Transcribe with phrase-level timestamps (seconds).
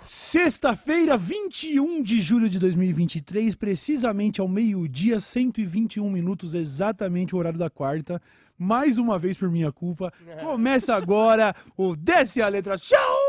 [0.00, 7.68] Sexta-feira, 21 de julho de 2023, precisamente ao meio-dia, 121 minutos, exatamente o horário da
[7.68, 8.22] quarta.
[8.56, 10.12] Mais uma vez por minha culpa.
[10.40, 13.21] Começa agora o Desce a Letra Show!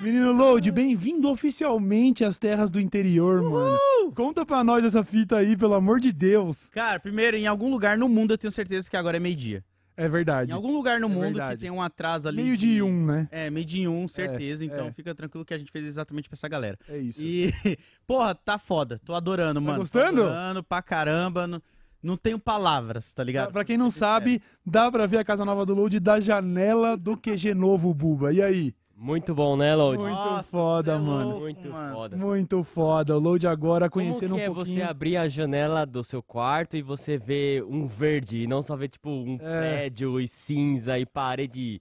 [0.00, 3.76] Menino Load, bem-vindo oficialmente às terras do interior, mano.
[4.14, 6.70] Conta pra nós essa fita aí, pelo amor de Deus.
[6.70, 9.62] Cara, primeiro, em algum lugar no mundo eu tenho certeza que agora é meio-dia.
[9.96, 10.50] É verdade.
[10.52, 11.56] Em algum lugar no É mundo verdade.
[11.56, 12.42] que tem um atraso ali.
[12.42, 13.28] Meio de um, né?
[13.30, 14.64] É, meio de um, certeza.
[14.64, 14.92] então é.
[14.92, 16.78] fica tranquilo que a gente fez exatamente pra essa galera.
[16.88, 17.20] É isso.
[17.22, 17.52] E,
[18.06, 18.98] porra, tá foda.
[19.04, 19.80] Tô adorando, mano.
[19.80, 20.22] gostando?
[20.22, 21.46] Tô adorando pra caramba.
[21.46, 21.60] Não,
[22.02, 23.52] não tenho palavras, tá Pra, ligado?
[23.52, 27.14] pra quem não sabe, dá pra ver a casa nova do Load da janela do
[27.18, 28.32] QG novo, Buba.
[28.32, 28.74] E aí?
[29.02, 29.96] Muito bom, né, Load?
[30.02, 31.24] Muito Nossa, foda, é mano.
[31.30, 31.94] louco, Muito mano.
[31.94, 32.16] foda.
[32.18, 33.16] Muito foda.
[33.16, 34.76] O Load agora Como conhecendo que é um pouquinho.
[34.76, 38.76] você abrir a janela do seu quarto e você ver um verde e não só
[38.76, 39.60] ver, tipo, um É.
[39.60, 41.80] prédio e cinza e parede...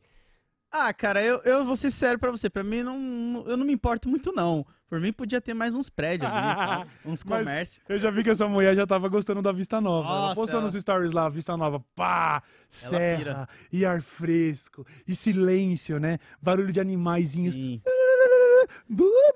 [0.72, 2.50] Ah, cara, eu, eu vou ser sério pra você.
[2.50, 4.66] Pra mim, não, eu não me importo muito, não.
[4.88, 7.80] Por mim, podia ter mais uns prédios ali, uns comércios.
[7.88, 10.08] Eu já vi que essa mulher já tava gostando da Vista Nova.
[10.08, 11.84] ela Nossa, postou ela- nos stories lá, Vista Nova.
[11.96, 12.42] Pá!
[12.68, 13.50] Serra pira.
[13.72, 16.18] e ar fresco e silêncio, né?
[16.42, 17.54] Barulho de animaizinhos.
[17.56, 17.82] Sim.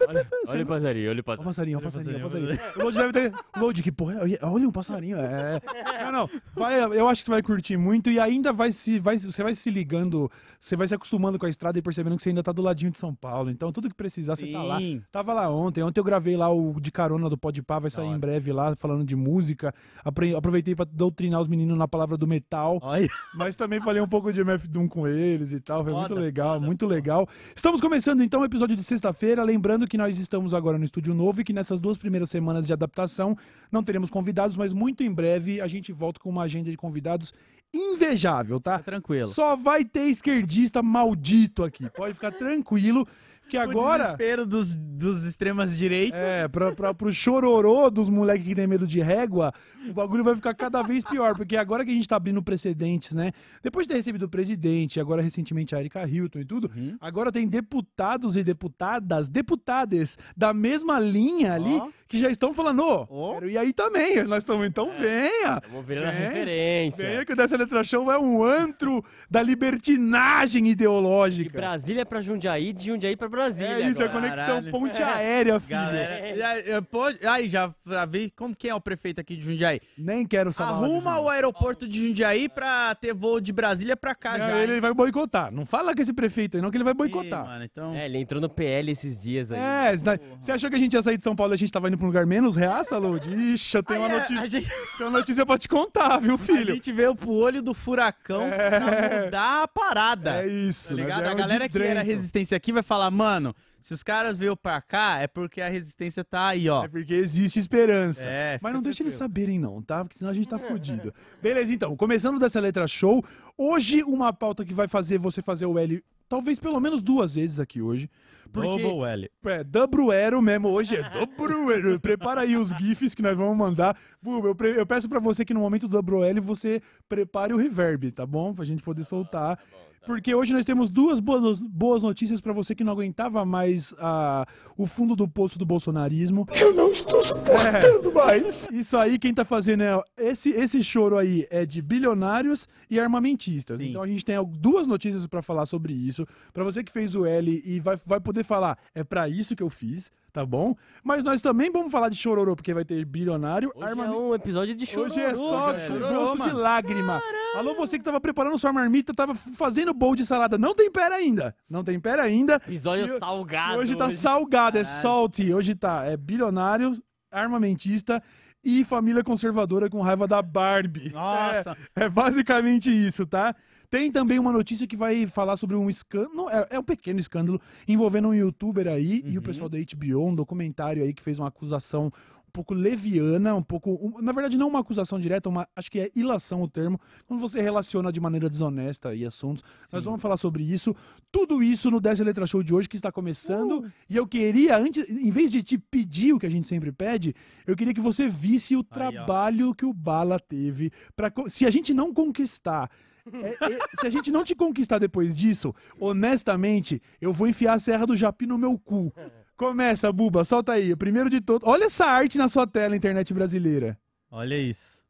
[0.08, 1.42] Olha, olha o passarinho, olha o passarinho.
[1.42, 2.59] Olha o passarinho, ó o passarinho, passarinho.
[2.76, 3.34] O Load deve ter.
[3.58, 4.20] Load, que porra.
[4.42, 5.17] Olha um passarinho.
[5.17, 5.62] É.
[6.03, 6.30] Não, não.
[6.53, 9.00] Vai, eu acho que você vai curtir muito e ainda vai se.
[9.00, 12.23] Vai, você vai se ligando, você vai se acostumando com a estrada e percebendo que
[12.23, 13.50] você ainda tá do ladinho de São Paulo.
[13.50, 14.80] Então, tudo que precisar, você tá lá.
[15.11, 15.81] Tava lá ontem.
[15.84, 19.04] Ontem eu gravei lá o de carona do Podpah, vai sair em breve lá, falando
[19.04, 19.73] de música.
[20.04, 22.80] Aproveitei pra doutrinar os meninos na palavra do metal.
[22.81, 23.08] Olha.
[23.36, 25.84] Mas também falei um pouco de MF Doom com eles e tal.
[25.84, 26.95] Foi muito Foda, legal, foda, muito foda.
[26.95, 27.28] legal.
[27.56, 29.22] Estamos começando então o episódio de sexta-feira.
[29.45, 32.73] Lembrando que nós estamos agora no estúdio novo e que nessas duas primeiras semanas de
[32.73, 33.38] adaptação
[33.71, 37.33] não teremos convidados, mas muito em breve a gente volta com uma agenda de convidados
[37.73, 38.77] invejável, tá?
[38.77, 39.27] Tá tranquilo.
[39.30, 41.89] Só vai ter esquerdista maldito aqui.
[41.89, 43.08] Pode ficar tranquilo
[43.49, 44.04] que O agora.
[44.04, 46.17] desespero dos, dos extremas direitos.
[46.17, 49.54] É, pra, pra, pro chororô dos moleques que tem medo de régua,
[49.89, 53.14] o bagulho vai ficar cada vez pior, porque agora que a gente tá abrindo precedentes,
[53.14, 53.31] né?
[53.61, 56.98] Depois de ter recebido o presidente, agora recentemente a Erika Hilton e tudo, Uhum.
[56.99, 61.81] agora tem deputados e deputadas, deputades da mesma linha ali.
[62.13, 63.33] Que já estão falando, ô, Ó.
[63.33, 65.59] quero ir aí também, nós estamos, então venha!
[65.69, 67.09] Vamos virando a referência.
[67.09, 71.57] Venha que o Dessa Letra Show é um antro da libertinagem De ideológica.
[71.59, 74.21] Brasília pra Jundiaí, de Jundiaí pra Brasília É isso, é agora.
[74.21, 74.71] conexão Caralho.
[74.71, 75.79] ponte aérea, filho.
[75.79, 79.80] Galera, pode- aí já pra ver como que é o prefeito aqui de Jundiaí.
[79.97, 80.71] Nem quero saber.
[80.73, 84.59] Arruma o aeroporto de Jundiaí pra ter voo de Brasília pra cá Não, já.
[84.59, 84.80] ele hein?
[84.81, 85.51] vai boicotar.
[85.51, 87.45] Não fala com esse prefeito aí, não, que ele vai boicotar.
[87.45, 87.93] mano, então...
[87.93, 89.59] É, ele entrou no PL esses dias aí.
[89.59, 91.71] É, você você achou que a gente ia sair de São Paulo e a gente
[91.71, 93.30] tava indo pra um lugar menos reaça, Load?
[93.53, 96.17] Ixi, eu tenho uma Aí, a- notícia, A gente, tenho uma notícia pra te contar,
[96.19, 96.73] viu, a filho?
[96.75, 100.43] gente veio pro olho do furacão pra mudar a parada.
[100.43, 101.02] É isso, Tá né?
[101.03, 101.19] ligado?
[101.19, 104.55] A Viemos de galera que era resistência aqui vai falar, mano, se os caras veio
[104.55, 106.83] pra cá, é porque a resistência tá aí, ó.
[106.86, 108.27] É porque existe esperança.
[108.27, 110.03] É, Mas não deixa eles saberem, não, tá?
[110.03, 111.13] Porque senão a gente tá fudido.
[111.42, 113.23] Beleza, então, começando dessa letra show,
[113.58, 117.59] hoje uma pauta que vai fazer você fazer o L, talvez pelo menos duas vezes
[117.59, 118.09] aqui hoje.
[118.53, 119.31] Porque Double L.
[119.45, 121.99] É, Dubruero mesmo, hoje é Dubruero.
[121.99, 123.97] Prepara aí os GIFs que nós vamos mandar.
[124.23, 128.25] Eu, eu peço pra você que no momento do Dubruel você prepare o reverb, tá
[128.25, 128.53] bom?
[128.53, 129.59] Pra gente poder soltar.
[130.06, 134.45] Porque hoje nós temos duas boas, boas notícias pra você que não aguentava mais ah,
[134.77, 136.45] o fundo do poço do bolsonarismo.
[136.53, 138.68] Eu não estou suportando mais.
[138.71, 140.01] Isso aí, quem tá fazendo é.
[140.18, 143.80] Esse, esse choro aí é de bilionários e armamentistas.
[143.80, 143.89] Sim.
[143.89, 146.27] Então a gente tem duas notícias pra falar sobre isso.
[146.51, 149.63] Pra você que fez o L e vai, vai poder falar, é pra isso que
[149.63, 150.75] eu fiz, tá bom?
[151.04, 154.15] Mas nós também vamos falar de chororô, porque vai ter bilionário, Hoje armamento.
[154.15, 157.21] é um episódio de chororô, Hoje é só chororô, gosto de lágrima.
[157.56, 160.57] Alô, você que tava preparando sua marmita, tava fazendo bowl de salada.
[160.57, 161.56] Não tempera ainda.
[161.69, 162.56] Não tempera ainda.
[162.56, 163.75] Episódio E- salgado.
[163.75, 165.54] E hoje tá salgado, é salty.
[165.54, 167.00] Hoje tá é bilionário,
[167.31, 168.22] armamentista
[168.63, 171.12] e família conservadora com raiva da Barbie.
[171.12, 171.78] Nossa.
[171.95, 173.54] É, é basicamente isso, tá?
[173.94, 177.62] Tem também uma notícia que vai falar sobre um escândalo, é, é um pequeno escândalo
[177.88, 179.42] envolvendo um youtuber aí e o Uhum.
[179.45, 183.92] pessoal da HBO, um documentário aí que fez uma acusação um pouco leviana, um pouco,
[183.92, 187.40] um- na verdade não uma acusação direta, uma, acho que é ilação o termo, quando
[187.40, 189.63] você relaciona de maneira desonesta aí assuntos.
[189.92, 190.10] Nós Sim.
[190.10, 190.95] vamos falar sobre isso,
[191.31, 193.92] tudo isso no 10 Letra Show de hoje que está começando, Uh!
[194.10, 197.36] e eu queria antes, em vez de te pedir o que a gente sempre pede,
[197.68, 199.12] eu queria que você visse o Aí, ó.
[199.12, 202.90] trabalho que o Bala teve para se a gente não conquistar
[203.31, 207.80] É- é- se a gente não te conquistar depois disso, honestamente, eu vou enfiar a
[207.80, 209.14] Serra do Japi no meu cu.
[209.56, 210.96] Começa, Buba, solta aí.
[210.96, 211.68] Primeiro de todos.
[211.68, 213.98] Olha essa arte na sua tela, internet brasileira.
[214.30, 215.06] Olha isso.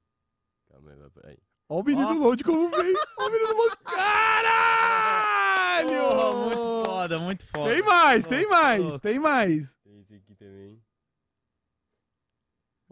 [0.69, 1.37] Calma aí, peraí.
[1.69, 2.13] Olha o menino Ó.
[2.13, 2.93] load como vem.
[3.17, 3.75] Olha o menino load.
[3.83, 5.89] Caralho!
[5.89, 7.73] Porra, muito foda, muito foda.
[7.73, 8.99] Tem mais, Louco, tem mais, louco.
[8.99, 9.75] tem mais.
[9.83, 10.79] Tem esse aqui também.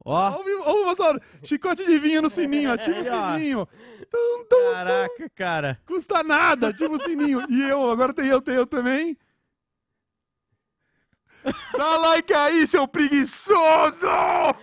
[0.04, 1.46] Ó, Olha o-.
[1.46, 3.04] Chicote de vinho no sininho, ativa o ó.
[3.38, 3.68] sininho.
[4.12, 5.80] Tum, tum, caraca, cara.
[5.86, 7.46] Custa nada, ativa o sininho.
[7.50, 9.18] E eu, agora tem eu, tem eu também.
[11.76, 14.06] Dá like aí, seu preguiçoso!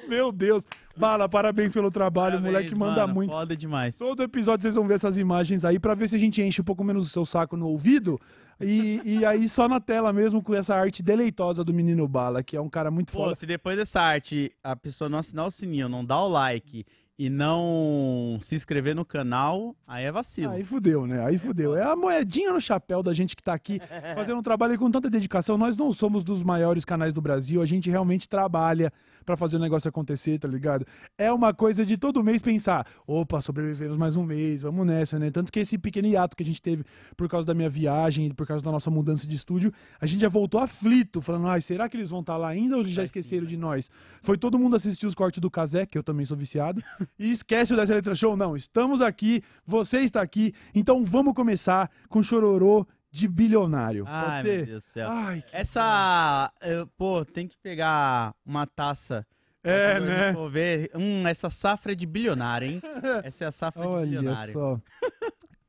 [0.06, 0.64] Meu Deus.
[0.96, 3.30] Bala, parabéns pelo trabalho, o moleque Parabéns, manda mano, muito.
[3.30, 3.98] Foda demais.
[3.98, 6.64] Todo episódio vocês vão ver essas imagens aí pra ver se a gente enche um
[6.64, 8.20] pouco menos o seu saco no ouvido.
[8.60, 12.56] E, e aí só na tela mesmo com essa arte deleitosa do menino Bala, que
[12.56, 13.34] é um cara muito Pô, foda.
[13.36, 16.84] se depois dessa arte a pessoa não assinar o sininho, não dar o like
[17.18, 20.52] e não se inscrever no canal, aí é vacilo.
[20.52, 21.24] Aí fudeu, né?
[21.24, 21.74] Aí fudeu.
[21.74, 23.80] É a moedinha no chapéu da gente que tá aqui
[24.14, 25.58] fazendo um trabalho com tanta dedicação.
[25.58, 28.92] Nós não somos dos maiores canais do Brasil, a gente realmente trabalha
[29.28, 30.86] pra fazer o negócio acontecer, tá ligado?
[31.18, 35.30] É uma coisa de todo mês pensar, opa, sobrevivemos mais um mês, vamos nessa, né?
[35.30, 36.82] Tanto que esse pequeno hiato que a gente teve
[37.14, 39.70] por causa da minha viagem, por causa da nossa mudança de estúdio,
[40.00, 42.80] a gente já voltou aflito, falando, ai, será que eles vão estar lá ainda ou
[42.80, 43.90] eles já esqueceram de nós?
[44.22, 46.82] Foi todo mundo assistir os cortes do Kazé, que eu também sou viciado,
[47.18, 48.34] e esquece o Dessa Eletro Show.
[48.34, 54.04] Não, estamos aqui, você está aqui, então vamos começar com chororô de bilionário.
[54.06, 54.66] Ai, Pode meu ser?
[54.66, 55.08] Deus do céu.
[55.10, 55.56] Ai, que...
[55.56, 56.52] Essa.
[56.60, 59.26] eu- pô, tem que pegar uma taça.
[59.62, 60.32] É, Quando né?
[60.32, 60.90] for ver.
[60.94, 62.80] Hum, essa safra é de bilionário, hein?
[63.24, 64.52] Essa é a safra de Olha bilionário.
[64.52, 64.80] só.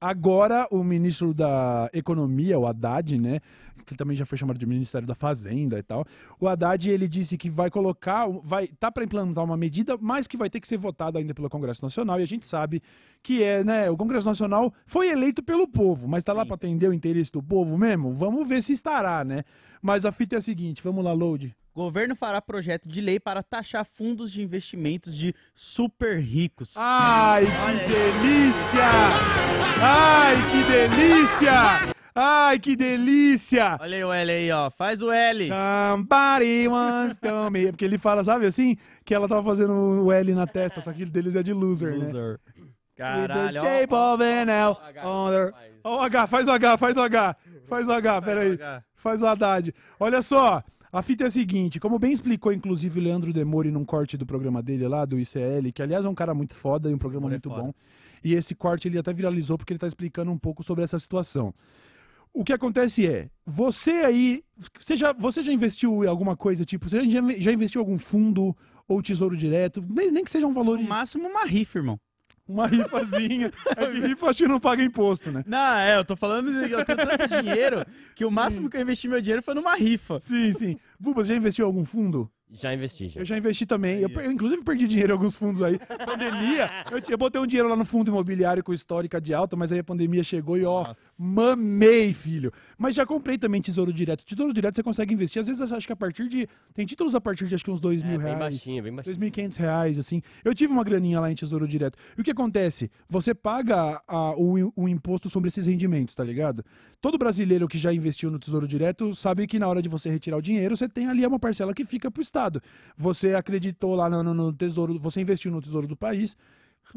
[0.01, 3.41] Agora, o ministro da Economia, o Haddad, né?
[3.85, 6.05] Que também já foi chamado de Ministério da Fazenda e tal.
[6.39, 10.37] O Haddad, ele disse que vai colocar, vai tá para implantar uma medida, mas que
[10.37, 12.17] vai ter que ser votada ainda pelo Congresso Nacional.
[12.19, 12.81] E a gente sabe
[13.21, 13.89] que é, né?
[13.89, 17.43] O Congresso Nacional foi eleito pelo povo, mas tá lá para atender o interesse do
[17.43, 18.13] povo mesmo?
[18.13, 19.43] Vamos ver se estará, né?
[19.81, 21.53] Mas a fita é a seguinte, vamos lá, Load.
[21.79, 26.75] Governo fará projeto de lei para taxar fundos de investimentos de super ricos.
[26.75, 28.89] Ai, Olha que delícia!
[29.81, 31.93] Ai, que delícia!
[32.13, 33.77] Ai, que delícia!
[33.79, 34.69] Olha aí o L aí, ó.
[34.69, 35.47] Faz o L.
[35.47, 37.67] Somebody wants to me.
[37.71, 38.75] Porque ele fala, sabe assim?
[39.05, 39.71] Que ela tava fazendo
[40.03, 42.07] o L na testa, só que deles é de loser, né?
[42.07, 42.39] Loser.
[42.57, 42.65] With
[42.97, 43.57] the Caralho.
[43.57, 45.53] ó, shape ó, of an L the-
[45.85, 47.37] Ó o H, faz o H, faz o H.
[47.69, 48.59] Faz o H, peraí.
[48.61, 48.81] ó.
[48.97, 49.73] Faz o Haddad.
[49.97, 50.61] Olha só,
[50.91, 54.25] a fita é a seguinte, como bem explicou, inclusive, o Leandro Demori num corte do
[54.25, 57.27] programa dele lá, do ICL, que aliás é um cara muito foda e um programa
[57.27, 57.61] é muito foda.
[57.61, 57.73] bom.
[58.23, 61.53] E esse corte ele até viralizou porque ele tá explicando um pouco sobre essa situação.
[62.33, 64.43] O que acontece é, você aí,
[64.79, 67.97] você já, você já investiu em alguma coisa, tipo, você já, já investiu em algum
[67.97, 68.55] fundo
[68.87, 71.99] ou tesouro direto, nem, nem que seja um valor, No máximo uma rifa, irmão.
[72.49, 73.51] Uma rifazinha.
[73.77, 75.43] é que rifa acho que não paga imposto, né?
[75.45, 77.85] Não, é, eu tô falando de eu tenho tanto dinheiro
[78.15, 80.19] que o máximo que eu investi meu dinheiro foi numa rifa.
[80.19, 80.77] Sim, sim.
[80.99, 82.29] Buba, você já investiu em algum fundo?
[82.51, 83.21] Já investi, já.
[83.21, 83.99] Eu já investi também.
[83.99, 85.77] Eu, eu, inclusive, perdi dinheiro em alguns fundos aí.
[86.03, 89.71] Pandemia, eu, eu botei um dinheiro lá no fundo imobiliário com histórica de alta, mas
[89.71, 90.95] aí a pandemia chegou e, ó, Nossa.
[91.19, 92.51] mamei, filho.
[92.77, 94.25] Mas já comprei também tesouro direto.
[94.25, 95.39] Tesouro direto você consegue investir.
[95.39, 96.47] Às vezes, acho que a partir de.
[96.73, 98.39] Tem títulos a partir de acho que uns dois É, mil bem reais.
[98.39, 99.15] baixinho, bem baixinho.
[99.15, 100.21] 2.500 reais, assim.
[100.43, 101.97] Eu tive uma graninha lá em Tesouro Direto.
[102.17, 102.89] E o que acontece?
[103.07, 106.65] Você paga a- o, o imposto sobre esses rendimentos, tá ligado?
[107.01, 110.35] Todo brasileiro que já investiu no Tesouro Direto sabe que na hora de você retirar
[110.37, 112.61] o dinheiro, você tem ali uma parcela que fica pro Estado.
[112.97, 116.35] Você acreditou lá no, no- no Tesouro, você investiu no Tesouro do país,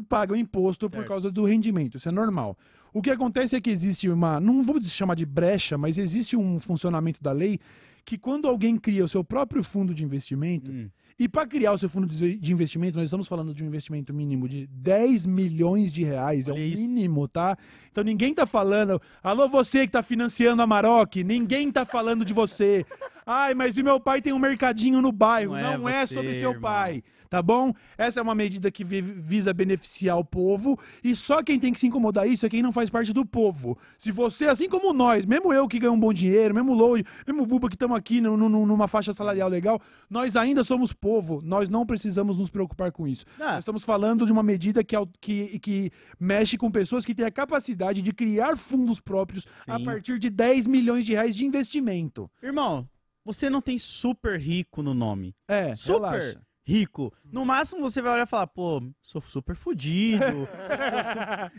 [0.09, 1.07] paga o imposto por Certo.
[1.07, 1.95] causa do rendimento.
[1.97, 2.57] Isso é normal.
[2.91, 6.59] O que acontece é que existe uma, não vou chamar de brecha, mas existe um
[6.59, 7.59] funcionamento da lei
[8.05, 10.89] que quando alguém cria o seu próprio fundo de investimento, Hum.
[11.17, 14.47] e para criar o seu fundo de investimento, nós estamos falando de um investimento mínimo
[14.47, 16.47] de 10 milhões de reais.
[16.47, 16.81] é o Olha isso.
[16.81, 17.57] mínimo, tá?
[17.91, 19.01] Então ninguém tá falando.
[19.23, 22.85] Alô, você que tá financiando a Maroc, ninguém tá falando de você.
[23.25, 25.55] Ai, mas o meu pai tem um mercadinho no bairro.
[25.55, 26.61] Não Não, é é, sobre seu irmão.
[26.61, 27.03] pai.
[27.29, 27.73] Tá bom?
[27.97, 31.79] Essa é uma medida que vi- visa beneficiar o povo e só quem tem que
[31.79, 33.75] se incomodar isso é quem não faz parte do povo.
[33.97, 37.03] Se você, assim como nós, mesmo eu que ganho um bom dinheiro, mesmo o Load,
[37.25, 40.93] mesmo o Buba que estamos aqui no- no- numa faixa salarial legal, nós ainda somos
[40.93, 41.41] povo.
[41.43, 43.25] Nós não precisamos nos preocupar com isso.
[43.39, 43.53] Ah.
[43.53, 47.31] Nós estamos falando de uma medida que, que, que mexe com pessoas que têm a
[47.31, 49.85] capacidade de criar fundos próprios a Sim.
[49.85, 52.29] partir de 10 milhões de reais de investimento.
[52.43, 52.87] Irmão,
[53.25, 55.35] você não tem super rico no nome.
[55.47, 56.41] É, Super relaxa.
[56.65, 57.13] rico.
[57.31, 60.23] No máximo você vai olhar e falar, pô, sou super fudido.
[60.25, 60.47] sou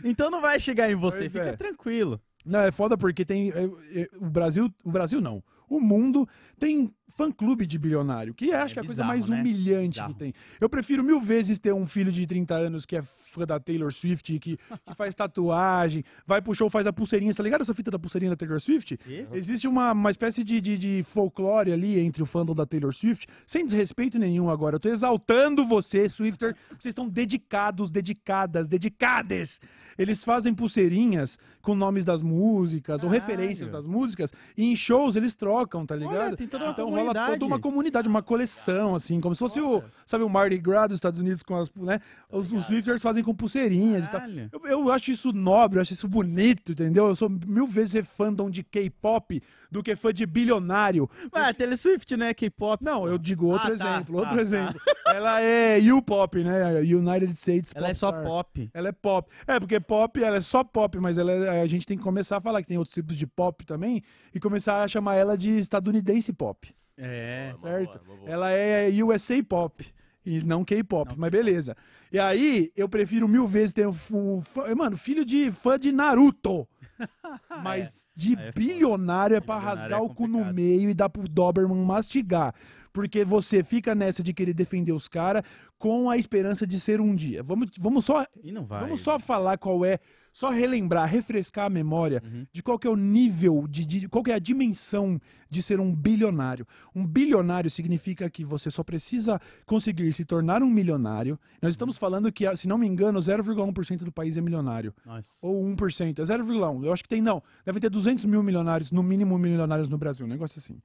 [0.03, 1.55] Então não vai chegar em você, Pois fica é.
[1.55, 2.21] tranquilo.
[2.45, 3.49] Não, é foda porque tem.
[3.51, 3.63] é,
[4.01, 4.71] é, o Brasil.
[4.83, 5.43] O Brasil não.
[5.67, 9.39] O mundo tem fã-clube de bilionário, que acho É que é a coisa mais né?
[9.39, 10.13] humilhante Bizarro.
[10.13, 10.33] que tem.
[10.59, 13.91] Eu prefiro mil vezes ter um filho de 30 anos que é fã da Taylor
[13.93, 17.33] Swift, que, que faz tatuagem, vai pro show, faz a pulseirinha.
[17.33, 18.97] Tá ligado essa fita da pulseirinha da Taylor Swift?
[18.97, 19.27] Quê?
[19.33, 23.27] Existe uma, uma espécie de, de, de folclore ali entre o fandom da Taylor Swift,
[23.45, 24.75] sem desrespeito nenhum agora.
[24.75, 26.55] Eu tô exaltando você, Swifter.
[26.71, 29.61] Vocês estão dedicados, dedicadas, dedicades.
[29.97, 33.27] Eles fazem pulseirinhas com nomes das músicas ou Caralho.
[33.29, 36.35] referências das músicas e em shows eles trocam, tá ligado?
[36.45, 37.31] Tem toda uma então rola comunidade.
[37.31, 40.97] toda uma comunidade, uma coleção, assim, como se fosse o, sabe, o Mardi Gras dos
[40.97, 41.99] Estados Unidos com as, né?
[42.29, 44.19] Os, os Swifters fazem com pulseirinhas e tal.
[44.19, 44.49] Caralho.
[44.51, 47.07] Eu, eu acho isso nobre, eu acho isso bonito, entendeu?
[47.07, 49.41] Eu sou mil vezes fandom de K-pop
[49.75, 51.09] do que fã de bilionário.
[51.33, 52.33] Ué, Taylor Swift, né?
[52.33, 52.83] K-pop.
[52.83, 54.41] Não, eu digo outro Ah, tá, exemplo, tá, outro tá.
[54.41, 54.81] exemplo.
[55.07, 56.79] Ela é U-pop, né?
[56.79, 58.23] United States Ela é só Star.
[58.23, 58.69] pop.
[58.73, 59.29] Ela é pop.
[59.47, 62.37] É, porque pop, ela é só pop, mas ela é- a gente tem que começar
[62.37, 64.01] a falar que tem outros tipos de pop também
[64.33, 67.53] e começar a chamar ela de estadunidense pop, É.
[67.59, 67.99] Certo?
[68.05, 68.29] boa, boa.
[68.29, 69.85] Ela é USA pop
[70.25, 71.75] e não K-pop, mas beleza.
[72.11, 75.91] E aí, eu prefiro mil vezes ter um, um fã- mano, filho de fã de
[75.91, 76.67] Naruto.
[77.63, 80.93] Mas de Aí é bilionário é pra Bilionário rasgar é o cu no meio e
[80.93, 82.53] dar pro Doberman mastigar.
[82.93, 85.43] Porque você fica nessa de querer defender os caras
[85.77, 87.43] com a esperança de ser um dia.
[87.43, 88.85] Vamos, vamos só E.
[88.85, 89.99] Vamos só falar qual é,
[90.37, 92.45] só relembrar, refrescar a memória Uhum.
[92.51, 95.17] de qual que é o nível, de, de- qual que é a dimensão
[95.49, 96.67] de ser um bilionário.
[96.93, 101.39] Um bilionário significa que você só precisa conseguir se tornar um milionário.
[101.61, 104.93] Nós estamos falando que, se não me engano, 0,1% do país é milionário.
[105.05, 105.29] Nossa.
[105.41, 106.83] Ou 1%, é 0,1.
[106.85, 107.41] Eu acho que tem, não.
[107.65, 110.81] Devem ter 200 mil milionários, no mínimo milionários no Brasil, um negócio assim.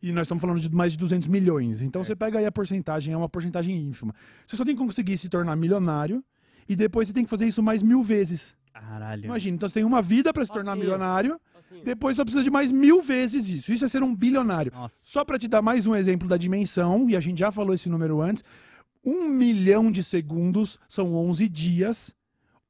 [0.00, 1.82] E nós estamos falando de mais de 200 milhões.
[1.82, 4.14] Então você pega aí a porcentagem, é uma porcentagem ínfima.
[4.46, 6.22] Você só tem que conseguir se tornar milionário
[6.68, 8.54] e depois você tem que fazer isso mais mil vezes.
[8.74, 9.24] Caralho.
[9.24, 10.84] Imagina, então você tem uma vida para se tornar Facinho.
[10.84, 11.40] milionário,
[11.84, 13.72] depois só precisa de mais mil vezes isso.
[13.72, 14.72] Isso é ser um bilionário.
[14.74, 14.96] Nossa.
[15.04, 17.88] Só para te dar mais um exemplo da dimensão, e a gente já falou esse
[17.88, 18.42] número antes,
[19.04, 22.14] um milhão de segundos são 11 dias,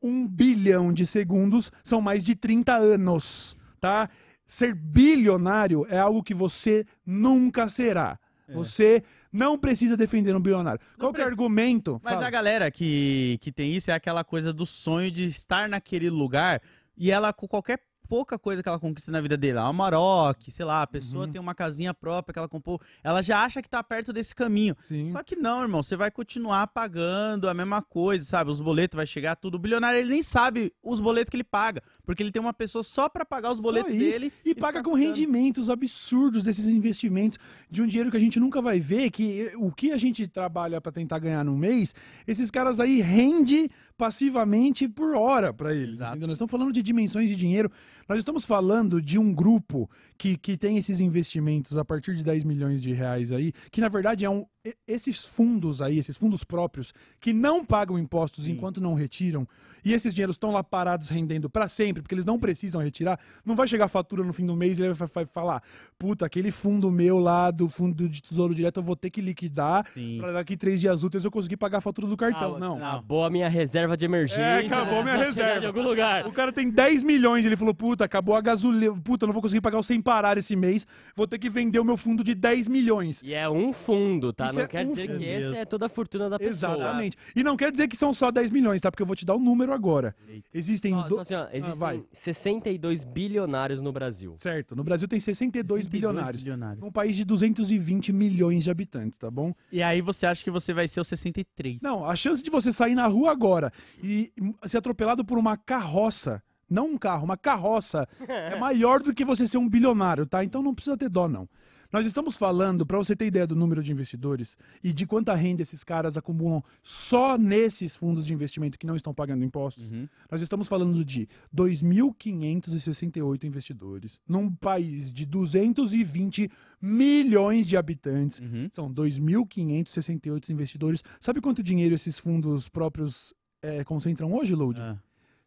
[0.03, 4.11] um bilhão de segundos são mais de 30 anos, tá?
[4.47, 8.19] Ser bilionário é algo que você nunca será.
[8.49, 9.03] Você
[9.35, 10.81] não precisa defender um bilionário.
[10.99, 12.01] Qual que é o argumento?
[12.05, 12.27] Mas Fala.
[12.29, 16.63] a galera que, que tem isso é aquela coisa do sonho de estar naquele lugar
[16.97, 20.65] e ela, com qualquer pouca coisa que ela conquista na vida dele, a Maroc, sei
[20.65, 21.33] lá, a pessoa Uhum.
[21.33, 24.77] tem uma casinha própria que ela comprou, ela já acha que tá perto desse caminho.
[24.83, 25.11] Sim.
[25.11, 28.51] Só que não, irmão, você vai continuar pagando a mesma coisa, sabe?
[28.51, 29.55] Os boletos vai chegar tudo.
[29.55, 32.83] O bilionário, ele nem sabe os boletos que ele paga, porque ele tem uma pessoa
[32.85, 34.33] só pra pagar os boletos dele.
[34.45, 35.07] E paga com pagando.
[35.07, 37.39] rendimentos absurdos desses investimentos
[37.71, 40.81] de um dinheiro que a gente nunca vai ver, que o que a gente trabalha
[40.81, 41.95] para tentar ganhar no mês,
[42.27, 46.01] esses caras aí rende passivamente por hora para eles.
[46.01, 47.71] Nós estamos falando de dimensões de dinheiro.
[48.09, 52.45] Nós estamos falando de um grupo que, que tem esses investimentos a partir de 10
[52.45, 54.47] milhões de reais aí, que na verdade é um.
[54.89, 58.53] Esses fundos aí, esses fundos próprios, que não pagam impostos Sim.
[58.53, 59.47] enquanto não retiram,
[59.85, 63.55] e esses dinheiros estão lá parados rendendo para sempre, porque eles não precisam retirar, não
[63.55, 65.63] vai chegar a fatura no fim do mês e ele vai, vai falar:
[65.99, 69.87] puta, aquele fundo meu lá do fundo de tesouro direto eu vou ter que liquidar
[70.19, 72.57] para daqui três dias úteis eu conseguir pagar a fatura do cartão.
[72.57, 72.77] Ah, não.
[72.79, 74.41] Acabou a minha reserva de emergência.
[74.41, 75.13] É, acabou né?
[75.13, 75.61] minha reserva.
[75.61, 76.27] De algum lugar.
[76.27, 79.61] O cara tem 10 milhões, ele falou, puta, acabou a gasolina, puta, não vou conseguir
[79.61, 82.67] pagar o sem parar esse mês, vou ter que vender o meu fundo de 10
[82.69, 83.23] milhões.
[83.23, 84.47] E é um fundo, tá?
[84.47, 85.19] Isso não é quer um dizer fundo.
[85.19, 86.73] que esse é toda a fortuna da pessoa.
[86.75, 87.17] Exatamente.
[87.37, 88.91] E não quer dizer que são só 10 milhões, tá?
[88.91, 90.15] Porque eu vou te dar o número agora.
[90.53, 90.93] Existem...
[90.95, 92.03] Só, do- só assim, ó, existem vai.
[92.13, 94.35] 62 bilionários no Brasil.
[94.39, 96.43] Certo, no Brasil tem 62, 62 bilionários.
[96.43, 96.81] bilionários.
[96.83, 99.53] Num país de 220 milhões de habitantes, tá bom?
[99.71, 101.81] E aí você acha que você vai ser o 63.
[101.83, 103.73] Não, a chance de você sair na rua agora
[104.03, 104.33] e
[104.67, 109.47] ser atropelado por uma carroça, não um carro, uma carroça, é maior do que você
[109.47, 110.45] ser um bilionário, tá?
[110.45, 111.49] Então não precisa ter dó, não.
[111.93, 115.63] Nós estamos falando, para você ter ideia do número de investidores e de quanta renda
[115.63, 120.09] esses caras acumulam só nesses fundos de investimento que não estão pagando impostos, Uhum.
[120.29, 128.41] nós estamos falando de 2.568 investidores num país de 220 milhões de habitantes.
[128.41, 128.69] Uhum.
[128.73, 131.03] São 2.568 investidores.
[131.21, 134.81] Sabe quanto dinheiro esses fundos próprios eh, concentram hoje, Load?
[134.81, 134.99] Ah.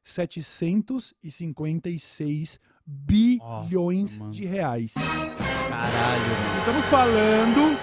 [0.08, 4.32] 756 bilhões mano.
[4.32, 4.94] de reais.
[4.94, 6.58] Caralho, mano.
[6.60, 7.78] Estamos falando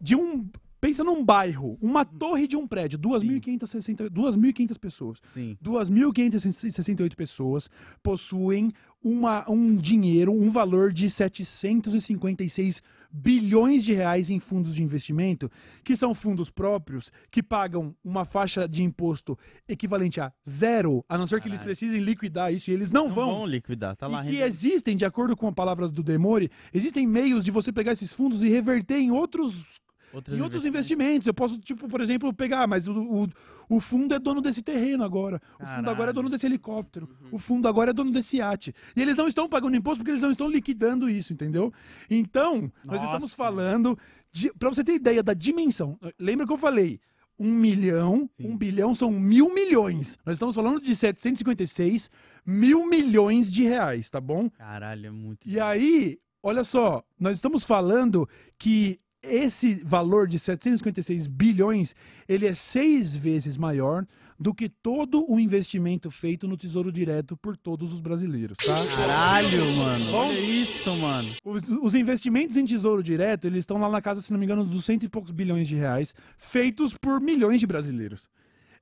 [0.00, 0.46] de um.
[0.80, 5.18] Pensa num bairro, uma torre de um prédio, 2.560 2.500 pessoas.
[5.32, 5.56] Sim.
[5.64, 7.70] 2.568 pessoas
[8.02, 8.70] possuem
[9.02, 12.82] uma, um dinheiro, um valor de 756 bilhões
[13.14, 15.48] de reais em fundos de investimento,
[15.84, 21.26] que são fundos próprios, que pagam uma faixa de imposto equivalente a zero, a não
[21.26, 23.34] ser que eles precisem liquidar isso, e eles não, Não vão.
[23.36, 24.24] vão liquidar, tá lá.
[24.26, 27.92] e que existem, de acordo com as palavras do Demore, existem meios de você pegar
[27.92, 29.80] esses fundos e reverter em outros
[30.14, 31.26] Outros em outros investimentos.
[31.26, 33.28] Eu posso, tipo, por exemplo, pegar, mas o, o,
[33.68, 35.40] o fundo é dono desse terreno agora.
[35.60, 36.12] O fundo agora é Caralho.
[36.14, 37.08] dono desse helicóptero.
[37.32, 38.74] O fundo agora é dono desse iate.
[38.96, 41.72] E eles não estão pagando imposto porque eles não estão liquidando isso, entendeu?
[42.08, 43.04] Então, nós Nossa.
[43.06, 43.98] estamos falando
[44.32, 44.52] de.
[44.54, 45.98] Pra você ter ideia da dimensão.
[46.18, 47.00] Lembra que eu falei?
[47.36, 48.46] Um milhão, Sim.
[48.48, 50.16] um bilhão são mil milhões.
[50.24, 52.08] Nós estamos falando de 756
[52.46, 54.48] mil milhões de reais, tá bom?
[54.50, 55.48] Caralho, é muito.
[55.48, 61.94] E aí, olha só, nós estamos falando que esse valor de 756 bilhões,
[62.28, 64.06] ele é seis vezes maior
[64.38, 68.86] do que todo o investimento feito no Tesouro Direto por todos os brasileiros, tá?
[68.86, 70.04] Caralho, mano.
[70.06, 70.28] Bom.
[70.28, 71.30] Olha isso, mano.
[71.44, 74.64] Os, os investimentos em Tesouro Direto, eles estão lá na casa, se não me engano,
[74.64, 78.28] dos cento e poucos bilhões de reais, feitos por milhões de brasileiros.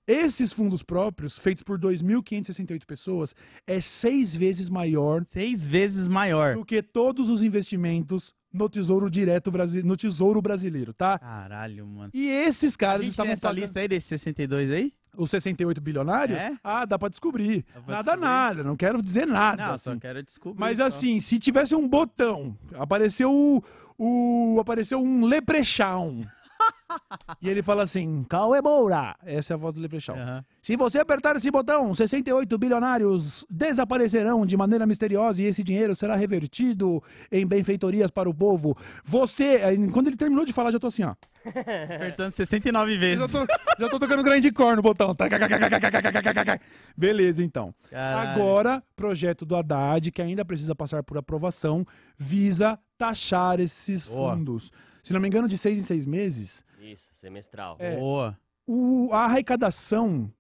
[0.07, 6.57] Esses fundos próprios, feitos por 2.568 pessoas, é seis vezes maior Seis vezes maior.
[6.57, 11.18] do que todos os investimentos no Tesouro Direto Brasi no Tesouro Brasileiro, tá?
[11.18, 12.11] Caralho, mano.
[12.12, 14.92] E esses A caras gente tem estavam essa pagando lista aí desses 62 aí?
[15.16, 16.38] os 68 bilionários?
[16.38, 16.54] É?
[16.64, 17.66] Ah, dá pra descobrir.
[17.87, 18.21] Nada, descobrir?
[18.21, 19.66] nada, não quero dizer nada.
[19.66, 19.85] Não, assim.
[19.92, 20.59] só quero descobrir.
[20.59, 20.85] Mas só.
[20.87, 23.62] assim, se tivesse um botão, apareceu o,
[23.99, 26.25] o- apareceu um leprechaun.
[27.41, 29.17] E ele fala assim: Cauê Moura.
[29.25, 30.17] Essa é a voz do leprechaun.
[30.19, 30.45] Aham.
[30.63, 36.15] Se você apertar esse botão, 68 bilionários desaparecerão de maneira misteriosa e esse dinheiro será
[36.15, 38.77] revertido em benfeitorias para o povo.
[39.05, 39.61] Você,
[39.93, 41.15] quando ele terminou de falar, já tô assim, ó.
[41.45, 43.33] Apertando 69 Já vezes.
[43.33, 43.47] tô,
[43.79, 45.17] já tô tocando grande cor no botão.
[46.97, 47.75] Beleza, então.
[47.91, 48.31] Caralho.
[48.31, 51.85] Agora, projeto do Haddad, que ainda precisa passar por aprovação,
[52.17, 54.71] visa taxar esses fundos.
[55.03, 57.77] Se não me engano, de seis em seis meses, Isso, semestral.
[57.79, 57.97] É.
[57.97, 58.37] Boa.
[58.67, 60.31] o, a arrecadação.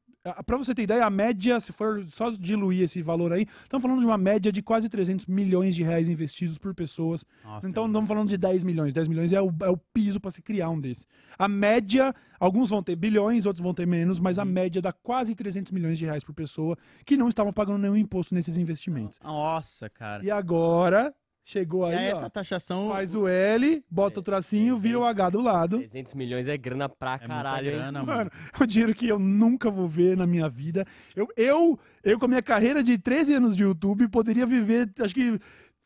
[0.46, 3.98] Para você ter ideia, a média, se for só diluir esse valor aí, estamos falando
[3.98, 7.26] de uma média de quase 300 milhões de reais investidos por pessoas.
[7.42, 8.04] Nossa, então, não mano.
[8.04, 8.94] estamos falando de 10 milhões.
[8.94, 11.06] 10 milhões é o, é o piso para se criar um desse.
[11.36, 14.42] A média, alguns vão ter bilhões, outros vão ter menos, mas Uhum.
[14.42, 17.96] a média dá quase 300 milhões de reais por pessoa que não estavam pagando nenhum
[17.96, 19.18] imposto nesses investimentos.
[19.24, 20.24] Nossa, cara.
[20.24, 21.12] E agora,
[21.44, 22.88] chegou E aí, aí, ó, essa taxação.
[22.88, 25.78] faz o L, bota o tracinho, vira o H do lado.
[25.78, 27.76] 300 milhões é grana pra muita caralho, hein?
[27.76, 30.86] grana, Mano, é um dinheiro que eu nunca vou ver na minha vida.
[31.16, 35.14] Eu, eu, eu com a minha carreira de 13 anos de YouTube, poderia viver, acho
[35.14, 35.38] que,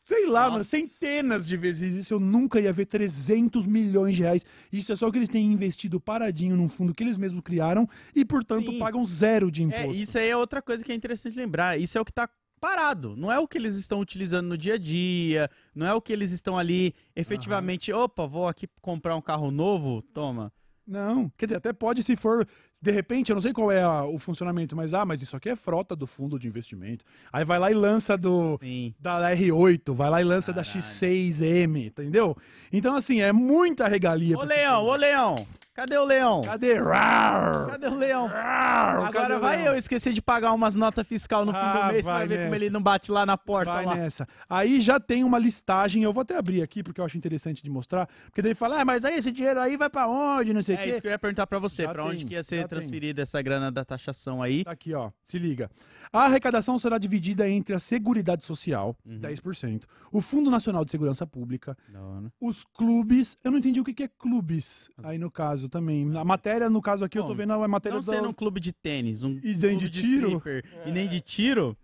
[0.05, 0.69] sei lá, mano, Nossa.
[0.69, 2.13] centenas de vezes isso.
[2.13, 4.45] Eu nunca ia ver 300 milhões de reais.
[4.71, 8.23] Isso é só que eles têm investido paradinho num fundo que eles mesmos criaram e,
[8.23, 8.79] portanto, Sim.
[8.79, 10.01] pagam zero de É, imposto.
[10.01, 11.79] isso aí é outra coisa que é interessante lembrar.
[11.79, 13.15] Isso é o que tá parado.
[13.15, 15.49] Não é o que eles estão utilizando no dia a dia.
[15.75, 17.91] Não é o que eles estão ali efetivamente.
[17.93, 20.01] Opa, vou aqui comprar um carro novo.
[20.13, 20.51] Toma.
[20.85, 22.47] Não, quer dizer, até pode se for,
[22.81, 25.49] de repente, eu não sei qual é a- o funcionamento, mas ah, mas isso aqui
[25.49, 27.03] é frota do fundo de investimento.
[27.33, 28.95] Aí vai lá e lança do Sim.
[28.97, 30.81] da R8, vai lá e lança da Caralho.
[30.81, 32.37] X6M, entendeu?
[32.71, 34.37] Então assim, é muita regalia.
[34.37, 35.45] Ô leão, ô leão.
[35.77, 36.41] Cadê o leão?
[36.41, 36.73] Cadê?
[36.81, 38.27] Cadê o leão?
[38.29, 39.73] Cadê Agora o vai leão?
[39.73, 42.37] eu esquecer de pagar umas notas fiscal no fim Ah, do mês pra vai ver
[42.39, 42.55] como nessa.
[42.65, 43.95] ele não bate lá na porta Vai lá.
[43.95, 44.27] nessa.
[44.49, 47.69] Aí já tem uma listagem, eu vou até abrir aqui porque eu acho interessante de
[47.69, 50.75] mostrar, porque daí fala, ah, mas aí esse dinheiro aí vai pra onde, não sei
[50.75, 50.89] o É quê.
[50.89, 53.71] isso que eu ia perguntar pra você, pra onde que ia ser transferida essa grana
[53.71, 54.63] da taxação aí?
[54.63, 55.11] Tá aqui, ó.
[55.25, 55.69] Se liga.
[56.11, 59.19] A arrecadação será dividida entre a Seguridade Social, Uhum.
[59.19, 62.29] 10%, o Fundo Nacional de Segurança Pública, Não, né?
[62.39, 63.37] os clubes.
[63.43, 66.05] Eu não entendi o que que é clubes aí no caso também.
[66.05, 68.05] Na matéria, no caso aqui, eu tô vendo a matéria Não do...
[68.09, 70.27] sendo um clube de tênis, um E nem clube de tiro?
[70.37, 71.77] stripper, e nem de tiro,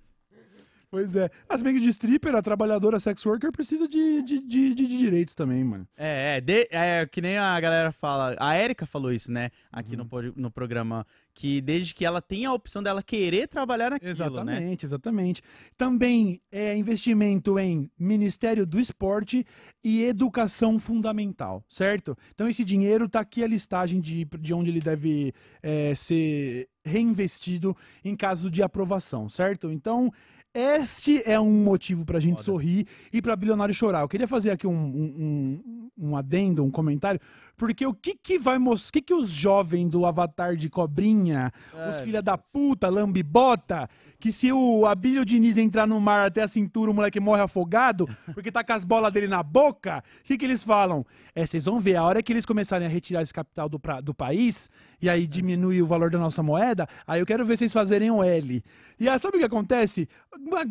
[0.94, 1.28] Pois é.
[1.50, 5.34] As bem que de stripper, a trabalhadora sex worker precisa de, de, de, de- direitos
[5.34, 5.88] também, mano.
[5.98, 8.36] É, é, de- é, que nem a galera fala.
[8.40, 9.50] A Érica falou isso, né?
[9.72, 10.08] Aqui Uhum.
[10.12, 11.04] no, no programa.
[11.34, 14.12] Que desde que ela tem a opção dela querer trabalhar naquilo, né?
[14.12, 15.42] Exatamente, exatamente.
[15.76, 19.44] Também é investimento em Ministério do Esporte
[19.84, 22.16] e Educação Fundamental, certo?
[22.36, 27.76] Então esse dinheiro tá aqui a listagem de, de onde ele deve é, ser reinvestido
[28.06, 29.72] em caso de aprovação, certo?
[29.72, 30.12] Então
[30.54, 32.44] este é um motivo pra gente Foda.
[32.44, 34.02] sorrir e pra bilionário chorar.
[34.02, 35.60] Eu queria fazer aqui um, um,
[35.98, 37.20] um, um adendo, um comentário,
[37.58, 41.52] porque o que que vai mostrar, o que que os jovens do avatar de cobrinha,
[41.74, 42.48] os Ai, filha meu da Deus.
[42.52, 43.90] puta, lambibota,
[44.20, 48.08] que se o Abílio Diniz entrar no mar até a cintura, o moleque morre afogado,
[48.34, 51.06] porque tá com as bolas dele na boca, o que que eles falam?
[51.36, 54.00] É, vocês vão ver, a hora que eles começarem a retirar esse capital do, pra-
[54.02, 54.70] do país,
[55.02, 58.24] e aí diminui o valor da nossa moeda, aí eu quero ver vocês fazerem o
[58.24, 58.64] L.
[59.00, 60.08] E aí, sabe o que acontece?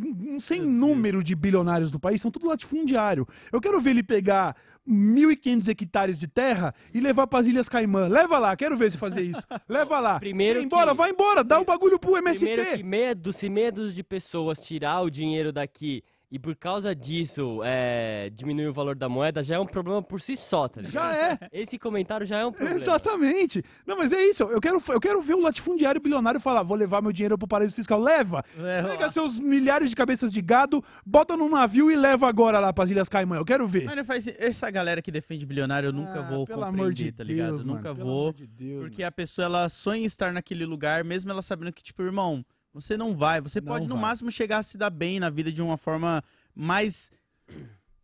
[0.04, 3.26] um sem número de bilionários do país, são tudo latifundiário.
[3.52, 4.56] Eu quero ver ele pegar
[4.88, 8.08] 1.500 hectares de terra e levar para as Ilhas Caimã.
[8.08, 9.42] Leva lá, quero ver você fazer isso.
[9.68, 10.18] Leva lá.
[10.18, 12.44] Primeiro vai embora, que- vai embora, dá o bagulho pro MST.
[12.46, 17.60] Primeiro que medo, se medos de pessoas tirar o dinheiro daqui e por causa disso
[17.62, 20.94] é, diminuir o valor da moeda, já é um problema por si só, tá ligado?
[20.94, 21.38] Já é.
[21.52, 22.74] Esse comentário já é um problema.
[22.74, 23.62] Exatamente.
[23.86, 24.44] Não, mas é isso.
[24.44, 27.74] Eu quero, eu quero ver o latifundiário bilionário falar: vou levar meu dinheiro pro paraíso
[27.74, 28.00] fiscal.
[28.00, 28.42] Leva.
[28.58, 32.72] É, Pega seus milhares de cabeças de gado, bota num navio e leva agora lá
[32.72, 33.36] pras Ilhas Caimã.
[33.36, 33.84] Eu quero ver.
[33.84, 36.92] Mas não faz essa galera que defende bilionário eu nunca Ah, vou pelo compreender, amor
[36.94, 37.48] de tá ligado?
[37.48, 40.32] Deus, mano, nunca pelo vou, amor de Deus, porque a pessoa ela sonha em estar
[40.32, 43.94] naquele lugar, mesmo ela sabendo que tipo, irmão, você não vai, você Não pode no
[43.94, 44.02] vai.
[44.02, 46.22] máximo chegar a se dar bem na vida de uma forma
[46.54, 47.10] mais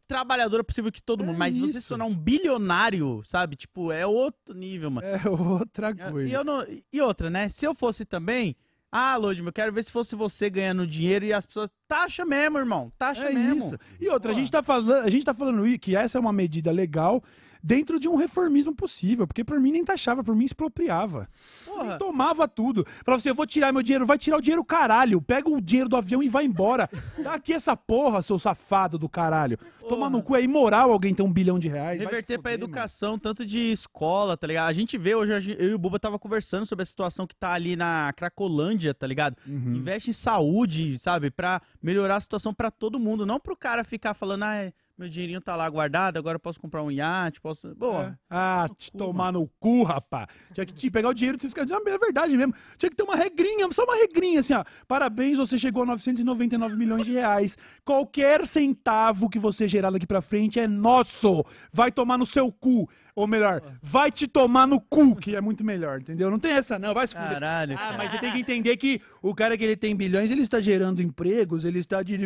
[0.07, 1.88] trabalhadora possível que todo É mundo, mas você se isso.
[1.90, 3.57] tornar um bilionário, sabe?
[3.57, 5.07] Tipo, é outro nível, mano.
[5.07, 6.33] É outra E coisa.
[6.35, 7.48] eu não- e outra, né?
[7.50, 8.57] Se eu fosse também,
[8.90, 12.57] ah, Lodimo, eu quero ver se fosse você ganhando dinheiro e as pessoas taxa mesmo,
[12.59, 13.59] irmão, taxa É mesmo.
[13.59, 13.78] isso.
[14.00, 14.40] E outra, a Pô.
[14.40, 17.22] gente, tá falando, a gente tá falando que essa é uma medida legal
[17.62, 21.29] dentro de um reformismo possível, porque por mim nem taxava, por mim expropriava.
[21.64, 21.99] Porra.
[21.99, 22.87] Tomava tudo.
[23.05, 25.88] Falava assim, eu vou tirar meu dinheiro, vai tirar o dinheiro caralho, pega o dinheiro
[25.88, 26.88] do avião e vai embora.
[27.23, 29.59] Dá aqui essa porra, seu safado do caralho.
[29.88, 31.99] Tomar no cu, é imoral alguém ter um bilhão de reais.
[31.99, 34.68] Reverter pra educação, tanto de escola, tá ligado?
[34.68, 37.53] A gente vê hoje, eu e o Buba tava conversando sobre a situação que tá
[37.53, 39.37] ali na Cracolândia, tá ligado?
[39.47, 39.77] Uhum.
[39.77, 41.31] Investe em saúde, sabe?
[41.31, 45.08] Pra melhorar a situação pra todo mundo, não pro cara ficar falando, ah, é, meu
[45.08, 47.72] dinheirinho tá lá guardado, agora eu posso comprar um iate, posso...
[47.76, 48.06] Boa.
[48.06, 48.14] É.
[48.28, 50.26] Ah, no te cu, tomar no cu, rapaz.
[50.52, 51.70] Tinha que te pegar o dinheiro desses caras.
[51.70, 52.52] Não, É verdade mesmo.
[52.76, 54.64] Tinha que ter uma regrinha, só uma regrinha assim, ó.
[54.88, 57.56] Parabéns, você chegou a 999 milhões de reais.
[57.84, 61.44] Qualquer centavo que você gerar daqui pra frente é nosso.
[61.72, 62.88] Vai tomar no seu cu.
[63.14, 66.30] Ou melhor, vai te tomar no cu, que é muito melhor, entendeu?
[66.30, 66.94] Não tem essa, não.
[66.94, 67.30] Vai se fuder.
[67.32, 67.76] Caralho.
[67.78, 70.61] Ah, mas você tem que entender que o cara que ele tem bilhões, ele está
[70.61, 72.16] gerando empregos, ele está de-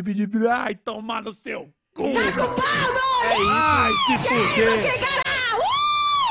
[0.51, 2.03] Ai, tomar no seu cu!
[2.03, 3.49] É isso!
[3.49, 5.13] Ai, se fuder!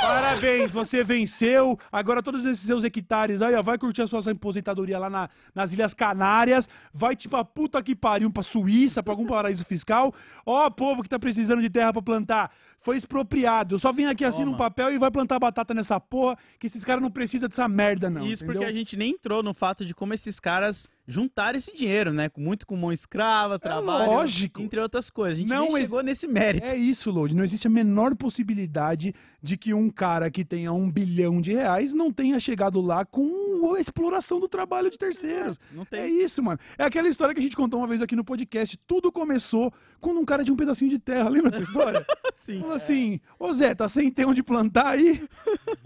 [0.03, 1.79] Parabéns, você venceu.
[1.91, 5.73] Agora todos esses seus hectares aí, ó, vai curtir a sua aposentadoria lá na- nas
[5.73, 10.13] Ilhas Canárias, vai tipo a puta que pariu pra Suíça, pra algum paraíso fiscal.
[10.45, 12.51] Ó, povo que tá precisando de terra pra plantar,
[12.83, 13.75] foi expropriado.
[13.75, 16.85] Eu só vim aqui assim num papel e vai plantar batata nessa porra, que esses
[16.85, 18.61] caras não precisam dessa merda não, Isso entendeu?
[18.61, 22.29] porque a gente nem entrou no fato de como esses caras juntaram esse dinheiro, né?
[22.29, 24.61] Com- Muito com mão escrava, trabalho, É lógico.
[24.63, 25.39] entre outras coisas.
[25.39, 26.65] A gente Não ex- chegou nesse mérito.
[26.67, 27.35] É isso, Lodi.
[27.37, 31.93] Não existe a menor possibilidade de que um cara que tenha um bilhão de reais
[31.95, 35.59] não tenha chegado lá com a exploração do trabalho de terceiros.
[35.73, 36.23] Não É tem.
[36.25, 36.59] isso, mano.
[36.79, 38.77] É aquela história que a gente contou uma vez aqui no podcast.
[38.87, 41.29] Tudo começou quando um cara tinha um pedacinho de terra.
[41.29, 42.07] Lembra dessa história?
[42.35, 42.61] Sim.
[42.73, 45.23] Falou assim: Ô Zé, tá sem ter onde plantar aí?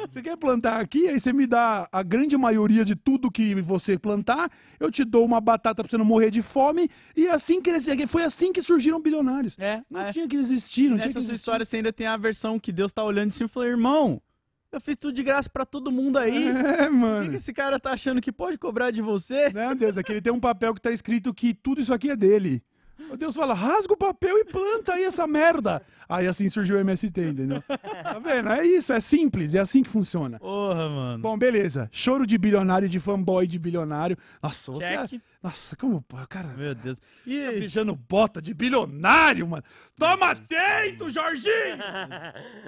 [0.08, 1.08] Você quer plantar aqui?
[1.08, 4.50] Aí você me dá a grande maioria de tudo que você plantar.
[4.78, 6.88] Eu te dou uma batata pra você não morrer de fome.
[7.16, 8.06] E assim crescer.
[8.06, 9.56] Foi assim que surgiram bilionários.
[9.58, 10.12] É, Não é.
[10.12, 12.70] tinha que existir, não tinha Nessa que sua história você ainda tem a versão que
[12.70, 14.22] Deus tá olhando cima e falou, irmão,
[14.70, 16.48] eu fiz tudo de graça pra todo mundo aí.
[16.54, 17.30] É, O que, mano.
[17.30, 19.50] que esse cara tá achando que pode cobrar de você?
[19.52, 22.16] Não, Deus, aqui ele tem um papel que tá escrito que tudo isso aqui é
[22.16, 22.62] dele.
[23.18, 25.82] Deus fala, rasga o papel e planta aí essa merda.
[26.08, 27.62] Aí assim surgiu o MST, entendeu?
[27.62, 28.48] Tá vendo?
[28.50, 30.38] É isso, é simples, é assim que funciona.
[30.38, 31.22] Porra, mano.
[31.22, 31.88] Bom, beleza.
[31.92, 34.16] Choro de bilionário, de fanboy de bilionário.
[34.42, 34.84] Nossa, você.
[34.86, 35.20] é- Check.
[35.42, 36.04] Nossa, como.
[36.28, 36.98] Cara, Meu Deus.
[36.98, 39.62] tá E beijando bota de bilionário, mano.
[39.98, 41.76] Toma atento, Jorginho!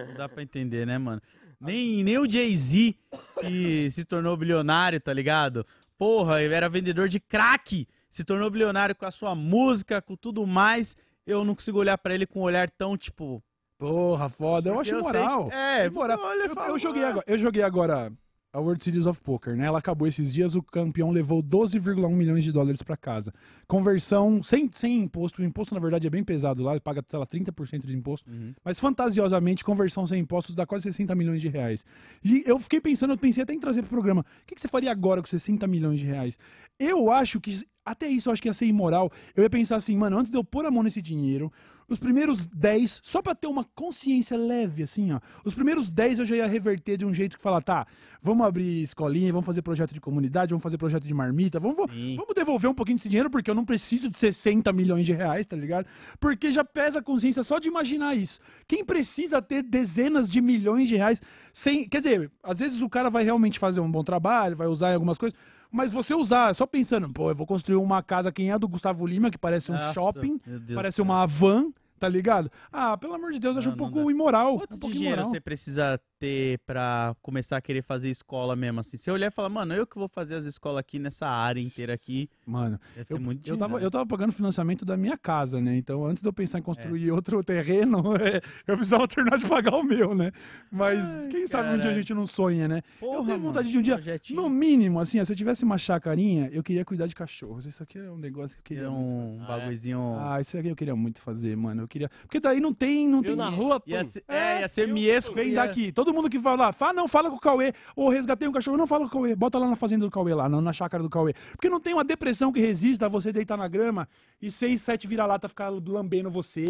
[0.08, 1.20] não dá pra entender, né, mano?
[1.60, 2.94] Nem, nem o Jay-Z,
[3.40, 5.66] que se tornou bilionário, tá ligado?
[5.96, 10.46] Porra, ele era vendedor de crack, se tornou bilionário com a sua música, com tudo
[10.46, 10.96] mais.
[11.26, 13.42] Eu não consigo olhar pra ele com um olhar tão, tipo...
[13.78, 14.70] Porra, foda.
[14.70, 15.48] Eu acho moral.
[15.48, 16.18] que- é, moral.
[16.20, 18.12] olha Eu, eu joguei agora, eu joguei agora
[18.52, 19.66] a World Series of Poker, né?
[19.66, 23.32] Ela acabou esses dias, o campeão levou 12,1 milhões de dólares pra casa.
[23.68, 25.42] Conversão sem, sem imposto.
[25.42, 28.28] O imposto, na verdade, é bem pesado lá, ele paga, sei lá, 30% de imposto.
[28.28, 28.54] Uhum.
[28.64, 31.84] Mas fantasiosamente, conversão sem impostos dá quase 60 milhões de reais.
[32.24, 34.22] E eu fiquei pensando, eu pensei até em trazer pro programa.
[34.22, 36.38] O que, que você faria agora com 60 milhões de reais?
[36.80, 37.64] Eu acho que.
[37.90, 39.10] Até isso eu acho que ia ser imoral.
[39.34, 41.52] Eu ia pensar assim, mano, antes de eu pôr a mão nesse dinheiro,
[41.88, 45.20] os primeiros 10, só pra ter uma consciência leve, assim, ó.
[45.42, 47.86] Os primeiros 10 eu já ia reverter de um jeito que falar, tá,
[48.20, 51.92] vamos abrir escolinha, vamos fazer projeto de comunidade, vamos fazer projeto de marmita, vamos, vamos,
[51.92, 52.14] Sim.
[52.16, 55.46] vamos devolver um pouquinho desse dinheiro, porque eu não preciso de 60 milhões de reais,
[55.46, 55.86] tá ligado?
[56.20, 58.38] Porque já pesa a consciência só de imaginar isso.
[58.66, 61.22] Quem precisa ter dezenas de milhões de reais
[61.54, 61.88] sem.
[61.88, 64.94] Quer dizer, às vezes o cara vai realmente fazer um bom trabalho, vai usar em
[64.94, 65.38] algumas coisas.
[65.70, 69.06] Mas você usar, só pensando, pô, eu vou construir uma casa, quem é do Gustavo
[69.06, 70.40] Lima, que parece um Nossa, shopping,
[70.74, 72.50] parece uma van, tá ligado?
[72.72, 74.10] Ah, pelo amor de Deus, eu acho Não, um não pouco dá.
[74.10, 74.56] imoral.
[74.58, 75.30] Quanto um de pouco dinheiro imoral.
[75.30, 78.96] você precisa ter pra começar a querer fazer escola mesmo, assim?
[78.96, 81.92] Você olhar e falar, mano, eu que vou fazer as escolas aqui nessa área inteira
[81.94, 82.28] aqui.
[82.46, 85.76] Mano, Deve ser eu, muito eu, tava, eu tava pagando financiamento da minha casa, né?
[85.76, 89.74] Então, antes de eu pensar em construir outro terreno, é, eu precisava terminar de pagar
[89.76, 90.32] o meu, né?
[90.70, 92.82] Mas Ai, quem sabe um dia a gente não sonha, né?
[93.00, 94.42] eu Porra, tenho mano, vontade de um dia, projetinho.
[94.42, 97.66] no mínimo, assim, ó, se eu tivesse uma chacarinha, eu queria cuidar de cachorros.
[97.66, 99.46] Isso aqui é um negócio que eu queria um Ah, é?
[99.46, 100.16] bagulhozinho...
[100.18, 101.82] Ah, isso aqui eu queria muito fazer, mano.
[101.82, 102.08] Eu queria.
[102.22, 103.06] Porque daí não tem.
[103.08, 103.36] Não Viu tem...
[103.36, 103.90] na rua, pô.
[103.90, 105.34] Ia ser, É, é, ia ser miesco.
[105.34, 105.92] Vem ia- daqui.
[105.92, 107.72] Todo mundo que fala, fala, não, fala com o Cauê.
[107.96, 109.34] Ou resgatei um cachorro, não fala com o Cauê.
[109.36, 111.34] Bota lá na fazenda do Cauê, lá, na, chácara do Cauê.
[111.52, 114.08] Porque não tem uma depressão que resista a você deitar na grama
[114.40, 116.64] e seis, sete vira-lata ficar lambendo você.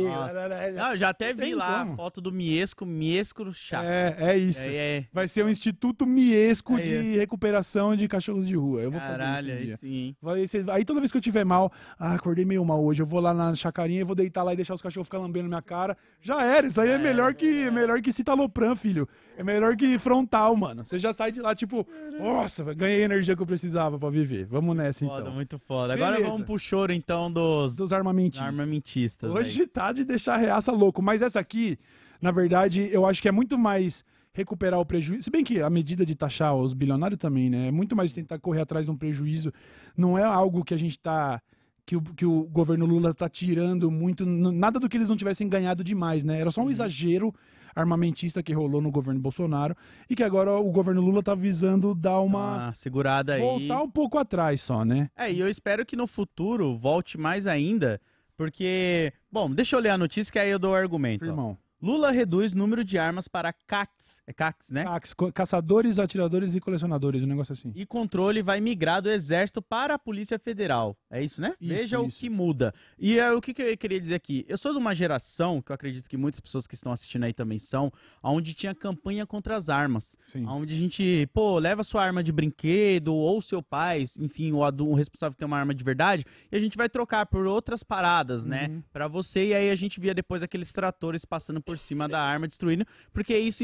[0.74, 1.92] Não, já até vi lá como.
[1.92, 3.82] a foto do miesco, miesco no chá.
[3.84, 4.68] É, é isso.
[4.68, 5.04] É, é.
[5.12, 8.80] Vai ser um instituto miesco Aí, de recuperação de cachorros de rua.
[8.82, 9.88] Eu vou Caralho, fazer isso um aí sim.
[10.06, 10.16] hein?
[10.20, 13.06] Vai ser- Aí toda vez que eu tiver mal, ah, acordei meio mal hoje, eu
[13.06, 15.62] vou lá na chacarinha e vou deitar lá e deixar os cachorros ficar lambendo minha
[15.62, 15.96] cara.
[16.20, 19.08] Já era, isso aí é, É, melhor que é melhor que citalopram, filho.
[19.38, 20.84] É melhor que frontal, mano.
[20.84, 21.86] Você já sai de lá tipo,
[22.18, 24.44] nossa, ganhei a energia que eu precisava pra viver.
[24.46, 25.32] Vamos nessa Foda, então.
[25.32, 25.94] muito foda.
[25.94, 26.30] Agora Beleza.
[26.32, 28.48] vamos pro choro, então, dos, Dos armamentistas.
[28.48, 29.32] armamentistas.
[29.32, 31.78] Hoje tá de deixar a reaça louco, mas essa aqui,
[32.20, 35.22] na verdade, eu acho que é muito mais recuperar o prejuízo.
[35.22, 37.68] Se bem que a medida de taxar os bilionários também, né?
[37.68, 39.52] É muito mais tentar correr atrás de um prejuízo.
[39.96, 41.40] Não é algo que a gente tá.
[41.88, 44.26] Que o, que o governo Lula tá tirando muito.
[44.26, 46.38] Nada do que eles não tivessem ganhado demais, né?
[46.38, 47.34] Era só um exagero
[47.74, 49.74] armamentista que rolou no governo Bolsonaro
[50.06, 52.56] e que agora o governo Lula tá visando dar uma.
[52.66, 53.40] Uma segurada aí.
[53.40, 55.08] voltar um pouco atrás só, né?
[55.16, 57.98] É, e eu espero que no futuro volte mais ainda,
[58.36, 59.10] porque...
[59.32, 61.22] Bom, deixa eu ler a notícia que aí eu dou o arguento.
[61.22, 61.26] ó.
[61.26, 61.58] Irmão.
[61.80, 64.82] Lula reduz número de armas para CACs, é CACs, né?
[64.84, 67.72] Cax, co- Caçadores, atiradores e colecionadores, um negócio assim.
[67.74, 70.96] E controle vai migrar do Exército para a Polícia Federal.
[71.08, 71.54] É isso, né?
[71.60, 72.18] Isso, Veja o isso.
[72.18, 72.74] que muda.
[72.98, 74.44] E é, o que, que eu queria dizer aqui?
[74.48, 77.32] Eu sou de uma geração, que eu acredito que muitas pessoas que estão assistindo aí
[77.32, 80.16] também são, onde tinha campanha contra as armas.
[80.24, 80.44] Sim.
[80.46, 84.94] Onde a gente, pô, leva sua arma de brinquedo, ou seu pai, enfim, o, o
[84.94, 88.44] responsável que tem uma arma de verdade, e a gente vai trocar por outras paradas,
[88.44, 88.66] né?
[88.68, 88.82] Uhum.
[88.92, 92.48] Pra você, e aí a gente via depois aqueles tratores passando por cima da arma,
[92.48, 93.62] destruindo, porque isso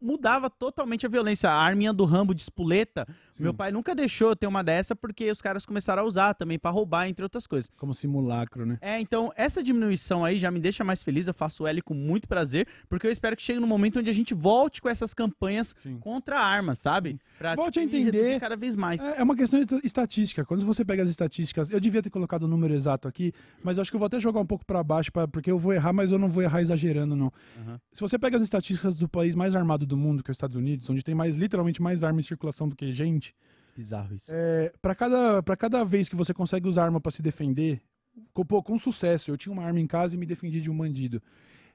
[0.00, 1.48] mudava totalmente a violência.
[1.48, 3.44] A arminha do Rambo de espoleta, Sim.
[3.44, 6.58] meu pai nunca deixou eu ter uma dessa, porque os caras começaram a usar também
[6.58, 7.70] pra roubar, entre outras coisas.
[7.76, 8.78] Como simulacro, né?
[8.80, 11.94] É, então, essa diminuição aí já me deixa mais feliz, eu faço o L com
[11.94, 15.14] muito prazer, porque eu espero que chegue no momento onde a gente volte com essas
[15.14, 15.98] campanhas Sim.
[15.98, 17.18] contra armas, sabe?
[17.38, 19.02] Pra Volte a ir entender- cada vez mais.
[19.04, 20.44] É é uma questão de estatística.
[20.44, 23.82] Quando você pega as estatísticas, eu devia ter colocado o número exato aqui, mas eu
[23.82, 25.92] acho que eu vou até jogar um pouco pra baixo, pra- porque eu vou errar,
[25.92, 27.32] mas eu não vou errar exagerando, não.
[27.58, 27.80] Aham.
[27.92, 30.56] Se você pega as estatísticas do país mais armado do mundo, que é os Estados
[30.56, 33.34] Unidos, onde tem mais literalmente mais arma em circulação do que gente,
[33.76, 34.30] Bizarro isso.
[34.32, 37.82] é, para cada para cada vez que você consegue usar arma pra se defender,
[38.32, 39.30] com, pô, com sucesso.
[39.30, 41.22] Eu tinha uma arma em casa e me defendi de um bandido.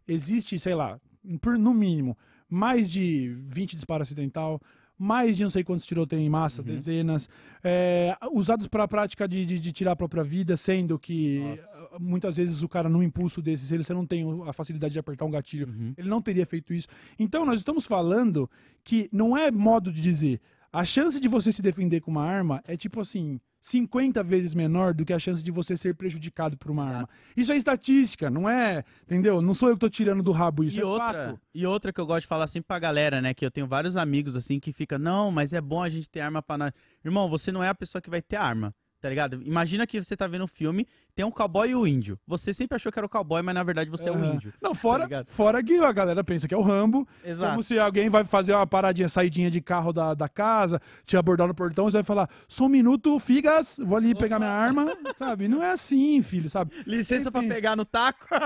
[0.07, 0.99] Existe, sei lá,
[1.41, 2.17] por, no mínimo,
[2.49, 4.61] mais de 20 disparos acidental,
[5.01, 7.29] mais de não sei quantos tiroteios em massa, dezenas,
[7.63, 11.89] é, usados para a prática de, de, de tirar a própria vida, sendo que Nossa.
[11.93, 14.91] ah, muitas vezes o cara num impulso desse, se ele- você não tem a facilidade
[14.91, 15.93] de apertar um gatilho, Uhum.
[15.97, 16.87] ele não teria feito isso.
[17.17, 18.49] Então nós estamos falando
[18.83, 20.41] que não é modo de dizer.
[20.71, 24.93] A chance de você se defender com uma arma é tipo assim, 50 vezes menor
[24.93, 26.95] do que a chance de você ser prejudicado por uma Exato.
[26.95, 27.09] arma.
[27.35, 29.41] Isso é estatística, não é, entendeu?
[29.41, 31.41] Não sou eu que tô tirando do rabo isso, e é outra, fato.
[31.53, 33.33] e outra que eu gosto de falar sempre pra galera, né?
[33.33, 36.21] Que eu tenho vários amigos assim que fica, não, mas é bom a gente ter
[36.21, 36.71] arma pra nós.
[37.03, 39.41] Irmão, você não é a pessoa que vai ter arma, tá ligado?
[39.43, 42.19] Imagina que você tá vendo um filme, tem um cowboy e o índio.
[42.27, 44.35] Você sempre achou que era o cowboy, mas na verdade você é o Aham.
[44.35, 44.53] índio.
[44.61, 45.27] Não, fora, ligado?
[45.27, 47.51] fora que a galera pensa que é o Rambo, Exato.
[47.51, 51.47] como se alguém vai fazer uma paradinha, saidinha de carro da, da casa, te abordar
[51.47, 55.47] no portão, você vai falar, só um minuto, figas, vou ali pegar minha arma, sabe?
[55.47, 56.71] Não é assim, filho, sabe?
[56.85, 57.49] Licença pra Enfim.
[57.49, 58.27] pegar no taco.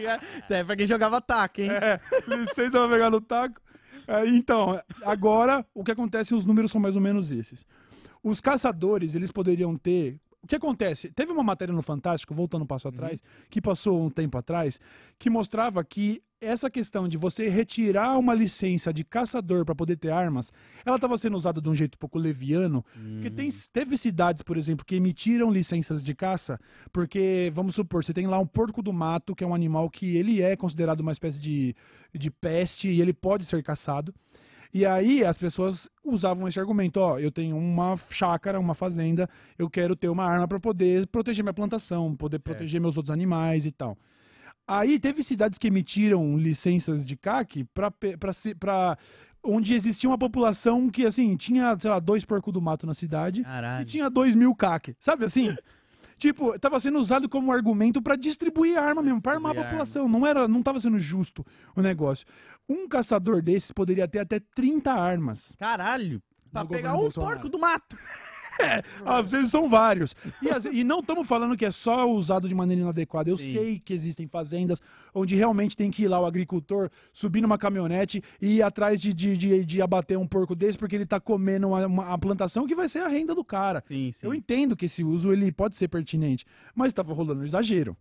[0.00, 0.20] Tá?
[0.42, 1.70] Isso aí é pra quem jogava taco, hein?
[1.70, 3.60] É, licença pra pegar no taco.
[4.06, 7.64] É, então, agora, o que acontece, os números são mais ou menos esses.
[8.22, 10.20] Os caçadores, eles poderiam ter.
[10.42, 11.10] O que acontece?
[11.10, 14.80] Teve uma matéria no Fantástico, voltando um passo atrás, que passou um tempo atrás,
[15.18, 20.10] que mostrava que essa questão de você retirar uma licença de caçador para poder ter
[20.10, 20.50] armas,
[20.84, 24.56] ela estava sendo usada de um jeito um pouco leviano, porque tem, teve cidades, por
[24.56, 26.58] exemplo, que emitiram licenças de caça,
[26.90, 30.16] porque, vamos supor, você tem lá um porco do mato, que é um animal que
[30.16, 31.76] ele é considerado uma espécie de,
[32.14, 34.14] de peste e ele pode ser caçado.
[34.72, 39.28] E aí as pessoas usavam esse argumento, ó, eu tenho uma chácara, uma fazenda,
[39.58, 43.66] eu quero ter uma arma para poder proteger minha plantação, poder proteger meus outros animais
[43.66, 43.98] e tal.
[44.66, 48.96] Aí teve cidades que emitiram licenças de CAC para
[49.42, 53.40] onde existia uma população que assim tinha, sei lá, dois porcos do mato na cidade
[53.40, 53.84] e Caralho.
[53.84, 55.56] tinha dois mil CAC, sabe assim?
[56.20, 60.06] Tipo, tava sendo usado como argumento pra distribuir arma mesmo, pra armar a população.
[60.06, 62.26] Não era, não tava sendo justo o negócio.
[62.68, 65.56] Um caçador desses poderia ter até 30 armas.
[65.58, 66.22] Caralho.
[66.52, 67.32] Pra pegar um Bolsonaro.
[67.32, 67.96] porco do mato.
[69.04, 70.14] Às vezes são vários.
[70.42, 73.28] E, às- e não estamos falando que é só usado de maneira inadequada.
[73.30, 73.52] Eu Sim.
[73.52, 74.80] sei que existem fazendas
[75.14, 79.12] onde realmente tem que ir lá o agricultor subir numa caminhonete e ir atrás de,
[79.12, 82.66] de, de, de abater um porco desse porque ele tá comendo uma, uma- a plantação
[82.66, 83.82] que vai ser a renda do cara.
[83.88, 84.26] Sim, sim.
[84.26, 86.44] Eu entendo que esse uso ele pode ser pertinente,
[86.74, 87.96] mas estava rolando um exagero.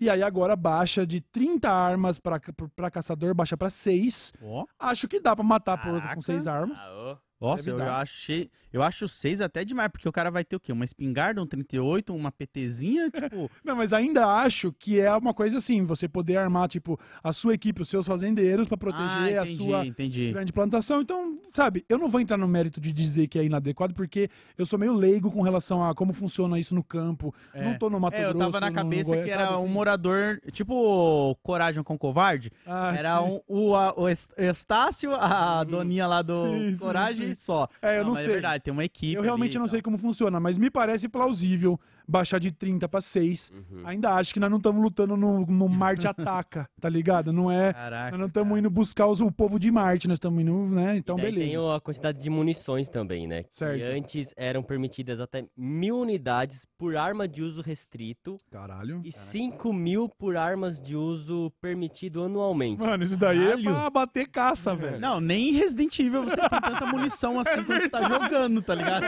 [0.00, 4.32] E aí agora baixa de 30 armas para caçador, baixa para 6.
[4.42, 4.64] Ó.
[4.76, 6.16] Acho que dá para matar porco Caraca.
[6.16, 6.78] com 6 armas.
[6.80, 7.16] Ah, ô.
[7.44, 8.00] Nossa, Deve eu dar.
[8.00, 8.50] achei.
[8.72, 10.72] Eu acho seis até demais, porque o cara vai ter o quê?
[10.72, 13.48] Uma espingarda, um 38, uma PTzinha, tipo.
[13.64, 17.54] Não, mas ainda acho que é uma coisa assim, você poder armar, tipo, a sua
[17.54, 20.32] equipe, os seus fazendeiros para proteger ah, a entendi, sua entendi.
[20.32, 21.00] grande plantação.
[21.00, 24.28] Então, sabe, eu não vou entrar no mérito de dizer que é inadequado, porque
[24.58, 27.32] eu sou meio leigo com relação a como funciona isso no campo.
[27.52, 27.62] É.
[27.62, 28.50] Não tô no Mato É, eu Grosso.
[28.50, 29.72] tava na cabeça Goiás, que era sabe, um assim?
[29.72, 32.50] morador, tipo Coragem com Covarde.
[32.66, 33.24] Ah, era sim.
[33.28, 37.33] um, o, a- o Est- Estácio, a doninha lá do sim, Coragem sim.
[37.34, 37.68] Só.
[37.80, 38.28] É, eu não mas sei.
[38.28, 39.14] É verdade, tem uma equipe.
[39.14, 39.70] Eu realmente ali não tal.
[39.72, 43.52] sei como funciona, mas me parece plausível baixar de 30 para 6.
[43.54, 43.82] Uhum.
[43.86, 47.32] Ainda acho que nós não estamos lutando no, no Marte Ataca, tá ligado?
[47.32, 47.72] Não é.
[47.72, 48.10] Caraca.
[48.12, 50.96] Nós não estamos indo buscar os- o povo de Marte, nós estamos indo, né?
[50.96, 51.58] Então, E beleza.
[51.58, 53.44] tem a quantidade de munições também, né?
[53.48, 53.78] Certo.
[53.78, 59.00] Que antes eram permitidas até mil unidades por arma de uso restrito Caralho.
[59.04, 62.80] e 5 mil por armas de uso permitido anualmente.
[62.80, 63.68] Mano, isso daí Caralho.
[63.68, 64.98] é pra bater caça, velho.
[65.00, 68.74] Não, nem em Resident Evil você tem tanta munição assim quando você tá jogando, tá
[68.74, 69.04] ligado?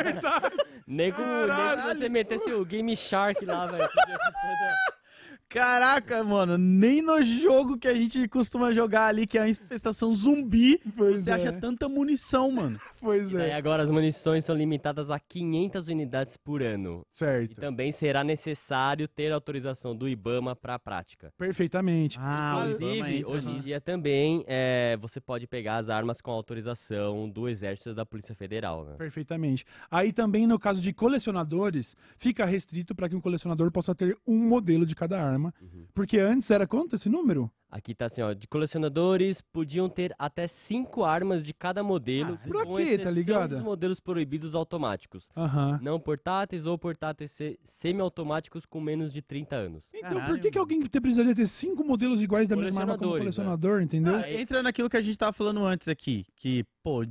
[0.87, 1.81] Nem com nem Caralho.
[1.81, 3.89] se você metesse o Game Shark lá, velho.
[5.49, 10.13] Caraca, mano, nem no jogo que a gente costuma jogar ali, que é a infestação
[10.13, 11.35] zumbi, Pois você é.
[11.35, 12.79] acha tanta munição, mano.
[13.01, 13.55] Pois E é.
[13.55, 17.07] agora as munições são limitadas a 500 unidades por ano.
[17.13, 17.61] E Certo.
[17.61, 21.33] também será necessário ter autorização do IBAMA para a prática.
[21.39, 22.19] Perfeitamente.
[22.21, 27.49] Ah, Inclusive, hoje em dia também é, você pode pegar as armas com autorização do
[27.49, 28.95] Exército e da Polícia Federal, né?
[28.99, 29.65] Perfeitamente.
[29.91, 34.37] Aí também, no caso de colecionadores, fica restrito para que um colecionador possa ter um
[34.39, 35.36] modelo de cada arma.
[35.39, 35.87] Uhum.
[35.95, 37.51] Porque antes era quanto esse número?
[37.71, 42.39] Aqui tá assim, ó, de colecionadores podiam ter até cinco armas de cada modelo.
[42.47, 43.57] Pra com quê, tá ligado?
[43.57, 45.29] dos modelos proibidos automáticos.
[45.37, 45.79] Aham.
[45.83, 49.91] Não portáteis ou portáteis se- semiautomáticos com menos de 30 anos.
[49.93, 53.11] Então, Caralho, por que, que alguém precisaria ter cinco modelos iguais da mesma arma como
[53.11, 53.45] Colecionadores, né?
[53.45, 54.15] colecionador, entendeu?
[54.17, 57.05] Ah, entra naquilo que a gente tava falando antes aqui, que, pô,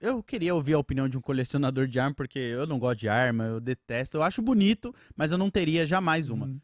[0.00, 3.08] eu queria ouvir a opinião de um colecionador de arma, porque eu não gosto de
[3.08, 6.46] arma, eu detesto, eu acho bonito, mas eu não teria jamais uma.
[6.46, 6.60] Uhum.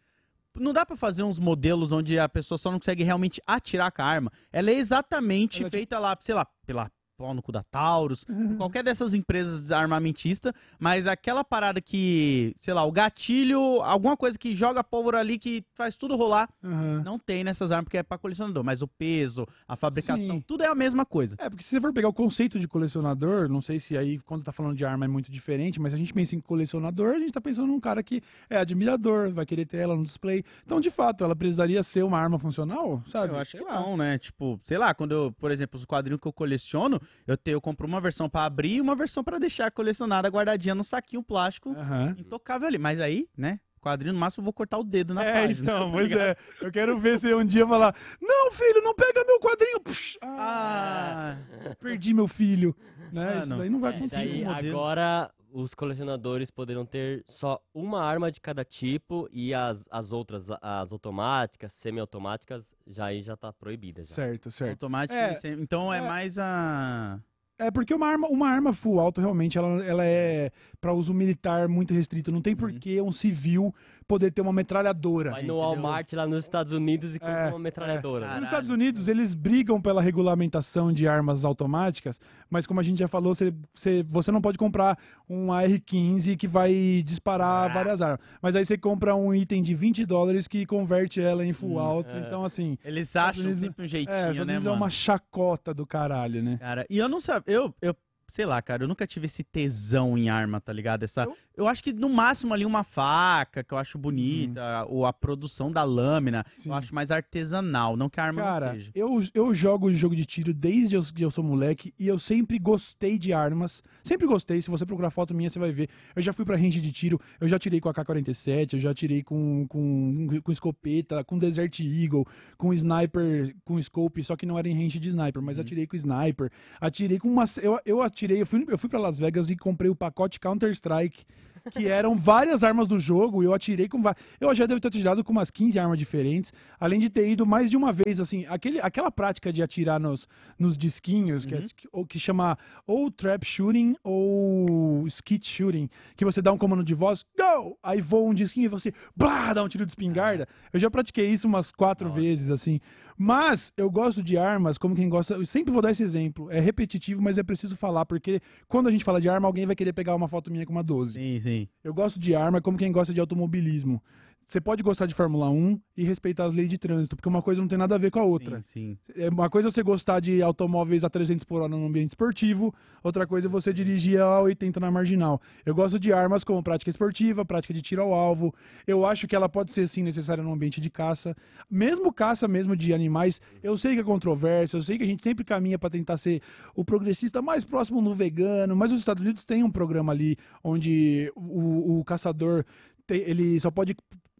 [0.59, 4.03] Não dá pra fazer uns modelos onde a pessoa só não consegue realmente atirar com
[4.03, 4.33] a arma.
[4.53, 8.25] Ela é exatamente Ela é feita lá, sei lá, pela pau no cu da Taurus,
[8.57, 14.55] qualquer dessas empresas armamentistas, mas aquela parada que, sei lá, o gatilho, alguma coisa que
[14.55, 17.03] joga pólvora ali que faz tudo rolar, Aham.
[17.05, 20.45] não tem nessas armas porque é pra colecionador, mas o peso, a fabricação, Sim.
[20.47, 21.35] tudo é a mesma coisa.
[21.41, 24.45] É, porque se você for pegar o conceito de colecionador, não sei se aí, quando
[24.45, 27.19] tá falando de arma, é muito diferente, mas se a gente pensa em colecionador, a
[27.19, 30.45] gente tá pensando num cara que é admirador, vai querer ter ela no display.
[30.65, 33.33] Então, de fato, ela precisaria ser uma arma funcional, sabe?
[33.33, 33.81] Eu acho Sei que lá.
[33.81, 34.19] não, né?
[34.19, 37.61] Tipo, sei lá, quando eu, por exemplo, os quadrinhos que eu coleciono, eu, tenho, eu
[37.61, 41.71] compro uma versão pra abrir e uma versão pra deixar colecionada, guardadinha no saquinho plástico,
[41.77, 42.15] Aham.
[42.19, 42.79] intocável ali.
[42.79, 43.61] Mas aí, né?
[43.81, 45.61] Quadrinho, no máximo, eu vou cortar o dedo na É, página.
[45.63, 46.27] então, tá pois ligado?
[46.29, 46.37] é.
[46.61, 49.81] Eu quero ver se um dia falar: Não, filho, não pega meu quadrinho.
[49.81, 52.75] Psh, ah, Ah, perdi meu filho.
[53.13, 53.39] Né?
[53.39, 54.17] Isso Mano, daí não vai é, acontecer.
[54.17, 54.77] aí, modelo.
[54.77, 60.49] agora os colecionadores poderão ter só uma arma de cada tipo e as, as outras,
[60.61, 64.05] as automáticas, semiautomáticas, já aí já tá proibida.
[64.07, 64.15] Já.
[64.15, 64.71] Certo, certo.
[64.73, 65.19] automático.
[65.19, 66.01] É, sem- então é, é.
[66.03, 67.21] mais a.
[67.61, 71.67] É porque uma arma, uma arma full auto realmente ela, ela é para uso militar
[71.67, 72.31] muito restrito.
[72.31, 72.79] Não tem por Uhum.
[72.79, 73.75] que um civil
[74.09, 75.33] poder ter uma metralhadora.
[75.33, 75.57] Vai no entendeu?
[75.59, 78.27] Walmart lá nos Estados Unidos e compra É, uma metralhadora.
[78.27, 78.35] é.
[78.37, 78.45] Nos.
[78.49, 82.19] Estados Unidos, eles brigam pela regulamentação de armas automáticas,
[82.49, 86.49] mas como a gente já falou, você, você, você não pode comprar um AR-15 que
[86.49, 87.75] vai disparar Ah.
[87.75, 88.21] várias armas.
[88.41, 91.79] Mas aí você compra um item de 20 dólares que converte ela em full Hum,
[91.79, 92.11] auto.
[92.11, 92.21] é.
[92.21, 94.83] Então, assim, Eles acham Unidos- sempre um jeitinho, é, os Estados né, Unidos é mano?
[94.83, 96.57] uma chacota do caralho, né?
[96.59, 97.95] Cara, e eu não sabia, eu, eu,
[98.31, 101.03] sei lá, cara, eu nunca tive esse tesão em arma, tá ligado?
[101.03, 105.07] Essa, Eu- eu, acho que no máximo ali uma faca, que eu acho bonita, ou
[105.07, 106.45] a produção da lâmina.
[106.55, 106.69] Sim.
[106.69, 108.91] eu acho mais artesanal, não que a arma não Cara, seja.
[108.95, 112.59] eu, eu jogo jogo de tiro desde eu- que eu sou moleque e eu sempre
[112.59, 113.83] gostei de armas.
[114.03, 114.61] Sempre gostei.
[114.61, 115.89] Se você procurar foto minha, você vai ver.
[116.15, 118.93] Eu já fui pra range de tiro, eu já tirei com a K-47, eu já
[118.95, 124.59] tirei com, com, com escopeta, com Desert Eagle, com sniper, com scope, só que não
[124.59, 125.63] era em range de sniper, mas Uhum.
[125.63, 126.51] atirei com sniper.
[126.81, 127.45] Atirei com uma.
[127.63, 131.25] Eu, eu atirei, eu fui, eu fui pra Las Vegas e comprei o pacote Counter-Strike.
[131.73, 134.01] que eram várias armas do jogo, e eu atirei com
[134.41, 136.51] Eu já devo ter atirado com umas 15 armas diferentes,
[136.81, 140.27] além de ter ido mais de uma vez, assim, aquele, aquela prática de atirar nos,
[140.59, 142.57] nos disquinhos, que, é- que- ou que chama
[142.87, 147.45] ou trap shooting ou skit shooting, que você dá um comando de voz, go!
[147.83, 150.47] Aí voa um disquinho e você, blá, dá um tiro de espingarda.
[150.73, 152.81] Eu já pratiquei isso umas quatro vezes, assim.
[153.17, 155.35] Mas eu gosto de armas, como quem gosta.
[155.35, 156.51] Eu sempre vou dar esse exemplo.
[156.51, 159.75] É repetitivo, mas é preciso falar, porque quando a gente fala de arma, alguém vai
[159.75, 161.15] querer pegar uma foto minha com uma 12.
[161.15, 161.69] Sim, sim.
[161.83, 164.03] Eu gosto de arma como quem gosta de automobilismo.
[164.49, 167.61] Você pode gostar de Fórmula 1 e respeitar as leis de trânsito, porque uma coisa
[167.61, 168.63] não tem nada a ver com a outra.
[168.63, 169.23] Sim, sim.
[169.23, 172.75] É uma coisa é você gostar de automóveis a 300 por hora no ambiente esportivo,
[173.05, 175.39] outra coisa é você dirigir a 80 na marginal.
[175.67, 178.55] Eu gosto de armas como prática esportiva, prática de tiro ao alvo.
[178.87, 181.37] Eu acho que ela pode ser sim necessária no ambiente de caça.
[181.71, 185.23] Mesmo caça mesmo de animais, eu sei que é controverso, eu sei que a gente
[185.23, 186.41] sempre caminha para tentar ser
[186.75, 191.31] o progressista mais próximo no vegano, mas os Estados Unidos têm um programa ali onde
[191.37, 192.65] o, o caçador
[193.11, 193.97] ele só pode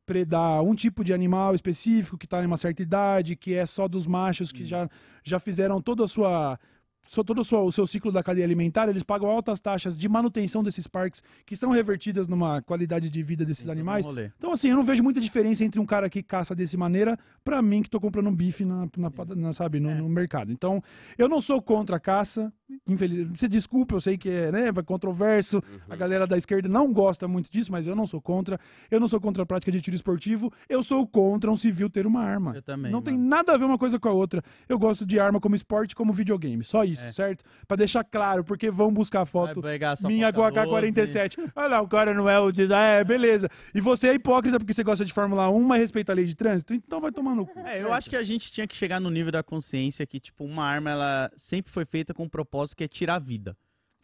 [0.09, 3.87] predar um tipo de animal específico que está em uma certa idade, que é só
[3.87, 4.89] dos machos que já,
[5.23, 6.59] já fizeram toda a sua
[7.11, 10.07] só todo o seu, o seu ciclo da cadeia alimentar, eles pagam altas taxas de
[10.09, 14.05] manutenção desses parques que são revertidas numa qualidade de vida desses Tem um animais.
[14.37, 17.63] Então, assim, eu não vejo muita diferença entre um cara que caça desse maneira pra
[17.63, 19.95] mim que tô comprando um bife na, na, na, sabe, no, É.
[19.95, 20.53] no mercado.
[20.53, 20.83] Então,
[21.17, 22.53] eu não sou contra a caça.
[22.87, 23.29] Infeliz...
[23.31, 25.63] Você desculpa, eu sei que é né, vai controverso.
[25.89, 28.59] A galera da esquerda não gosta muito disso, mas eu não sou contra.
[28.91, 30.53] Eu não sou contra a prática de tiro esportivo.
[30.69, 32.53] Eu sou contra um civil ter uma arma.
[32.57, 33.29] Eu também, Não tem mano.
[33.29, 34.43] nada a ver uma coisa com a outra.
[34.69, 36.63] Eu gosto de arma como esporte, como videogame.
[36.65, 37.13] Só isso, É.
[37.13, 37.45] certo?
[37.67, 39.61] Pra deixar claro, porque vão buscar foto
[40.07, 40.93] minha com a foto 12.
[40.93, 41.53] K-47.
[41.57, 42.53] Olha lá, o cara não é o.
[42.53, 43.49] de- É, beleza.
[43.75, 46.35] E você é hipócrita porque você gosta de Fórmula 1, mas respeita a lei de
[46.37, 46.75] trânsito?
[46.75, 47.59] Então vai tomar no cu.
[47.61, 50.45] É, eu acho que a gente tinha que chegar no nível da consciência que, tipo,
[50.45, 53.57] uma arma, ela sempre foi feita com um propósito que é tirar a vida.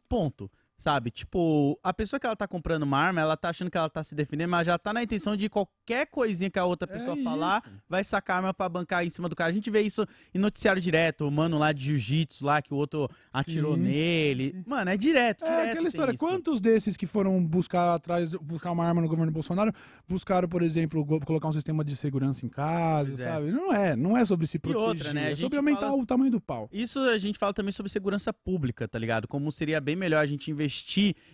[0.08, 0.50] Ponto.
[0.76, 1.10] Sabe?
[1.10, 4.02] Tipo, a pessoa que ela tá comprando uma arma, ela tá achando que ela tá
[4.02, 7.22] se defendendo, mas já tá na intenção de qualquer coisinha que a outra pessoa É
[7.22, 7.76] falar, isso.
[7.88, 9.48] vai sacar a arma pra bancar em cima do cara.
[9.50, 10.04] A gente vê isso
[10.34, 13.82] em noticiário direto, o mano lá de jiu-jitsu lá, que o outro atirou Sim.
[13.82, 14.62] nele.
[14.66, 15.62] Mano, é direto, É direto.
[15.64, 16.14] aquela tem história.
[16.18, 19.72] Quantos desses que foram buscar atrás, buscar uma arma no governo Bolsonaro,
[20.08, 23.24] buscaram, por exemplo, colocar um sistema de segurança em casa, Pois é.
[23.24, 23.52] sabe?
[23.52, 26.04] Não é, não é sobre se E proteger, outra, né, é sobre aumentar fala- o
[26.04, 26.68] tamanho do pau.
[26.72, 29.26] Isso a gente fala também sobre segurança pública, tá ligado?
[29.28, 30.63] Como seria bem melhor a gente investir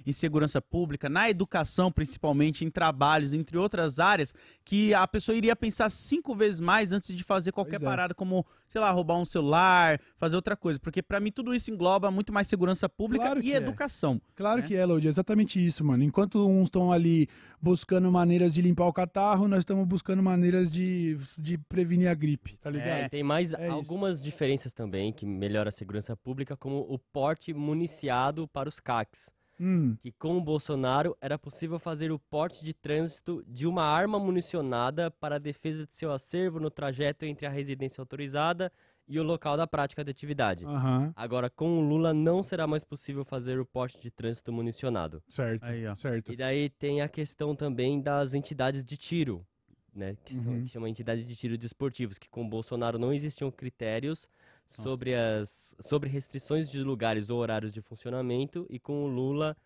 [0.06, 5.54] em segurança pública, na educação principalmente, em trabalhos, entre outras áreas, que a pessoa iria
[5.54, 7.84] pensar cinco vezes mais antes de fazer qualquer é.
[7.84, 10.78] parada, como, sei lá, roubar um celular, fazer outra coisa.
[10.78, 13.56] Porque pra mim tudo isso engloba muito mais segurança pública Claro e é.
[13.56, 14.22] educação.
[14.36, 14.66] Claro né?
[14.68, 16.04] que é, Lodi, é exatamente isso, mano.
[16.04, 17.28] Enquanto uns estão ali
[17.60, 22.56] buscando maneiras de limpar o catarro, nós estamos buscando maneiras de, de prevenir a gripe,
[22.58, 23.00] tá ligado?
[23.00, 23.08] É.
[23.08, 23.74] Tem mais É isso.
[23.74, 29.30] algumas diferenças também que melhoram a segurança pública, como o porte municiado para os CACs.
[29.60, 34.18] Hum, Que com o Bolsonaro era possível fazer o porte de trânsito de uma arma
[34.18, 38.72] municionada para a defesa de seu acervo no trajeto entre a residência autorizada
[39.06, 40.64] e o local da prática da atividade.
[40.64, 45.22] aham, Agora, com o Lula, não será mais possível fazer o porte de trânsito municionado.
[45.28, 45.94] certo, Aí, ó.
[45.96, 46.32] certo.
[46.32, 49.46] E daí tem a questão também das entidades de tiro,
[49.94, 50.16] né?
[50.24, 50.62] Que, são, Uhum.
[50.62, 54.26] que chama entidade de tiro desportivos, que com o Bolsonaro não existiam critérios
[54.70, 59.56] sobre, as, sobre restrições de lugares ou horários de funcionamento, e com o Lula,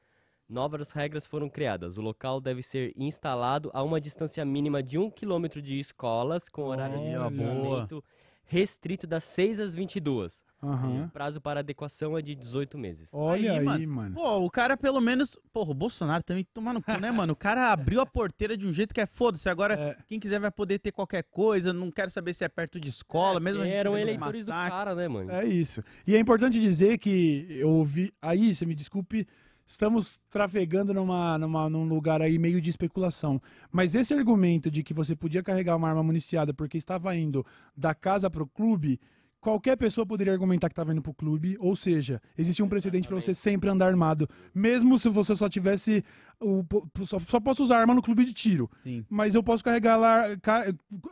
[0.49, 1.97] novas regras foram criadas.
[1.97, 6.65] O local deve ser instalado a uma distância mínima de um quilômetro de escolas, com
[6.65, 7.31] horário de Olha.
[7.31, 8.05] funcionamento
[8.47, 10.45] restrito das 6 às 22.
[10.63, 11.05] E Aham.
[11.05, 13.11] o prazo para adequação é de 18 meses.
[13.13, 13.89] Olha Aí, aí, mano.
[13.89, 14.15] mano.
[14.15, 15.37] Pô, o cara pelo menos.
[15.53, 17.35] Porra, o Bolsonaro também tomar no cu, né, mano?
[17.35, 19.47] O cara abriu a porteira de um jeito que é foda-se.
[19.51, 19.97] Agora, É.
[20.07, 21.71] quem quiser vai poder ter qualquer coisa.
[21.71, 24.95] Não quero saber se é perto de escola, mesmo a gente Eram eleitores do cara,
[24.95, 25.31] né, mano?
[25.33, 25.85] É isso.
[26.07, 28.11] E é importante dizer que eu ouvi.
[28.23, 29.27] Aí, você me desculpe,
[29.67, 33.41] estamos trafegando numa, numa, num lugar aí meio de especulação.
[33.71, 37.45] Mas esse argumento de que você podia carregar uma arma municiada porque estava indo
[37.77, 39.01] da casa pro clube.
[39.41, 43.21] Qualquer pessoa poderia argumentar que estava indo pro clube, ou seja, existia um precedente para
[43.21, 46.03] você sempre andar armado, mesmo se você só tivesse
[46.41, 46.65] o
[47.05, 49.05] só, só posso usar arma no clube de tiro, Sim.
[49.07, 50.25] mas eu posso carregar lá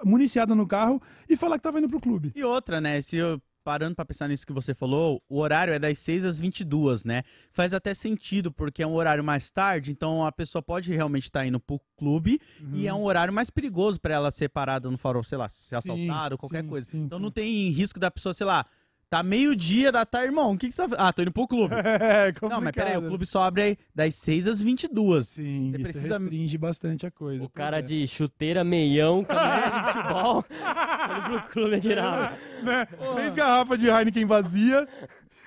[0.02, 0.98] municiada no carro
[1.28, 2.32] e falar que tava indo pro clube.
[2.34, 3.02] E outra, né?
[3.02, 6.40] Se eu parando pra pensar nisso que você falou, o horário é das 6 às
[6.40, 7.22] 22, né?
[7.50, 11.46] Faz até sentido, porque é um horário mais tarde, então a pessoa pode realmente estar
[11.46, 12.40] indo pro clube
[12.72, 15.76] e é um horário mais perigoso pra ela ser parada no farol, sei lá, ser
[15.76, 16.86] assaltada ou qualquer sim, coisa.
[16.88, 17.22] sim, então sim.
[17.22, 18.66] não tem risco da pessoa, sei lá,
[19.12, 21.06] tá meio-dia da tarde, irmão, o que que você tá fazendo?
[21.06, 21.74] Ah, tô indo pro clube.
[21.84, 23.08] É, não, mas peraí, o complicado.
[23.08, 25.28] clube só abre aí das 6 às 22.
[25.28, 27.44] Sim, Você isso precisa- restringe bastante a coisa.
[27.44, 27.82] O cara é.
[27.82, 30.44] de chuteira, meião, camisa de futebol,
[31.28, 32.38] indo pro clube tirar.
[32.62, 32.86] Né?
[33.14, 34.88] Três garrafas de Heineken vazia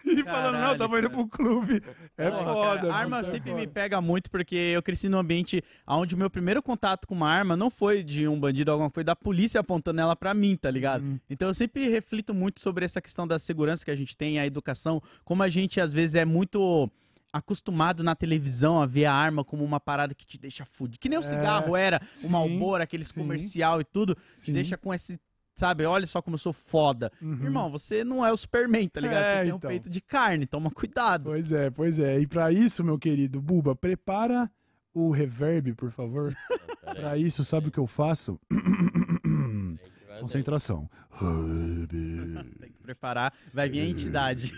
[0.15, 1.81] E falando, não, tava indo pro clube.
[2.17, 2.81] É Porra, foda.
[2.81, 3.61] cara, arma é sempre foda.
[3.61, 7.29] me pega muito porque eu cresci num ambiente onde o meu primeiro contato com uma
[7.29, 10.69] arma não foi de um bandido alguma foi da polícia apontando ela pra mim, tá
[10.69, 11.03] ligado?
[11.03, 11.19] Hum.
[11.29, 14.45] Então eu sempre reflito muito sobre essa questão da segurança que a gente tem, a
[14.45, 16.89] educação, como a gente às vezes é muito
[17.35, 20.99] acostumado na televisão a ver a arma como uma parada que te deixa fudido.
[20.99, 23.19] Que nem o cigarro era, sim, o Malboro, aqueles sim.
[23.19, 24.53] comercial e tudo, te Sim.
[24.53, 25.19] deixa com esse,
[25.55, 27.11] sabe, olha só como eu sou foda.
[27.21, 27.43] Uhum.
[27.43, 29.23] Irmão, você não é o Superman, tá ligado?
[29.23, 29.69] É, você tem um então.
[29.69, 31.25] peito de carne, toma cuidado.
[31.25, 32.19] Pois é, pois é.
[32.19, 34.51] E pra isso, meu querido Buba, prepara
[34.93, 36.35] o reverb, por favor.
[37.09, 38.39] Aí, isso, sabe o que eu faço?
[40.19, 40.89] Concentração.
[42.59, 44.53] Tem que preparar, vai vir a entidade.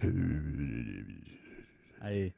[2.00, 2.32] Aí.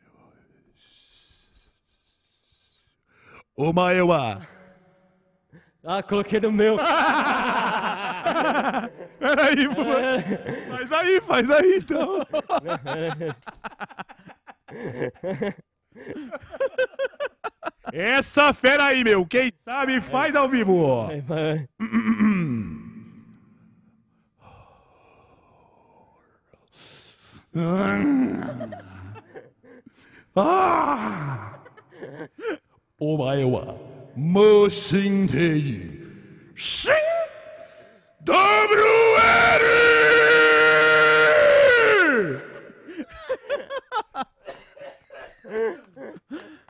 [3.57, 4.47] Omaewa!
[5.86, 6.78] Ah, coloquei no meu.
[9.20, 10.22] Peraí, Buba.
[10.70, 12.26] Faz aí, faz aí, então.
[17.92, 19.26] Essa fera aí, meu.
[19.26, 21.10] Quem sabe faz ao vivo.
[30.36, 31.60] Ah!
[33.04, 33.76] お前は
[34.17, 35.91] 무싱대이
[36.55, 36.91] 싱
[38.25, 39.63] WL!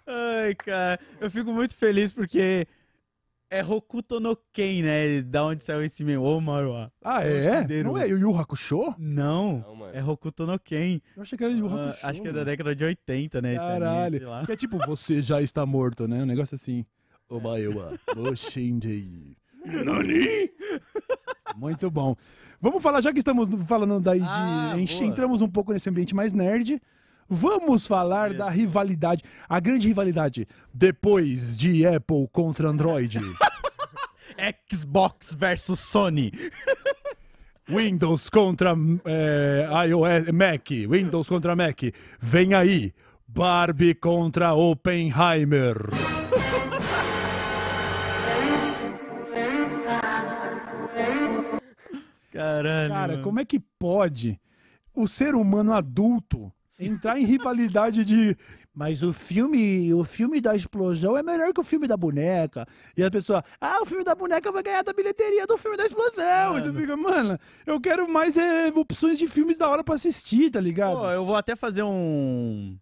[0.06, 2.66] Ai, cara, eu fico muito feliz porque
[3.48, 5.22] é Hokuto no Ken, né?
[5.22, 6.90] Da onde saiu esse meu Ô, Maruá.
[7.02, 7.62] Ah, é?
[7.62, 7.92] Shideru.
[7.92, 8.94] Não é Yu Yu Hakusho?
[8.98, 11.00] Não, Não é Hokuto no Ken.
[11.16, 12.04] Eu achei que era Yu ah, Hakusho.
[12.04, 13.56] Uh, acho que é da década de 80, né?
[13.56, 14.30] Caralho.
[14.30, 16.22] Anime, que é tipo, você já está morto, né?
[16.22, 16.84] Um negócio assim.
[17.28, 19.36] Omaewa, Moshindei.
[19.64, 20.50] Nani?
[21.56, 22.14] Muito bom.
[22.60, 24.26] Vamos falar, já que estamos falando daí de.
[24.26, 26.80] Ah, entramos um pouco nesse ambiente mais nerd.
[27.28, 33.18] Vamos falar da rivalidade, a grande rivalidade depois de Apple contra Android.
[34.70, 36.30] Xbox versus Sony.
[37.68, 40.68] Windows contra é, iOS, Mac.
[40.88, 41.80] Windows contra Mac.
[42.20, 42.94] Vem aí.
[43.26, 46.15] Barbie contra Oppenheimer.
[52.36, 52.92] Caralho.
[52.92, 53.22] Cara, mano.
[53.22, 54.40] como é que pode
[54.94, 58.36] o ser humano adulto entrar em rivalidade de.
[58.74, 62.66] Mas o filme, o filme da explosão é melhor que o filme da boneca.
[62.94, 65.86] E a pessoa, ah, o filme da boneca vai ganhar da bilheteria do filme da
[65.86, 66.58] explosão.
[66.58, 70.50] E você fica, mano, eu quero mais é, opções de filmes da hora pra assistir,
[70.50, 70.98] tá ligado?
[70.98, 72.78] Pô, eu vou até fazer um.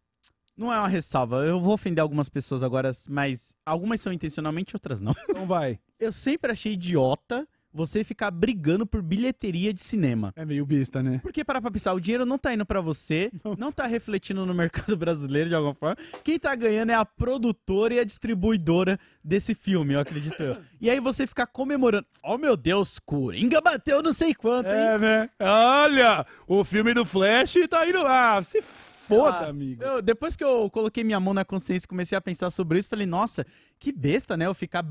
[0.57, 5.01] Não é uma ressalva, eu vou ofender algumas pessoas agora, mas algumas são intencionalmente, outras
[5.01, 5.15] não.
[5.29, 5.79] Então vai.
[5.99, 10.33] Eu sempre achei idiota você ficar brigando por bilheteria de cinema.
[10.37, 11.19] É meio besta, né?
[11.21, 13.73] Porque para pra pensar, o dinheiro não tá indo pra você, não.
[13.73, 15.97] tá refletindo no mercado brasileiro de alguma forma.
[16.23, 20.57] Quem tá ganhando é a produtora e a distribuidora desse filme, eu acredito eu.
[20.81, 22.07] E aí você ficar comemorando.
[22.23, 24.75] Oh meu Deus, Coringa bateu não sei quanto, hein?
[24.75, 25.31] É, né?
[25.41, 28.43] Olha, o filme do Flash tá indo lá.
[28.43, 28.61] Se
[29.07, 29.83] foda, Ah, amigo.
[29.83, 32.89] eu- depois que eu coloquei minha mão na consciência e comecei a pensar sobre isso,
[32.89, 33.47] falei, nossa,
[33.79, 34.47] que besta, né?
[34.47, 34.85] Eu ficar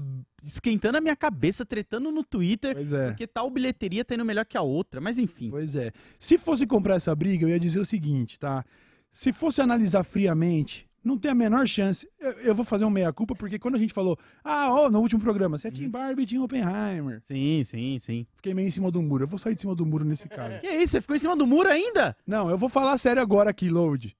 [0.43, 3.07] esquentando a minha cabeça, tretando no Twitter, é.
[3.07, 4.99] porque tal bilheteria tá indo melhor que a outra.
[5.01, 5.49] Mas enfim.
[5.49, 5.91] Pois é.
[6.19, 8.63] Se fosse comprar essa briga, eu ia dizer o seguinte, tá?
[9.11, 12.07] Se fosse analisar friamente, não tem a menor chance.
[12.19, 15.21] Eu, eu vou fazer um meia-culpa, porque quando a gente falou, ah, ó, no último
[15.21, 15.75] programa, você é Uhum.
[15.75, 17.21] Tim Barbie e Tim Oppenheimer.
[17.23, 18.27] Sim, sim, sim.
[18.35, 19.23] Fiquei meio em cima do muro.
[19.23, 20.59] Eu vou sair de cima do muro nesse caso.
[20.61, 20.93] Que isso?
[20.93, 22.15] Você ficou em cima do muro ainda?
[22.25, 24.15] Não, eu vou falar sério agora aqui, Load.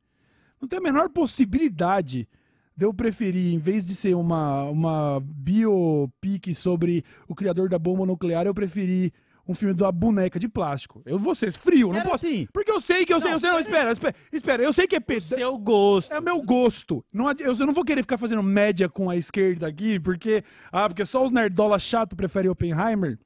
[0.61, 2.27] Não tem a menor possibilidade
[2.75, 8.05] de eu preferir, em vez de ser uma, uma biopic sobre o criador da bomba
[8.05, 9.11] nuclear, eu preferir
[9.47, 11.01] um filme da boneca de plástico.
[11.05, 12.25] Eu vou ser frio, não Era posso.
[12.25, 12.47] assim.
[12.53, 14.95] Porque eu sei que eu sei, eu sei, não, espera, espera, espera, eu sei que
[14.95, 15.21] é peda...
[15.25, 16.11] Seu gosto.
[16.13, 17.03] É o meu gosto.
[17.11, 20.43] Não, eu, eu não vou querer ficar fazendo média com a esquerda aqui, porque.
[20.71, 23.19] Ah, porque só os nerdola chato preferem Oppenheimer.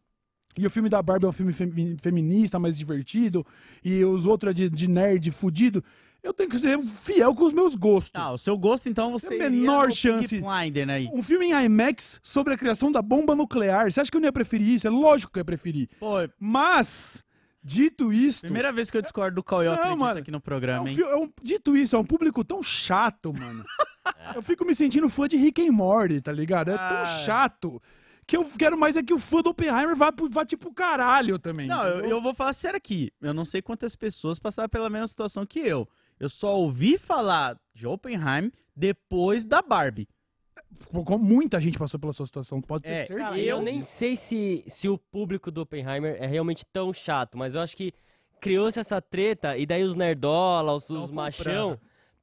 [0.58, 3.46] E o filme da Barbie é um filme femi- feminista, mais divertido.
[3.86, 5.84] E os outros é de, de nerd fudido.
[6.24, 8.12] Eu tenho que ser fiel com os meus gostos.
[8.12, 10.42] Tá, o seu gosto, então, você a iria menor no chance.
[10.42, 11.10] Blinder, né?
[11.14, 13.92] Um filme em IMAX sobre a criação da bomba nuclear.
[13.92, 14.88] Você acha que eu não ia preferir isso?
[14.88, 15.88] É lógico que eu ia preferir.
[16.00, 17.24] Pô, Mas,
[17.64, 18.42] dito isso.
[18.42, 20.20] primeira vez que eu discordo do Cauê, mano.
[20.20, 20.98] aqui no É um programa, hein?
[21.00, 23.64] é um- dito isso, é um público tão chato, mano.
[24.36, 26.72] eu fico me sentindo fã de Rick and Morty, tá ligado?
[26.72, 26.90] É Ah.
[27.04, 27.82] tão chato
[28.26, 31.68] que eu quero mais é que o fã do Oppenheimer vá, vá tipo caralho também.
[31.68, 33.12] Não, eu, eu vou falar sério aqui.
[33.22, 35.88] Eu não sei quantas pessoas passaram pela mesma situação que eu.
[36.20, 40.08] Eu só ouvi falar de Oppenheim depois da Barbie.
[41.06, 43.20] Com- muita gente passou pela sua situação, pode ter É, certeza.
[43.30, 47.56] Cara, eu nem sei se, se o público do Oppenheimer é realmente tão chato, mas
[47.56, 47.94] eu acho que
[48.40, 51.14] criou-se essa treta, e daí os nerdola, os, os comprando.
[51.14, 51.80] machão,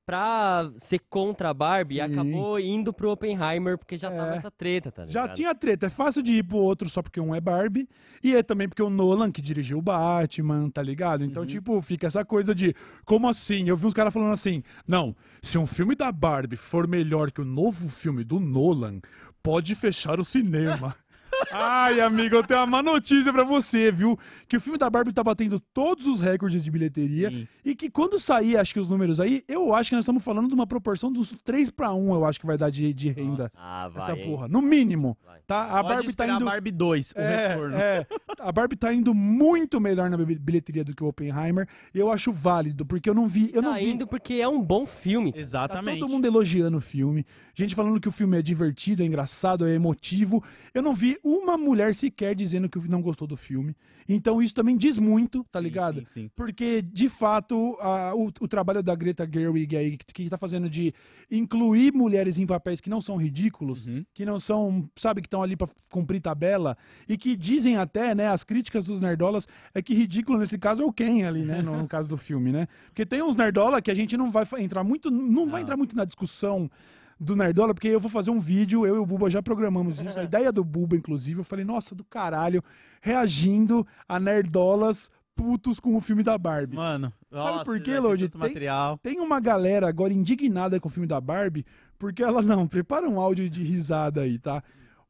[0.07, 2.01] pra ser contra a Barbie, Sim.
[2.03, 4.35] acabou indo pro Oppenheimer, porque já tava É.
[4.35, 5.37] essa treta, tá Já ligado?
[5.37, 5.87] tinha treta.
[5.87, 7.89] É fácil de ir pro outro só porque um é Barbie.
[8.23, 11.25] E é também porque o Nolan, que dirigiu o Batman, tá ligado?
[11.25, 12.75] Então, tipo, fica essa coisa de
[13.05, 13.69] como assim?
[13.69, 17.41] Eu vi uns caras falando assim: não, se um filme da Barbie for melhor que
[17.41, 19.01] o novo filme do Nolan,
[19.43, 20.95] pode fechar o cinema.
[21.53, 24.19] Ai, amigo, eu tenho uma má notícia pra você, viu?
[24.49, 27.31] Que o filme da Barbie tá batendo todos os recordes de bilheteria.
[27.31, 27.49] Sim.
[27.65, 30.49] E que quando sair, acho que os números aí, eu acho que nós estamos falando
[30.49, 33.51] de uma proporção dos 3 pra 1, eu acho que vai dar de, de renda.
[33.57, 34.27] Ah, vai, essa hein?
[34.31, 34.49] porra.
[34.49, 35.17] No mínimo.
[35.25, 35.41] Vai.
[35.47, 35.65] Tá?
[35.65, 36.37] A Pode Barbie tá indo.
[36.49, 37.77] a Barbie 2, o É, retorno.
[37.77, 38.07] é.
[38.41, 41.69] a Barbie tá indo muito melhor na bi- bilheteria do que o Oppenheimer.
[41.95, 43.51] Eu acho válido, porque eu não vi.
[43.53, 43.91] Eu não Tá vi.
[43.91, 45.33] indo porque é um bom filme.
[45.33, 46.01] Tá Exatamente.
[46.01, 47.27] todo mundo elogiando o filme.
[47.55, 50.43] Gente falando que o filme é divertido, é engraçado, é emotivo.
[50.73, 53.75] Eu não vi uma mulher sequer dizendo que não gostou do filme.
[54.09, 55.99] Então isso também diz muito, tá Sim, ligado?
[56.01, 56.31] Sim, sim.
[56.37, 60.69] Porque, de fato, a- o, o trabalho da Greta Gerwig aí, que, que tá fazendo
[60.69, 60.93] de
[61.31, 64.05] incluir mulheres em papéis que não são ridículos, Uhum.
[64.13, 66.77] que não são, sabe, que estão ali pra cumprir tabela,
[67.09, 70.87] e que dizem até, né, as críticas dos nerdolas é que ridículo nesse caso é
[70.87, 72.69] o Ken ali, né, no, no caso do filme, né?
[72.87, 75.67] Porque tem uns nerdola que a gente não vai entrar muito, não vai Não.
[75.67, 76.71] entrar muito na discussão
[77.19, 80.19] do Nerdola, porque eu vou fazer um vídeo, eu e o Buba já programamos isso,
[80.19, 82.63] a ideia do Buba, inclusive, eu falei, nossa, do caralho,
[83.01, 86.77] reagindo a Nerdolas putos com o filme da Barbie.
[86.77, 88.29] Mano, Sabe nossa, por quê, Lodi?
[88.29, 88.99] Tem- material.
[88.99, 91.67] Tem uma galera agora indignada com o filme da Barbie,
[91.99, 94.63] porque ela não, prepara um áudio de risada aí, tá?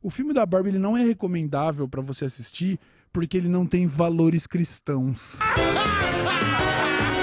[0.03, 2.79] O filme da Barbie ele não é recomendável pra você assistir
[3.13, 5.39] porque ele não tem valores cristãos.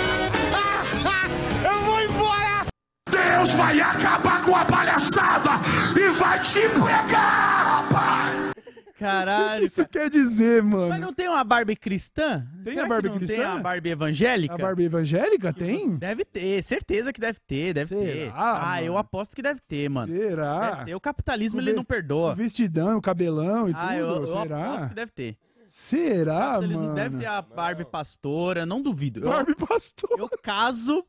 [3.11, 5.51] Deus vai acabar com a palhaçada
[5.99, 8.51] e vai te pegar, rapaz!
[8.87, 9.89] O Caralho, que isso cara.
[9.89, 10.89] quer dizer, mano?
[10.89, 12.45] Mas não tem uma Barbie cristã?
[12.63, 13.35] Tem Será a Barbie que não cristã?
[13.35, 14.53] Tem a Barbie evangélica?
[14.53, 15.95] A Barbie evangélica tem?
[15.97, 18.25] Deve ter, certeza que deve ter, deve ter.
[18.27, 20.15] Será, Ah, eu aposto que deve ter, mano.
[20.15, 20.69] Será?
[20.71, 20.95] Deve ter.
[20.95, 22.35] O capitalismo O ele ve- não O perdoa.
[22.35, 24.65] vestidão, o cabelão e Ah, eu, tudo, eu será?
[24.67, 25.31] aposto que deve ter.
[25.31, 26.93] O Será, capitalismo mano?
[26.95, 29.21] deve ter a Barbie pastora, não duvido.
[29.21, 30.11] Eu- Barbie pastor.
[30.19, 31.03] Eu, caso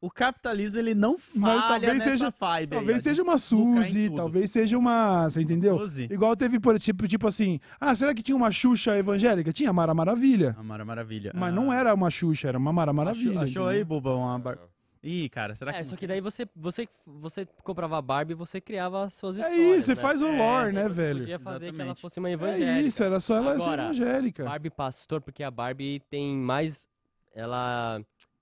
[0.00, 4.10] o capitalismo ele não falha talvez nessa seja- vibe aí, Talvez ó, seja uma Suzy,
[4.14, 5.28] talvez seja uma.
[5.28, 5.78] Você entendeu?
[5.78, 6.08] Suzy.
[6.10, 7.58] Igual teve, por tipo, tipo assim.
[7.80, 9.52] Ah, será que tinha uma Xuxa evangélica?
[9.52, 10.54] Tinha Mara Maravilha.
[10.58, 11.32] A Mara Maravilha.
[11.34, 13.40] Mas Ah, não era uma Xuxa, era uma Mara Achou, Maravilha.
[13.42, 14.00] achou aí, entendeu?
[14.00, 14.58] Buba, uma bar...
[15.02, 15.78] Ih, cara, será que...
[15.78, 19.38] É, só que daí você, você, você comprava a Barbie e você criava as suas
[19.38, 19.76] É histórias.
[19.78, 20.00] isso, você né?
[20.02, 21.18] faz o É, lore, Aí né, você velho?
[21.20, 22.00] Podia fazer que ela Exatamente.
[22.00, 22.80] fosse uma É evangélica.
[22.82, 24.44] isso, era só ela ser Agora, evangélica.
[24.44, 26.88] Barbie pastor, porque a Barbie tem mais.
[27.32, 28.00] Ela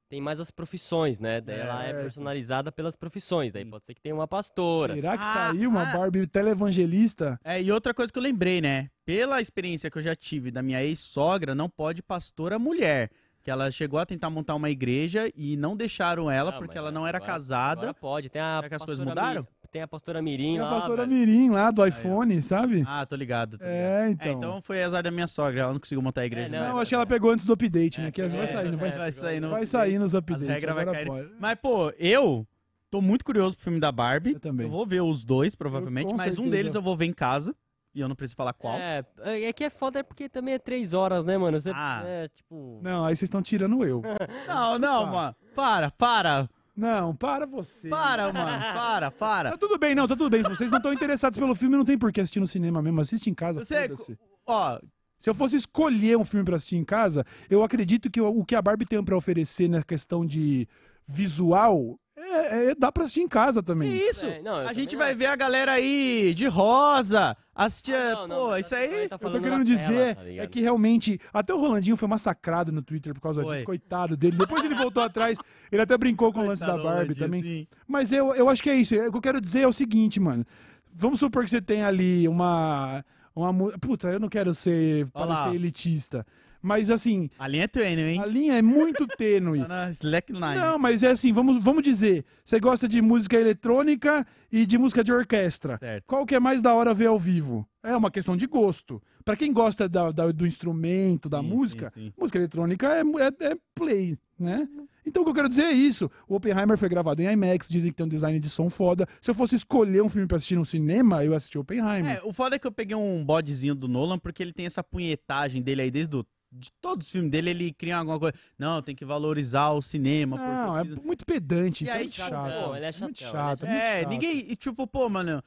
[0.09, 1.41] tem mais as profissões, né?
[1.41, 2.03] Daí ela é Certo.
[2.03, 3.53] personalizada pelas profissões.
[3.53, 4.95] Daí pode ser que tenha uma pastora.
[4.95, 5.97] Será que Ah, saiu uma ah.
[5.97, 7.39] Barbie televangelista?
[7.45, 8.89] É, e outra coisa que eu lembrei, né?
[9.05, 13.11] Pela experiência que eu já tive da minha ex-sogra, não pode pastora mulher.
[13.43, 16.91] Que ela chegou a tentar montar uma igreja e não deixaram ela Ah, porque ela
[16.91, 17.81] não era agora- casada.
[17.83, 18.29] Agora pode.
[18.29, 19.43] Tem a Será que as coisas mudaram?
[19.43, 20.71] Mi- Tem a pastora Mirim Tem a lá.
[20.71, 21.19] pastora velho.
[21.19, 22.85] Mirim lá do iPhone, sabe?
[22.87, 23.77] Ah, tô ligado, tô ligado.
[23.77, 24.33] É, É, então.
[24.33, 26.49] então foi azar da minha sogra, ela não conseguiu montar a igreja.
[26.49, 26.61] É, né?
[26.67, 28.11] não, Não, acho que ela pegou antes do update, né?
[28.11, 30.47] Que é, vai saindo, vai, é, vai sair no vai sair nos updates.
[30.49, 31.07] regras vai cair.
[31.07, 31.29] pode.
[31.39, 32.47] Mas, pô, eu
[32.91, 34.33] tô muito curioso pro filme da Barbie.
[34.35, 34.69] Eu também.
[34.69, 36.51] vou ver os dois, provavelmente, com mas um certeza.
[36.51, 37.55] deles eu vou ver em casa.
[37.95, 38.77] E eu não preciso falar qual.
[38.77, 41.59] É, é que é foda porque também é três horas, né, mano?
[41.59, 42.03] Você, Ah.
[42.05, 42.79] é, tipo...
[42.83, 44.03] Não, aí vocês estão tirando eu.
[44.47, 45.11] Não, não, Tá.
[45.11, 45.37] mano.
[45.55, 46.51] Para, para.
[46.77, 47.89] Não, para você.
[47.89, 48.59] Para, mano.
[48.75, 49.57] Para, Tá para.
[49.59, 50.43] tudo bem, não, tá tudo bem.
[50.43, 53.01] Se vocês não estão interessados pelo filme, não tem por que assistir no cinema mesmo.
[53.01, 54.19] Assiste em casa, Você, foda-se.
[54.47, 54.79] ó,
[55.19, 58.45] Se eu fosse escolher um filme pra assistir em casa, eu acredito que o, o
[58.45, 60.69] que a Barbie tem pra oferecer na questão de
[61.09, 63.95] visual, é, é- dá pra assistir em casa que também.
[63.95, 64.27] isso?
[64.27, 68.37] É, não, a gente vai ver a galera aí de rosa, assistir, Ah, não, não,
[68.37, 68.89] pô, isso aí...
[68.89, 71.21] tá Eu tô falando querendo dizer tela, tá é que realmente.
[71.33, 73.55] Até o Rolandinho foi massacrado no Twitter por causa Foi.
[73.55, 74.37] disso, coitado dele.
[74.37, 75.39] Depois ele voltou atrás,
[75.71, 77.43] ele até brincou com o lance da Coitado, Barbie Rolandinho, também.
[77.43, 77.69] sim.
[77.87, 78.95] Mas eu, eu acho que é isso.
[78.95, 80.45] O que eu quero dizer é o seguinte, mano.
[80.93, 83.05] Vamos supor que você tem ali uma.
[83.35, 86.27] uma Puta, eu não quero ser parecer elitista.
[86.67, 88.21] Mas assim, A linha é tênue, hein?
[88.21, 89.61] a linha é muito tênue.
[89.61, 90.55] Tá na slackline.
[90.57, 92.25] Não, mas é assim, vamos, vamos dizer.
[92.45, 95.79] Você gosta de música eletrônica e de música de orquestra.
[95.79, 96.05] Certo.
[96.07, 97.67] Qual que é mais da hora ver ao vivo?
[97.83, 99.01] É uma questão de gosto.
[99.25, 102.13] Pra quem gosta da- da- do instrumento, da Sim, música, sim, sim.
[102.19, 104.69] música eletrônica é, é- é play, né?
[105.05, 106.11] Então o que eu quero dizer é isso.
[106.29, 109.07] O Oppenheimer foi gravado em IMAX, dizem que tem um design de som foda.
[109.21, 112.17] Se eu fosse escolher um filme pra assistir no cinema, eu assisti Oppenheimer.
[112.17, 114.83] É, o foda é que eu peguei um bodezinho do Nolan porque ele tem essa
[114.83, 118.35] punhetagem dele aí desde o, de todos os filmes dele, ele cria alguma coisa.
[118.59, 120.37] Não, tem que valorizar o cinema.
[120.37, 122.77] Não, é muito pedante, E isso aí, é chato, chato.
[122.77, 124.09] ele é muito chatão, chato, ele é muito É, chato.
[124.11, 124.39] ninguém.
[124.51, 125.43] e, Tipo, pô, mano.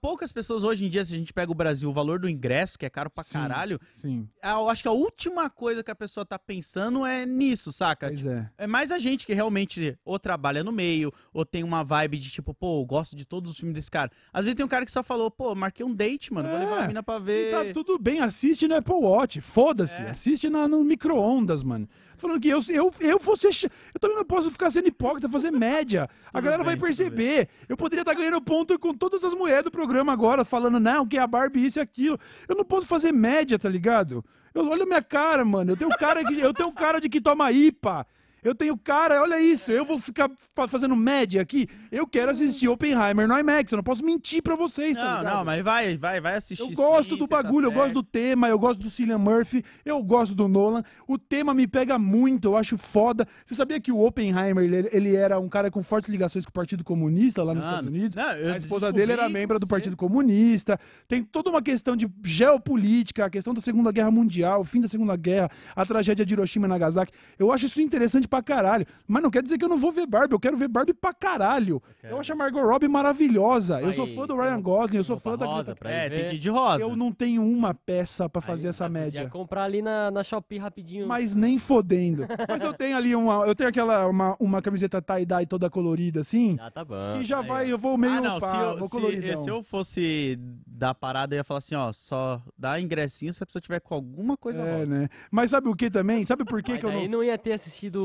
[0.00, 2.78] Poucas pessoas hoje em dia, se a gente pega o Brasil, o valor do ingresso,
[2.78, 3.32] que é caro pra Sim.
[3.32, 7.72] caralho, Sim, eu acho que a última coisa que a pessoa tá pensando é nisso,
[7.72, 8.08] saca?
[8.08, 8.50] pois Tipo, é.
[8.58, 12.30] é mais a gente que realmente ou trabalha no meio, ou tem uma vibe de
[12.30, 14.10] tipo, pô, eu gosto de todos os filmes desse cara.
[14.32, 16.60] Às vezes tem um cara que só falou, pô, marquei um date, mano, vou É.
[16.60, 17.50] levar a mina pra E ver.
[17.50, 20.10] tá tudo bem, assiste no Apple Watch, foda-se, É.
[20.10, 21.88] assiste na, no micro-ondas, mano.
[22.20, 23.52] Falando que eu, eu, eu vou ser.
[23.52, 23.64] ch-
[23.94, 26.08] Eu também não posso ficar sendo hipócrita, fazer média.
[26.26, 27.48] a Tudo galera vai bem, tudo perceber.
[27.68, 31.16] Eu poderia estar ganhando ponto com todas as mulheres do programa agora, falando, não, que
[31.16, 32.18] é a Barbie isso e aquilo.
[32.48, 34.24] Eu não posso fazer média, tá ligado?
[34.54, 35.72] Eu, olha a minha cara, mano.
[35.72, 38.06] Eu tenho cara, que, eu tenho cara de que toma IPA.
[38.42, 41.66] Eu tenho cara, olha isso, eu vou ficar fa- fazendo média aqui.
[41.90, 45.36] Eu quero assistir Oppenheimer no IMAX, eu não posso mentir pra vocês, tá Não, ligado?
[45.36, 46.62] não, mas vai, vai, vai assistir.
[46.62, 49.64] Eu gosto sim, do tá bagulho, eu gosto do tema, eu gosto do Cillian Murphy,
[49.84, 50.82] eu gosto do Nolan.
[51.06, 53.26] O tema me pega muito, eu acho foda.
[53.46, 56.52] Você sabia que o Oppenheimer, ele, ele era um cara com fortes ligações com o
[56.52, 58.16] Partido Comunista lá nos Mano, Estados Unidos?
[58.16, 60.78] não, eu a esposa dele era membro do Partido Comunista.
[61.08, 64.88] Tem toda uma questão de geopolítica, a questão da Segunda Guerra Mundial, o fim da
[64.88, 67.12] Segunda Guerra, a tragédia de Hiroshima e Nagasaki.
[67.38, 68.86] Eu acho isso interessante pra caralho.
[69.06, 71.12] Mas não quer dizer que eu não vou ver Barbie, eu quero ver Barbie pra
[71.12, 71.82] caralho.
[72.02, 73.80] Eu, acho a Margot Robbie maravilhosa.
[73.82, 76.36] eu sou Vai, fã do Ryan Gosling, eu sou fã da Greta É, tem que
[76.36, 76.82] ir de rosa.
[76.82, 79.28] eu não tenho uma peça pra fazer Aí, essa média.
[79.28, 81.06] comprar ali na, na Shopee rapidinho.
[81.06, 82.26] Mas nem fodendo.
[82.48, 83.44] Mas eu tenho ali uma.
[83.46, 86.56] Eu tenho aquela uma, uma camiseta tie-dye toda colorida, assim.
[86.56, 86.94] Já tá bom.
[87.18, 87.68] Que já Aí, vai, ó.
[87.68, 91.34] eu vou meio ah, não, pá, se eu, vou se, se eu fosse da parada,
[91.34, 94.60] eu ia falar assim, ó, só dá ingressinho se a pessoa tiver com alguma coisa
[94.62, 94.86] É, rosa.
[95.00, 95.08] né?
[95.30, 96.24] Mas sabe o que também?
[96.24, 97.08] Sabe por que, que eu não.
[97.08, 98.00] não ia ter assistido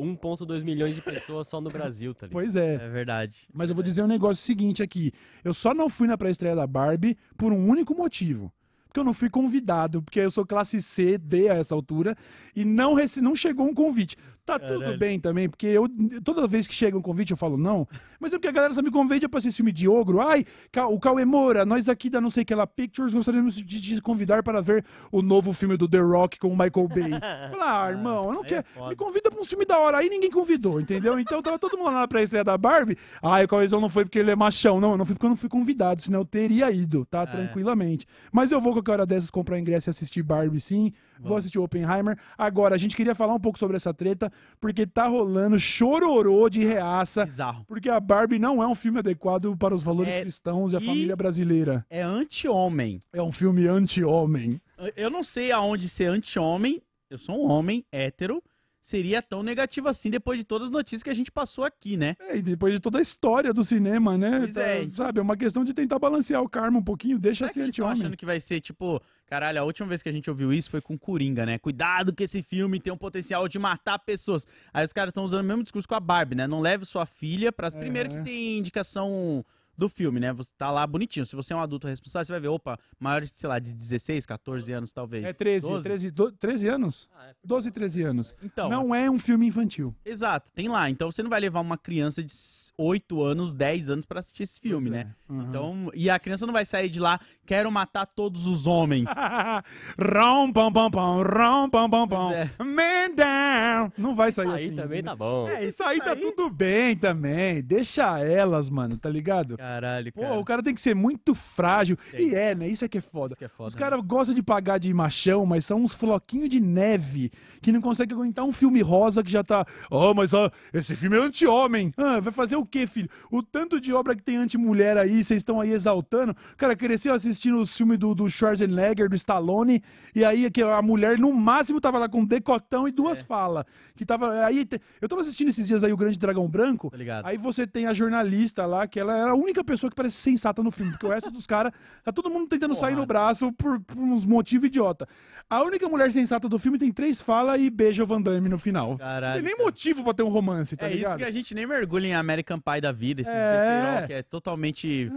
[0.00, 2.32] 1.2 milhões de pessoas só no Brasil, tá ligado?
[2.32, 2.74] Pois é.
[2.74, 3.38] É verdade.
[3.52, 5.12] Mas eu vou dizer um negócio seguinte aqui.
[5.44, 8.52] Eu só não fui na pré-estreia da Barbie por um único motivo.
[8.86, 12.16] Porque eu não fui convidado, porque eu sou classe C, D a essa altura,
[12.54, 14.16] e não, rece- não chegou um convite.
[14.46, 14.96] Tá tudo Caralho.
[14.98, 15.88] bem também, porque eu
[16.22, 17.86] toda vez que chega um convite eu falo não,
[18.20, 20.20] mas é porque a galera só me convida pra assistir filme de ogro.
[20.20, 20.44] Ai,
[20.88, 24.44] o Cauê Moura, nós aqui da não sei que lá Pictures gostaríamos de te convidar
[24.44, 27.10] para ver o novo filme do The Rock com o Michael Bay.
[27.50, 28.66] Fala, ah, irmão, eu não é quero.
[28.72, 28.88] foda.
[28.90, 29.98] me convida pra um filme da hora.
[29.98, 31.18] Aí ninguém convidou, entendeu?
[31.18, 32.96] Então tava todo mundo lá na pré-estreia da Barbie.
[33.20, 34.80] Ai, o Cauêzão não foi porque ele é machão.
[34.80, 37.22] Não, eu não fui porque eu não fui convidado, senão eu teria ido, tá?
[37.22, 37.26] É.
[37.26, 38.06] Tranquilamente.
[38.30, 40.92] Mas eu vou qualquer hora dessas comprar ingresso e assistir Barbie, sim.
[41.20, 42.18] Vou assistir Oppenheimer.
[42.36, 46.64] Agora, a gente queria falar um pouco sobre essa treta, porque tá rolando chororô de
[46.64, 47.24] reaça.
[47.24, 47.64] Bizarro.
[47.66, 50.80] Porque a Barbie não é um filme adequado para os valores É, cristãos e a
[50.80, 51.86] e- família brasileira.
[51.88, 53.00] É anti-homem.
[53.12, 54.60] É um filme anti-homem.
[54.96, 56.82] Eu não sei aonde ser anti-homem.
[57.08, 58.42] Eu sou um homem hétero.
[58.86, 62.14] Seria tão negativo assim depois de todas as notícias que a gente passou aqui, né?
[62.20, 64.38] É, e depois de toda a história do cinema, né?
[64.38, 64.88] Pois é.
[64.94, 67.84] Sabe, é uma questão de tentar balancear o karma um pouquinho, deixa Será ser estão
[67.86, 67.98] anti-homem.
[68.04, 70.80] achando que vai ser tipo, caralho, a última vez que a gente ouviu isso foi
[70.80, 71.58] com Coringa, né?
[71.58, 74.46] Cuidado que esse filme tem um potencial de matar pessoas.
[74.72, 76.46] Aí os caras estão usando o mesmo discurso com a Barbie, né?
[76.46, 77.70] Não leve sua filha para É.
[77.72, 79.44] primeiro que tem indicação
[79.76, 80.32] do filme, né?
[80.32, 81.26] Você tá lá bonitinho.
[81.26, 83.74] Se você é um adulto responsável, você vai ver, opa, maior de, sei lá, de
[83.74, 85.24] 16, 14 anos talvez.
[85.24, 85.84] É 13, 12?
[85.84, 87.08] 13, do- 13 anos?
[87.14, 87.34] Ah, é.
[87.44, 88.34] 12, 13 anos.
[88.42, 89.94] Então, Não é um filme infantil.
[90.04, 90.88] exato, tem lá.
[90.90, 92.32] Então você não vai levar uma criança de
[92.78, 95.14] 8 anos, 10 anos pra assistir esse filme, Pois né?
[95.28, 95.32] é.
[95.32, 95.42] Uhum.
[95.42, 99.08] Então, e a criança não vai sair de lá, quero matar todos os homens.
[99.98, 102.32] Rom, pam, pam, pam, rom, pam, pam, pam.
[102.32, 102.50] É.
[102.62, 103.92] Man down.
[103.96, 104.76] Não vai sair Isso aí assim.
[104.76, 105.12] também entendeu?
[105.12, 105.48] tá bom.
[105.48, 107.62] É, isso Isso aí tá aí- tudo bem também.
[107.62, 109.56] Deixa elas, mano, tá ligado?
[109.66, 110.38] Caralho, Pô, cara.
[110.38, 111.96] o cara tem que ser muito frágil.
[112.12, 112.28] Tem.
[112.28, 112.68] E é, né?
[112.68, 113.36] Isso é que é foda.
[113.40, 113.80] É foda, Os né?
[113.80, 118.16] caras gostam de pagar de machão, mas são uns floquinhos de neve que não conseguem
[118.16, 119.66] aguentar um filme rosa que já tá.
[119.90, 121.92] Oh, mas ó, esse filme é anti-homem.
[121.96, 123.08] Ah, vai fazer o quê, filho?
[123.30, 126.32] O tanto de obra que tem anti-mulher aí, vocês estão aí exaltando.
[126.52, 129.82] O cara cresceu assistindo os filmes do, do Schwarzenegger, do Stallone,
[130.14, 132.92] e aí que a mulher, no máximo, tava lá com um decotão e É.
[132.92, 133.64] duas falas.
[133.96, 134.44] Que tava.
[134.44, 134.66] Aí,
[135.00, 136.90] eu tava assistindo esses dias aí o Grande Dragão Branco.
[136.90, 137.26] Tá ligado?
[137.26, 140.62] Aí você tem a jornalista lá, que ela era a única pessoa que parece sensata
[140.62, 143.80] no filme, porque o resto dos caras, tá todo mundo tentando sair no braço por,
[143.80, 145.06] por uns motivos idiota.
[145.48, 148.58] A única mulher sensata do filme tem três falas e beija o Van Damme no
[148.58, 148.96] final.
[148.98, 151.08] Caralho, não tem nem motivo pra ter um romance, tá é ligado?
[151.10, 153.56] isso que a gente nem mergulha em American Pie da vida, esses É.
[153.56, 155.10] besteirol que é totalmente...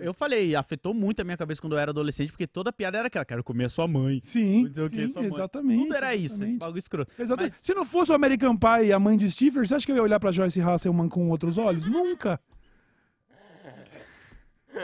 [0.00, 0.06] É.
[0.08, 3.06] Eu falei, afetou muito a minha cabeça quando eu era adolescente, porque toda piada era
[3.08, 4.20] aquela, quero comer a sua mãe.
[4.22, 5.06] Sim, dizer o quê?
[5.06, 5.30] sim, Sua mãe.
[5.32, 5.82] exatamente.
[5.82, 6.58] Tudo era isso, esse exatamente.
[6.58, 7.12] bagulho escroto.
[7.18, 7.52] Exatamente.
[7.52, 9.92] Mas- Se não fosse o American Pie e a mãe de Stephen, você acha que
[9.92, 11.84] eu ia olhar pra Joyce Hasselman com outros olhos?
[11.86, 12.38] Nunca.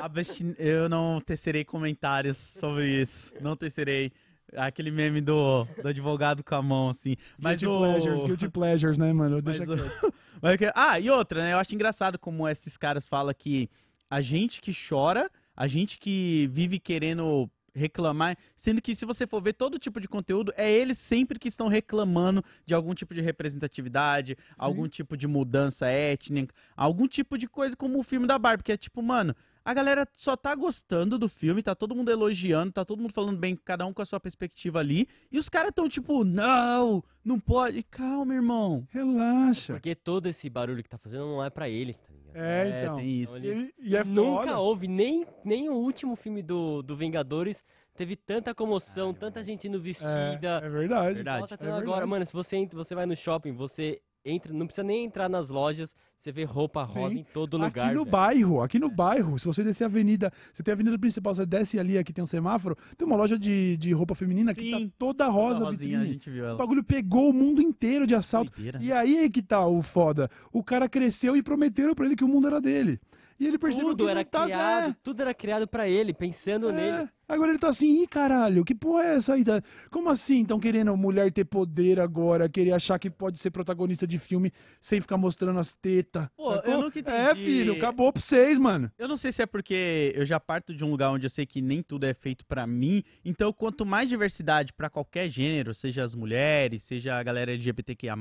[0.02, 3.32] Abstin- Eu não tecerei comentários sobre isso.
[3.40, 4.12] Não tecerei.
[4.56, 7.16] Aquele meme do, do advogado com a mão, assim.
[7.36, 7.78] Mas guilty o...
[7.78, 9.40] pleasures, guilty pleasures, né, mano?
[9.44, 9.76] Mas Deixa o-.
[10.40, 11.52] Mas eu quero- Ah, e outra, né?
[11.52, 13.68] Eu acho engraçado como esses caras falam que
[14.08, 19.42] a gente que chora, a gente que vive querendo reclamar, sendo que se você for
[19.42, 23.20] ver todo tipo de conteúdo, é eles sempre que estão reclamando de algum tipo de
[23.20, 28.62] representatividade, algum tipo de mudança étnica, algum tipo de coisa como o filme da Barbie,
[28.62, 29.34] que é tipo, mano,
[29.66, 33.36] A galera só tá gostando do filme, tá todo mundo elogiando, tá todo mundo falando
[33.36, 35.08] bem, cada um com a sua perspectiva ali.
[35.28, 37.82] E os caras tão tipo, não, não pode.
[37.82, 38.86] Calma, irmão.
[38.92, 39.72] Relaxa.
[39.72, 42.36] Porque todo esse barulho que tá fazendo não é pra eles, tá ligado?
[42.36, 42.96] É, então.
[42.98, 43.44] tem isso.
[43.44, 44.58] E, e é Nunca foda.
[44.60, 47.64] houve, nem, nem o último filme do, do Vingadores
[47.96, 50.60] teve tanta comoção, tanta gente indo vestida.
[50.62, 51.14] É, é verdade.
[51.16, 51.48] Verdade.
[51.48, 52.10] Tá é tendo agora, verdade.
[52.10, 55.48] mano, se você, entra, você vai no shopping, você entra, não precisa nem entrar nas
[55.48, 56.98] lojas, você vê roupa Sim.
[56.98, 57.68] rosa em todo lugar.
[57.86, 58.04] aqui no velho.
[58.10, 61.46] bairro, aqui no bairro, se você descer a avenida, você tem a avenida principal, você
[61.46, 64.88] desce ali, aqui tem um semáforo, tem uma loja de, de roupa feminina que Sim.
[64.88, 66.56] tá toda rosa, Toda rosinha, a gente viu O ela.
[66.58, 68.50] bagulho pegou o mundo inteiro de assalto.
[68.52, 68.78] Doideira.
[68.82, 70.28] E aí é que tá o foda.
[70.52, 73.00] O cara cresceu e prometeram pra ele que o mundo era dele.
[73.38, 76.72] E ele percebeu Tudo que era tá criado, tudo era criado pra ele, pensando É,
[76.72, 77.08] nele.
[77.28, 77.32] É.
[77.32, 79.44] Agora ele tá assim, ih, caralho, que porra é essa aí?
[79.90, 84.18] Como assim estão querendo mulher ter poder agora, querer achar que pode ser protagonista de
[84.18, 86.28] filme sem ficar mostrando as tetas?
[86.36, 86.72] Pô, sacou?
[86.72, 87.44] eu nunca É, entendi.
[87.44, 88.90] filho, acabou pra vocês, mano.
[88.98, 91.44] Eu não sei se é porque eu já parto de um lugar onde eu sei
[91.46, 93.02] que nem tudo é feito pra mim.
[93.24, 98.16] Então, quanto mais diversidade pra qualquer gênero, seja as mulheres, seja a galera LGBTQIA+,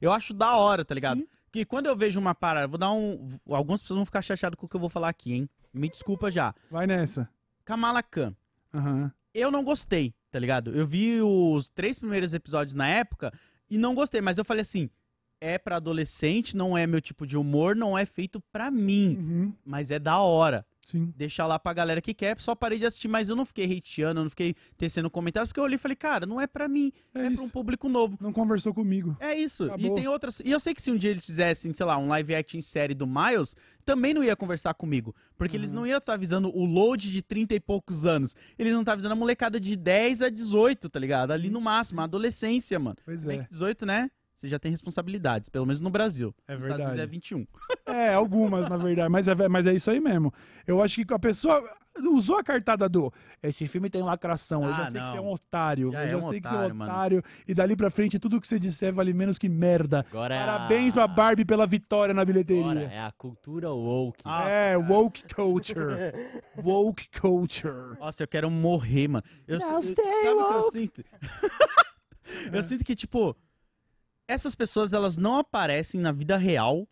[0.00, 1.18] eu acho da hora, tá ligado?
[1.20, 1.26] Sim.
[1.52, 3.28] Que quando eu vejo uma parada, vou dar um...
[3.48, 5.48] Algumas pessoas vão ficar chateadas com o que eu vou falar aqui, hein?
[5.74, 6.54] Me desculpa já.
[6.70, 7.28] Vai nessa.
[7.64, 8.34] Kamala Khan.
[8.74, 9.10] Aham.
[9.34, 10.74] Eu não gostei, tá ligado?
[10.74, 13.32] Eu vi os três primeiros episódios na época
[13.68, 14.90] e não gostei, mas eu falei assim,
[15.40, 19.52] é pra adolescente, não é meu tipo de humor, não é feito pra mim, Uhum.
[19.64, 20.66] mas é da hora.
[20.90, 21.12] Sim.
[21.16, 24.20] deixar lá pra galera que quer, só parei de assistir, mas eu não fiquei hateando,
[24.20, 26.92] eu não fiquei tecendo comentários, porque eu olhei e falei, cara, não é pra mim,
[27.14, 28.16] É, é, pra um público novo.
[28.20, 29.16] Não conversou comigo.
[29.20, 29.64] É isso.
[29.64, 29.86] Acabou.
[29.86, 30.40] E tem outras.
[30.44, 32.94] E eu sei que se um dia eles fizessem, sei lá, um live action série
[32.94, 35.14] do Miles, também não ia conversar comigo.
[35.36, 35.76] Porque eles Uhum.
[35.76, 38.34] não iam estar avisando o load de 30 e poucos anos.
[38.58, 41.30] Eles não estão avisando a molecada de 10 a 18, tá ligado?
[41.30, 42.96] Ali no máximo, a adolescência, mano.
[43.04, 43.38] Pois é.
[43.44, 44.10] que 18, né?
[44.40, 46.34] Você já tem responsabilidades, pelo menos no Brasil.
[46.48, 47.00] É Nos Estados Unidos verdade.
[47.02, 47.46] é 21.
[47.84, 49.10] É, algumas, na verdade.
[49.10, 50.32] Mas é, mas é isso aí mesmo.
[50.66, 51.62] Eu acho que a pessoa
[52.04, 53.12] usou a cartada do.
[53.42, 54.64] Esse filme tem lacração.
[54.64, 55.26] eu já Ah, sei que você é não.
[55.26, 55.92] um otário.
[55.92, 56.90] Já eu é já um sei que você é um otário, mano.
[56.90, 57.22] otário.
[57.46, 60.06] E dali pra frente, tudo que você disser vale menos que merda.
[60.08, 60.94] Agora é Parabéns a...
[60.94, 62.62] pra Barbie pela vitória na bilheteria.
[62.64, 64.22] Agora é a cultura woke.
[64.24, 66.14] Ah, é, woke culture.
[66.64, 67.98] woke culture.
[68.00, 69.24] Nossa, eu quero morrer, mano.
[69.46, 71.04] Eu, eu- sabe o que eu sinto?
[72.52, 73.36] eu sinto que, tipo,
[74.30, 76.86] essas pessoas, elas não aparecem na vida real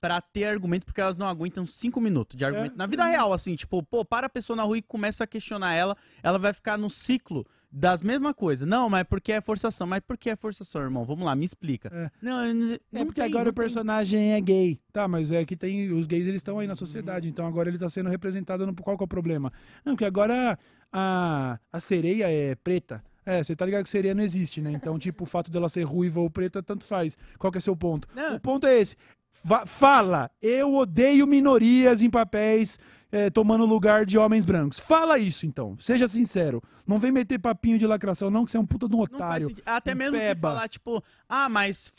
[0.00, 2.76] pra ter argumento, porque elas não aguentam cinco minutos de argumento.
[2.76, 5.74] Na vida real, assim, tipo, pô, para a pessoa na rua e começa a questionar
[5.74, 8.66] ela, ela vai ficar no ciclo das mesmas coisas.
[8.68, 9.86] Não, mas porque é forçação.
[9.86, 11.04] Mas por que é forçação, irmão?
[11.04, 11.88] Vamos lá, me explica.
[11.94, 12.10] É.
[12.20, 13.62] Não, não, É porque tem, agora o tem.
[13.62, 14.78] personagem é gay.
[14.92, 15.90] Tá, mas é que tem.
[15.92, 18.74] Os gays eles estão aí na sociedade, então agora ele tá sendo representado no.
[18.74, 19.52] Qual que é o problema?
[19.84, 20.58] Não, porque agora
[20.92, 23.02] a, a sereia é preta.
[23.24, 24.72] É, você tá ligado que sereia não existe, né?
[24.72, 27.16] Então, tipo, o fato dela ser ruiva ou preta, tanto faz.
[27.38, 28.08] Qual que é seu ponto?
[28.14, 28.36] Não.
[28.36, 28.96] O ponto é esse.
[29.44, 32.78] Va- fala, eu odeio minorias em papéis
[33.10, 34.78] é, tomando lugar de homens brancos.
[34.78, 35.76] Fala isso, então.
[35.78, 36.62] Seja sincero.
[36.86, 39.48] Não vem meter papinho de lacração, não, que você é um puta de um otário.
[39.66, 40.48] Até um mesmo se peba.
[40.50, 41.92] falar, tipo, ah, mas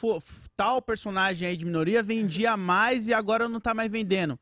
[0.56, 4.38] tal personagem aí de minoria vendia mais e agora não tá mais vendendo.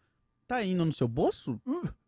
[0.47, 1.59] Tá indo no seu bolso?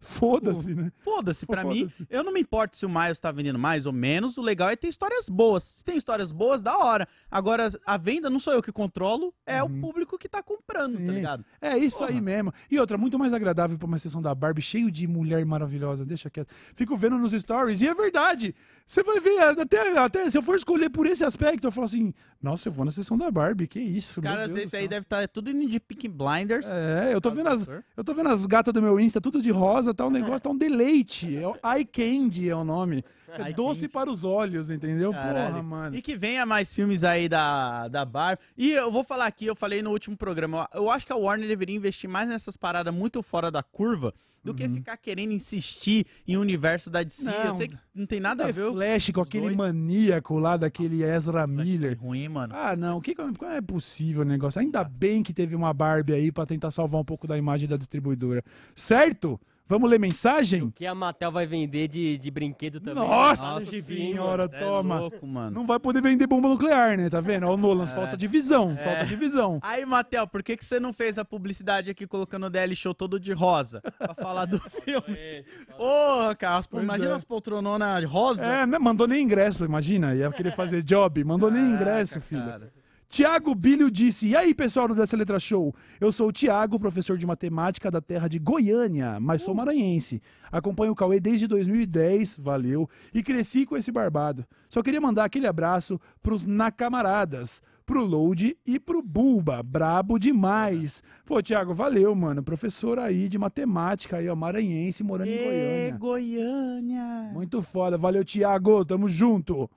[0.03, 0.91] Foda-se, né?
[0.97, 2.07] Foda-se, pra mim, Foda-se.
[2.09, 4.75] eu não me importo se o Miles tá vendendo mais ou menos, o legal é
[4.75, 5.63] ter histórias boas.
[5.63, 7.07] Se tem histórias boas, da hora.
[7.31, 9.77] Agora, a venda não sou eu que controlo, é Uhum.
[9.77, 11.05] o público que tá comprando, Sim.
[11.05, 11.45] tá ligado?
[11.61, 12.11] É isso Porra.
[12.11, 12.53] aí mesmo.
[12.69, 16.05] E outra, muito mais agradável pra uma sessão da Barbie, cheio de mulher maravilhosa.
[16.05, 16.53] Deixa quieto.
[16.75, 18.53] Fico vendo nos stories, e é verdade.
[18.85, 22.13] Você vai ver, até, até se eu for escolher por esse aspecto, eu falo assim:
[22.41, 24.19] nossa, eu vou na sessão da Barbie, que isso.
[24.19, 24.89] Os caras desse aí céu.
[24.89, 26.67] devem estar tudo indo de Pink Blinders.
[26.67, 29.41] É, eu tô Por vendo as, eu tô vendo as gatas do meu Insta, tudo
[29.41, 31.37] de rosa, tá um negócio, tá um deleite.
[31.37, 33.03] É o Eye Candy é o nome.
[33.27, 33.93] É Eye doce candy.
[33.93, 35.11] para os olhos, entendeu?
[35.11, 35.47] Caralho.
[35.55, 35.95] Porra, mano.
[35.95, 38.41] E que venha mais filmes aí da, da Barbie.
[38.57, 41.47] E eu vou falar aqui, eu falei no último programa, eu acho que a Warner
[41.47, 44.13] deveria investir mais nessas paradas muito fora da curva
[44.43, 47.29] do que ficar querendo insistir em universo da DC.
[47.29, 47.43] eu Uhum.
[47.45, 47.53] Não.
[47.53, 48.63] sei que não tem nada a É ver.
[48.63, 49.55] o Flash com aquele dois.
[49.57, 51.97] maníaco lá, daquele Ezra Flash Miller.
[51.97, 52.53] ruim, mano.
[52.53, 54.59] Ah, não, que como é possível o negócio?
[54.59, 57.77] Ainda bem que teve uma Barbie aí pra tentar salvar um pouco da imagem da
[57.77, 58.43] distribuidora.
[58.75, 59.39] Certo?
[59.65, 60.69] Vamos ler mensagem?
[60.71, 62.95] que a Mattel vai vender de, de brinquedo também.
[63.07, 64.99] Nossa Nossa, senhora, Cê é toma.
[64.99, 65.51] louco, mano.
[65.51, 67.09] Não vai poder vender bomba nuclear, né?
[67.09, 67.47] Tá vendo?
[67.47, 69.59] Ó, o Nolan, falta de visão, falta de visão.
[69.61, 72.93] Aí, Matel, por que, que você não fez a publicidade aqui colocando o DL Show
[72.93, 73.81] todo de rosa?
[73.97, 75.43] Pra falar do filme.
[75.77, 77.15] Porra, cara, as- Pois imagina é.
[77.15, 78.45] as poltrononas rosa.
[78.45, 78.77] É, né?
[78.77, 80.13] mandou nem ingresso, imagina.
[80.13, 82.45] Ia querer fazer job, mandou nem ingresso, Caraca, filho.
[82.45, 82.82] cara.
[83.13, 85.75] Tiago Bilho disse: E aí, pessoal do Dessa Letra Show?
[86.01, 90.19] Eu sou o Tiago, professor de matemática da terra de Goiânia, mas sou maranhense.
[90.51, 94.43] Acompanho o Cauê desde 2010, valeu, e cresci com esse barbado.
[94.67, 97.61] Só queria mandar aquele abraço pros Nakamaradas.
[97.85, 99.61] pro Load e pro Bulba.
[99.61, 101.03] Brabo demais.
[101.23, 102.41] Pô, Thiago, valeu, mano.
[102.41, 105.97] Professor aí de matemática aí, ó, maranhense, morando em Goiânia.
[105.99, 107.31] Goiânia.
[107.31, 107.95] Muito foda.
[107.95, 108.83] Valeu, Thiago.
[108.83, 109.69] Tamo junto.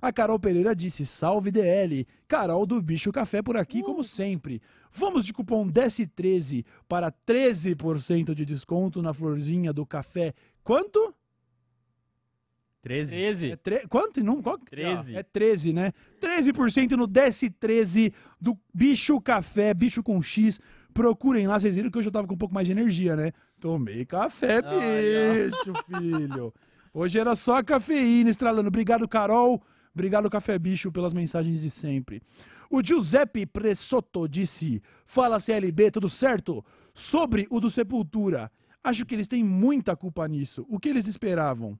[0.00, 2.06] A Carol Pereira disse: Salve DL.
[2.26, 4.60] Carol do Bicho Café por aqui, como sempre.
[4.92, 10.34] Vamos de cupom DS13 para 13% de desconto na florzinha do café.
[10.62, 11.14] Quanto?
[12.82, 13.10] 13.
[13.12, 13.50] 13.
[13.50, 13.88] É tre...
[13.88, 14.22] Quanto?
[14.22, 14.56] Não, qual...
[14.58, 15.16] 13.
[15.16, 15.92] É 13, né?
[16.20, 20.60] 13% no DS13 do Bicho Café, bicho com X.
[20.94, 23.32] Procurem lá, vocês viram que hoje eu tava com um pouco mais de energia, né?
[23.60, 26.54] Tomei café, Ai, bicho, filho.
[26.94, 28.68] Hoje era só cafeína estralando.
[28.68, 29.62] Obrigado, Carol.
[29.94, 32.22] Obrigado, Café Bicho, pelas mensagens de sempre.
[32.70, 36.64] O Giuseppe Pressotto disse: Fala CLB, tudo certo?
[36.94, 38.50] Sobre o do Sepultura.
[38.82, 40.66] Acho que eles têm muita culpa nisso.
[40.68, 41.78] O que eles esperavam?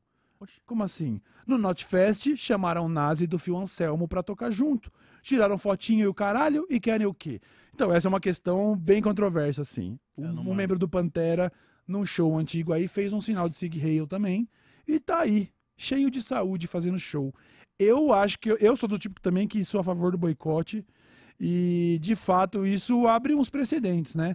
[0.67, 1.21] Como assim?
[1.47, 4.91] No Notfest, chamaram o Nazi do Fio Anselmo pra tocar junto.
[5.23, 7.41] Tiraram fotinho e o caralho e querem o quê?
[7.75, 9.99] Então, essa é uma questão bem controversa, assim.
[10.17, 11.53] Um, um membro do Pantera,
[11.87, 14.49] num show antigo aí, fez um sinal de Sig Heil também.
[14.87, 17.35] E tá aí, cheio de saúde, fazendo show.
[17.79, 18.51] Eu acho que.
[18.51, 20.85] Eu, eu sou do tipo também que sou a favor do boicote.
[21.41, 24.35] E, de fato, isso abre uns precedentes, né?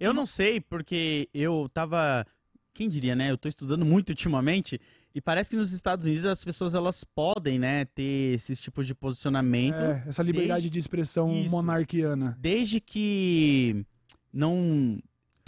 [0.00, 2.26] Eu não sei, porque eu tava.
[2.72, 3.30] Quem diria, né?
[3.30, 4.80] Eu tô estudando muito ultimamente.
[5.14, 8.94] E parece que nos Estados Unidos as pessoas elas podem, né, ter esses tipos de
[8.94, 9.80] posicionamento.
[9.80, 11.50] É, essa liberdade desde- de expressão Isso.
[11.50, 12.36] monarquiana.
[12.40, 13.84] Desde que
[14.32, 14.98] não.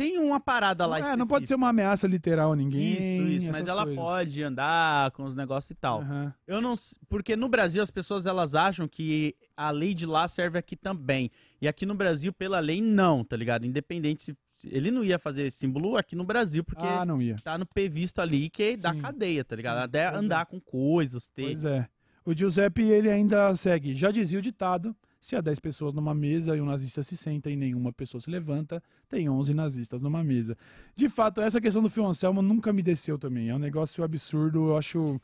[0.01, 2.95] Tem uma parada lá É, não pode ser uma ameaça literal a ninguém.
[2.95, 3.51] Isso, isso.
[3.53, 4.01] Mas ela coisas.
[4.03, 6.01] pode andar com os negócios e tal.
[6.01, 6.33] Aham.
[6.47, 6.75] Eu não.
[7.07, 11.31] Porque no Brasil as pessoas elas acham que a lei de lá serve aqui também.
[11.61, 13.67] E aqui no Brasil, pela lei, não, tá ligado?
[13.67, 14.37] Independente se.
[14.65, 17.37] Ele não ia fazer esse símbolo aqui no Brasil, porque Ah, não ia.
[17.43, 19.77] tá no P visto ali que é da cadeia, tá ligado?
[19.79, 20.19] sim, Até pois é.
[20.25, 21.43] andar com coisas, ter.
[21.45, 21.87] Pois é.
[22.25, 23.95] O Giuseppe, ele ainda segue.
[23.95, 27.51] Já dizia o ditado: se há 10 pessoas numa mesa e um nazista se senta
[27.51, 30.57] e nenhuma pessoa se levanta, tem 11 nazistas numa mesa.
[30.97, 33.51] De fato, essa questão do Fio Anselmo nunca me desceu também.
[33.51, 35.21] É um negócio absurdo, eu acho.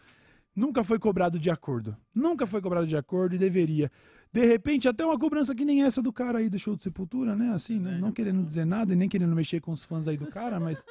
[0.55, 1.97] Nunca foi cobrado de acordo.
[2.14, 3.90] Nunca foi cobrado de acordo e deveria.
[4.32, 7.34] De repente, até uma cobrança que nem essa do cara aí do show de Sepultura,
[7.34, 7.53] né?
[7.55, 7.99] Assim, né?
[7.99, 10.84] não querendo dizer nada e nem querendo mexer com os fãs aí do cara, mas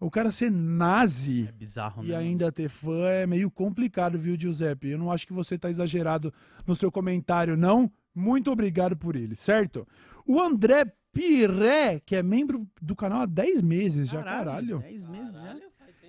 [0.00, 2.14] o cara ser nazi É bizarro, e né?
[2.14, 2.26] mano?
[2.26, 4.88] ainda ter fã é meio complicado, viu, Giuseppe?
[4.88, 6.32] Eu não acho que você tá exagerado
[6.66, 7.90] no seu comentário, não.
[8.14, 9.86] Muito obrigado por ele, certo?
[10.26, 14.78] O André Piré, que é membro do canal há 10 meses já, caralho.
[14.78, 15.56] 10 meses já.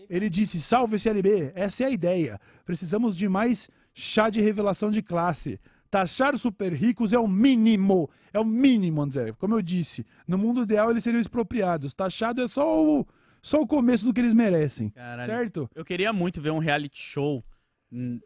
[0.10, 2.40] Ele disse: Salve CLB, essa é a ideia.
[2.66, 5.60] Precisamos de mais chá de revelação de classe.
[5.90, 8.10] Taxar os super ricos é o mínimo.
[8.34, 9.32] É o mínimo, André.
[9.34, 11.94] Como eu disse, no mundo ideal eles seriam expropriados.
[11.94, 13.06] Taxado é só o,
[13.44, 14.90] só o começo do que eles merecem.
[14.90, 15.26] Caralho.
[15.26, 15.70] Certo?
[15.76, 17.44] Eu queria muito ver um reality show.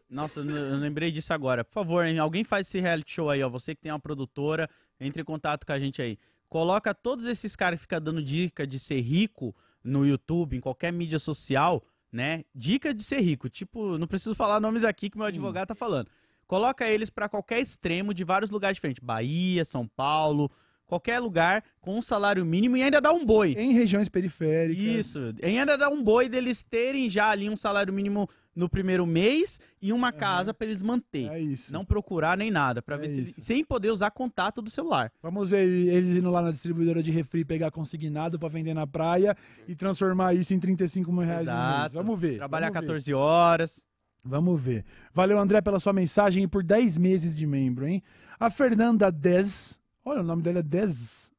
[0.08, 1.62] Nossa, eu lembrei disso agora.
[1.62, 3.50] Por favor, hein, alguém faz esse reality show aí, ó.
[3.50, 6.18] Você que tem uma produtora, entre em contato com a gente aí.
[6.48, 9.54] Coloca todos esses caras que ficam dando dica de ser rico
[9.84, 12.44] no YouTube, em qualquer mídia social, né?
[12.54, 13.50] Dica de ser rico.
[13.50, 16.08] Tipo, não preciso falar nomes aqui que meu advogado tá falando.
[16.46, 19.04] Coloca eles pra qualquer extremo de vários lugares diferentes.
[19.04, 20.50] Bahia, São Paulo,
[20.88, 23.54] qualquer lugar com um salário mínimo e ainda dá um boi.
[23.56, 24.82] Em regiões periféricas.
[24.82, 25.34] Isso.
[25.40, 29.60] E ainda dá um boi deles terem já ali um salário mínimo no primeiro mês
[29.80, 31.30] e uma casa pra eles manter.
[31.30, 31.72] É isso.
[31.72, 35.12] Não procurar nem nada, pra É ver se sem poder usar contato do celular.
[35.22, 39.36] Vamos ver eles indo lá na distribuidora de refri pegar consignado pra vender na praia
[39.68, 41.64] e transformar isso em 35 mil reais no mês.
[41.64, 41.94] Exato.
[41.94, 42.36] Vamos ver.
[42.38, 42.86] Trabalhar vamos ver.
[42.86, 43.86] 14 horas.
[44.24, 44.84] Vamos ver.
[45.14, 48.02] Valeu, André, pela sua mensagem e por 10 meses de membro, hein?
[48.40, 49.77] A Fernanda Dez.
[50.08, 51.30] Olha, o nome dela é Dez.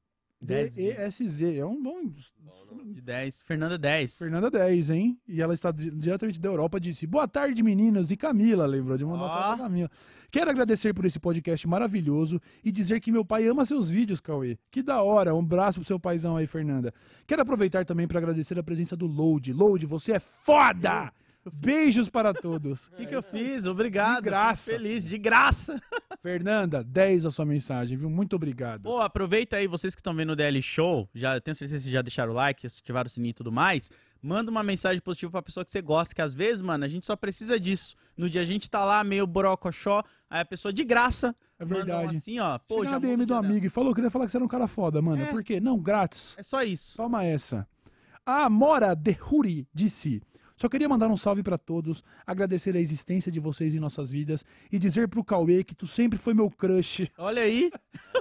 [0.41, 0.76] Dez.
[0.76, 1.57] D-E-S-Z.
[1.57, 2.05] É um bom.
[2.86, 3.41] De 10.
[3.41, 4.17] Fernanda 10.
[4.20, 5.20] Fernanda 10, hein?
[5.28, 6.80] E ela está di- diretamente da Europa.
[6.80, 8.09] Disse: Boa tarde, meninos.
[8.09, 9.91] E Camila, lembrou de mandar salve pra Camila.
[10.32, 14.57] Quero agradecer por esse podcast maravilhoso e dizer que meu pai ama seus vídeos, Cauê.
[14.72, 15.34] Que da hora.
[15.36, 16.93] Um abraço pro seu paizão aí, Fernanda.
[17.28, 19.51] Quero aproveitar também para agradecer a presença do Load.
[19.51, 21.11] Load, você é foda!
[21.54, 22.88] Beijos para todos.
[22.88, 23.66] O que, que eu fiz?
[23.66, 24.18] Obrigado.
[24.18, 24.72] De graça.
[24.72, 25.82] Feliz, de graça.
[26.22, 28.10] Fernanda, 10 a sua mensagem, viu?
[28.10, 28.84] Muito obrigado.
[28.84, 31.93] Pô, aproveita aí, vocês que estão vendo o DL Show, já tenho certeza que vocês
[31.93, 33.89] já deixaram o like, ativaram o sininho e tudo mais.
[34.22, 37.06] Manda uma mensagem positiva pra pessoa que você gosta, que às vezes, mano, a gente
[37.06, 37.95] só precisa disso.
[38.18, 41.84] No dia a gente tá lá meio brocochó, aí a pessoa de graça É manda
[41.84, 42.18] um verdade.
[42.18, 42.58] assim, ó.
[42.60, 44.43] Pô, Chega já na DM do amigo e falou que queria falar que você era
[44.43, 45.22] um cara foda, mano.
[45.24, 45.28] É.
[45.28, 45.62] Por quê?
[45.62, 46.36] Não, grátis.
[46.38, 46.97] É só isso.
[46.97, 47.66] Toma essa.
[48.26, 50.22] A Amora Derruri disse:
[50.60, 54.43] Só queria mandar um salve pra todos, agradecer a existência de vocês em nossas vidas
[54.70, 57.10] e dizer pro Cauê que tu sempre foi meu crush.
[57.18, 57.72] Olha aí.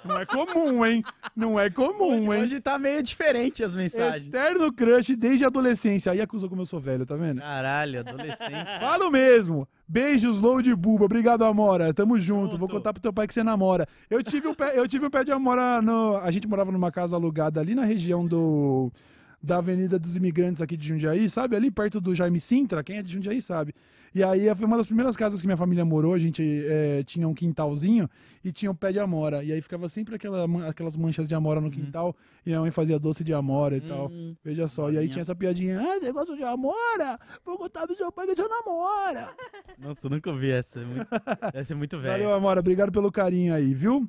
[0.05, 1.03] Não é comum, hein?
[1.34, 2.43] Não é comum, Hoje, hein?
[2.45, 4.28] hoje tá meio diferente as mensagens.
[4.28, 6.12] Eterno crush desde a adolescência.
[6.12, 7.41] Aí acusou como eu sou velho, tá vendo?
[7.41, 8.66] Caralho, adolescência.
[8.78, 9.66] Falo mesmo.
[9.89, 11.07] Beijos, Load Buba.
[11.07, 11.93] Obrigado, Amora.
[11.93, 12.53] Tamo junto.
[12.53, 12.59] Junto.
[12.59, 13.84] Vou contar pro teu pai que você namora.
[14.09, 16.18] Eu tive um pé, eu tive um pé de Amora no.
[16.18, 18.93] A gente morava numa casa alugada ali na região do.
[19.41, 21.55] Da Avenida dos Imigrantes aqui de Jundiaí, sabe?
[21.55, 23.72] Ali perto do Jaime Sintra, quem é de Jundiaí sabe.
[24.14, 27.28] E aí foi uma das primeiras casas que minha família morou, a gente eh, tinha
[27.28, 28.09] um quintalzinho
[28.43, 29.45] e tinha um pé de amora.
[29.45, 32.99] E aí ficava sempre aquela, aquelas manchas de amora no quintal e minha mãe fazia
[32.99, 34.09] doce de amora e tal.
[34.11, 37.95] Hum, Veja só, e aí tinha essa piadinha, ah, negócio de amora, vou contar pro
[37.95, 39.30] seu pai que você namora.
[39.78, 40.80] Nossa, eu nunca ouvi essa.
[40.80, 41.07] é muito-
[41.53, 42.24] Deve ser muito velho.
[42.24, 42.59] Valeu, Amora.
[42.61, 44.09] Obrigado pelo carinho aí, viu?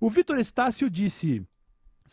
[0.00, 1.44] O Vitor Estácio disse.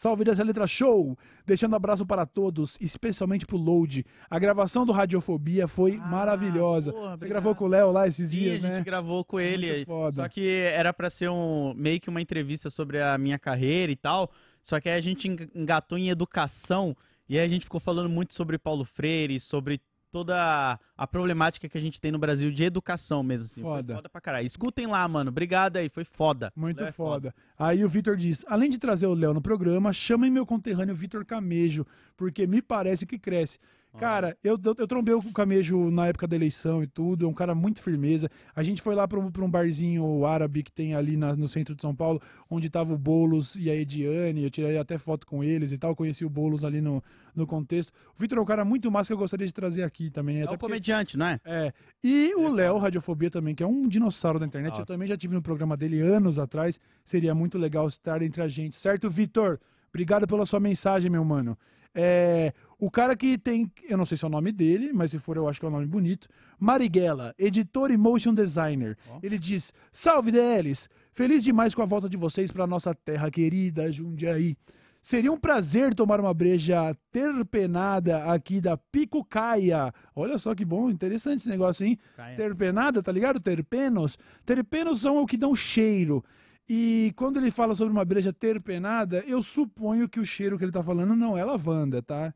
[0.02, 1.18] Salve dessa letra show!
[1.46, 4.06] Deixando abraço para todos, especialmente pro Load.
[4.30, 6.94] A gravação do Radiofobia foi Ah, maravilhosa.
[6.94, 7.30] porra, Você obrigado.
[7.30, 8.84] gravou com o Léo lá esses Sim, dias, a gente né?
[8.86, 9.86] gravou com ele.
[10.14, 13.96] Só que era pra ser um meio que uma entrevista sobre a minha carreira e
[13.98, 14.32] tal.
[14.64, 16.96] Só que aí a gente eng- engatou em educação
[17.28, 19.82] e aí a gente ficou falando muito sobre Paulo Freire, sobre
[20.12, 23.46] toda a- problemática que a gente tem no Brasil de educação mesmo.
[23.46, 23.62] Assim.
[23.62, 23.96] Foi Foda.
[23.96, 24.46] foda pra caralho.
[24.46, 25.30] Escutem lá, mano.
[25.30, 26.52] Obrigado aí, foi foda.
[26.56, 27.36] Muito Léo é foda.
[27.58, 31.26] Aí o Vitor diz: além de trazer o Léo no programa, chamem meu conterrâneo Vitor
[31.26, 31.86] Camejo,
[32.18, 33.60] porque me parece que cresce.
[33.98, 37.34] Cara, eu, eu, eu trombei o Camejo na época da eleição e tudo, é um
[37.34, 38.30] cara muito firmeza.
[38.56, 41.48] A gente foi lá pra um, pra um barzinho árabe que tem ali na- no
[41.48, 45.26] centro de São Paulo, onde tava o Boulos e a Ediane, eu tirei até foto
[45.26, 47.04] com eles e tal, conheci o Boulos ali no,
[47.36, 47.92] no contexto.
[48.16, 50.42] O Vitor é um cara muito massa que eu gostaria de trazer aqui também.
[50.42, 51.40] É um comediante, não é?
[51.44, 51.74] é.
[52.04, 54.74] E o Léo, Radiofobia também, que é um dinossauro da internet.
[54.82, 56.80] Eu também já tive no programa dele anos atrás.
[57.04, 59.60] Seria muito legal estar entre a gente, certo, Vitor?
[59.90, 61.58] Obrigado pela sua mensagem, meu mano.
[61.94, 65.20] É, o cara que tem, eu não sei se é o nome dele, mas se
[65.20, 66.28] for eu acho que é um nome bonito.
[66.60, 68.98] Marighella, editor e motion designer.
[69.22, 70.88] Ele diz: Salve DLs!
[71.12, 74.56] Feliz demais com a volta de vocês para nossa terra querida, Jundiaí.
[75.02, 79.94] Seria um prazer tomar uma breja terpenada aqui da Picucaia.
[80.14, 81.98] Olha só que bom, interessante esse negócio, hein?
[82.16, 82.36] Caia.
[82.36, 83.40] Terpenada, tá ligado?
[83.40, 84.18] Terpenos.
[84.46, 86.24] Terpenos são o que dão cheiro.
[86.72, 90.72] E quando ele fala sobre uma breja terpenada, eu suponho que o cheiro que ele
[90.72, 92.32] tá falando não é lavanda, tá?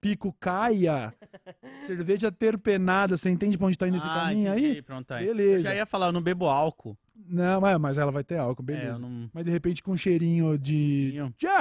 [0.00, 1.12] Picucaia.
[1.86, 3.16] cerveja terpenada.
[3.16, 4.82] Você entende pra onde tá indo esse Ah, caminho entendi, aí?
[4.82, 5.26] Pronto, aí.
[5.26, 5.56] Beleza.
[5.58, 6.96] Eu já ia falar, eu não bebo álcool.
[7.26, 8.88] Não, mas- mas ela vai ter álcool, É, beleza.
[8.92, 9.30] eu não...
[9.32, 11.14] Mas de repente com um cheirinho de.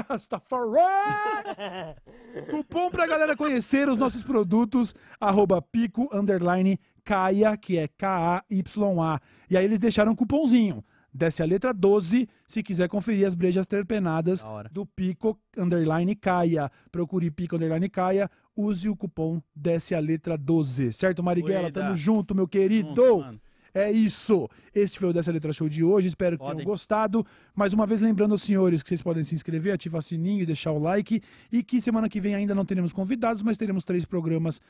[0.10, 0.66] Rastafari!
[2.52, 9.22] Cupom pra galera conhecer os nossos produtos, arroba pico, underline, caia, que é K-A-Y-A.
[9.50, 10.84] E aí eles deixaram um cupomzinho.
[11.14, 16.72] Desce a letra 12, se quiser conferir as brejas terpenadas do Pico Underline Caia.
[16.92, 20.94] Procure Pico Underline Caia, use o cupom Desce a letra 12.
[20.94, 21.72] Certo, Marighella?
[21.72, 21.82] Cuida.
[21.82, 22.90] Tamo junto, meu querido!
[22.90, 23.40] Junto.
[23.74, 24.48] É isso.
[24.74, 26.08] Este foi o Dessa Letra Show de hoje.
[26.08, 26.58] Espero que Podem.
[26.58, 27.26] tenham gostado.
[27.56, 30.46] Mais uma vez, lembrando aos senhores que vocês podem se inscrever, ativar o sininho e
[30.46, 31.22] deixar o like.
[31.52, 34.62] E que semana que vem ainda não teremos convidados, mas teremos três programas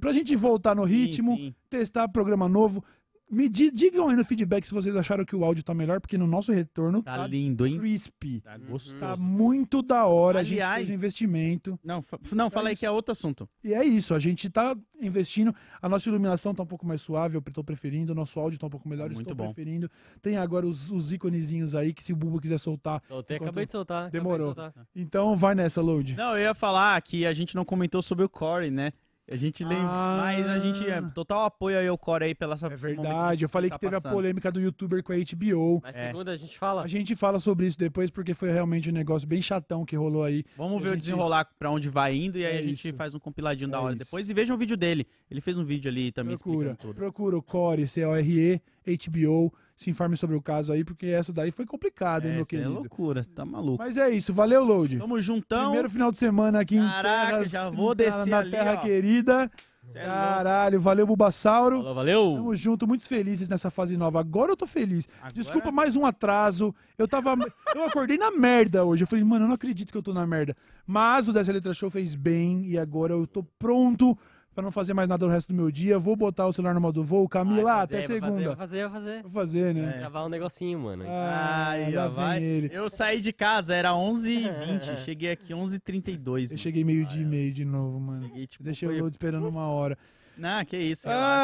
[0.00, 1.54] pra, gente voltar no ritmo, sim.
[1.70, 2.82] testar programa novo.
[3.30, 6.16] Me di- digam aí no feedback se vocês acharam que o áudio tá melhor, porque
[6.16, 7.78] no nosso retorno Tá tá, lindo, hein?
[7.78, 8.40] crispy.
[8.40, 8.98] Tá gostoso.
[8.98, 10.40] Tá muito da hora.
[10.40, 11.78] a gente Aliás- fez um investimento.
[11.84, 12.80] Não, fa- não, fala aí isso.
[12.80, 13.46] que é outro assunto.
[13.62, 15.54] E é isso, a gente tá investindo.
[15.82, 18.12] A nossa iluminação tá um pouco mais suave, eu tô preferindo.
[18.12, 19.52] O nosso áudio tá um pouco melhor, eu Muito estou bom.
[19.52, 19.90] preferindo.
[20.22, 23.02] Tem agora os, os íconezinhos aí que se o Bubu quiser soltar.
[23.08, 24.02] Soltei, Enquanto- acabei de soltar.
[24.04, 24.46] acabei de Demorou.
[24.54, 24.72] soltar.
[24.96, 26.16] Então vai nessa, Load.
[26.16, 28.92] Não, eu ia falar que a gente não comentou sobre o Corey, né?
[29.30, 30.16] A gente lembra, Ah.
[30.22, 33.48] mas a gente é total apoio aí ao Corey aí pela essa É verdade, eu
[33.48, 35.80] falei que teve a polêmica do youtuber com a HBO.
[35.82, 36.06] Mas É.
[36.06, 36.82] segunda a gente fala.
[36.82, 40.24] A gente fala sobre isso depois porque foi realmente um negócio bem chatão que rolou
[40.24, 40.44] aí.
[40.56, 42.88] Vamos a ver o gente- desenrolar pra onde vai indo e aí É a gente
[42.88, 42.96] isso.
[42.96, 44.04] faz um compiladinho da É hora isso.
[44.04, 45.06] depois e vejam o vídeo dele.
[45.30, 46.94] Ele fez um vídeo ali também Procura, explicando tudo.
[46.96, 51.64] procura o Core, C-O-R-E, HBO, se informe sobre o caso aí, porque essa daí foi
[51.66, 52.74] complicada, hein, É, meu isso é querido.
[52.74, 53.78] loucura, você tá maluco.
[53.82, 54.98] Mas é isso, valeu, Load.
[54.98, 55.64] Tamo juntão.
[55.66, 58.74] Primeiro final de semana aqui Caraca, em terras, já vou na- descer na ali, terra
[58.74, 58.82] ó.
[58.82, 59.50] querida.
[59.86, 60.04] Cê é.
[60.04, 61.76] Caralho, valeu, Bulbasauro.
[61.78, 62.32] Falou, valeu!
[62.36, 64.20] Tamo junto, muito felizes nessa fase nova.
[64.20, 65.08] Agora eu tô feliz.
[65.18, 66.74] Agora- Desculpa mais um atraso.
[66.98, 67.34] Eu tava.
[67.74, 69.04] eu acordei na merda hoje.
[69.04, 70.54] Eu falei, mano, eu não acredito que eu tô na merda.
[70.86, 74.18] Mas o Dessa Letra Show fez bem e agora eu tô pronto
[74.54, 75.98] pra não fazer mais nada o resto do meu dia.
[75.98, 77.28] Vou botar o celular no modo voo.
[77.28, 78.56] Camila, Vai até fazer, segunda.
[78.56, 79.92] fazer, vai fazer, Vou fazer, né?
[79.94, 79.98] É.
[80.00, 81.04] Gravar um negocinho, mano.
[81.06, 82.42] Ah, Ai, lá vai.
[82.42, 82.70] ele.
[82.72, 84.96] Eu saí de casa, era 11h20.
[85.04, 86.26] cheguei aqui 11h32.
[86.26, 86.58] Eu mano.
[86.58, 88.26] cheguei meio dia e meio de novo, mano.
[88.28, 89.96] Cheguei, tipo, Deixei foi- o load esperando uma hora.
[90.36, 91.34] Não, que isso, relaxa.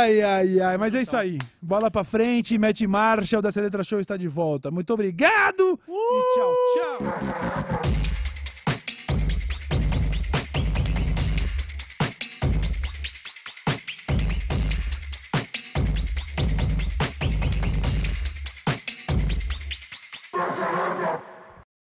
[0.00, 0.78] Ai, ai, ai.
[0.78, 1.36] Mas é isso aí.
[1.60, 3.38] Bola pra frente, mete marcha.
[3.38, 4.70] O Dessa Letra Show está de volta.
[4.70, 6.54] Muito obrigado e tchau,
[6.98, 8.17] tchau.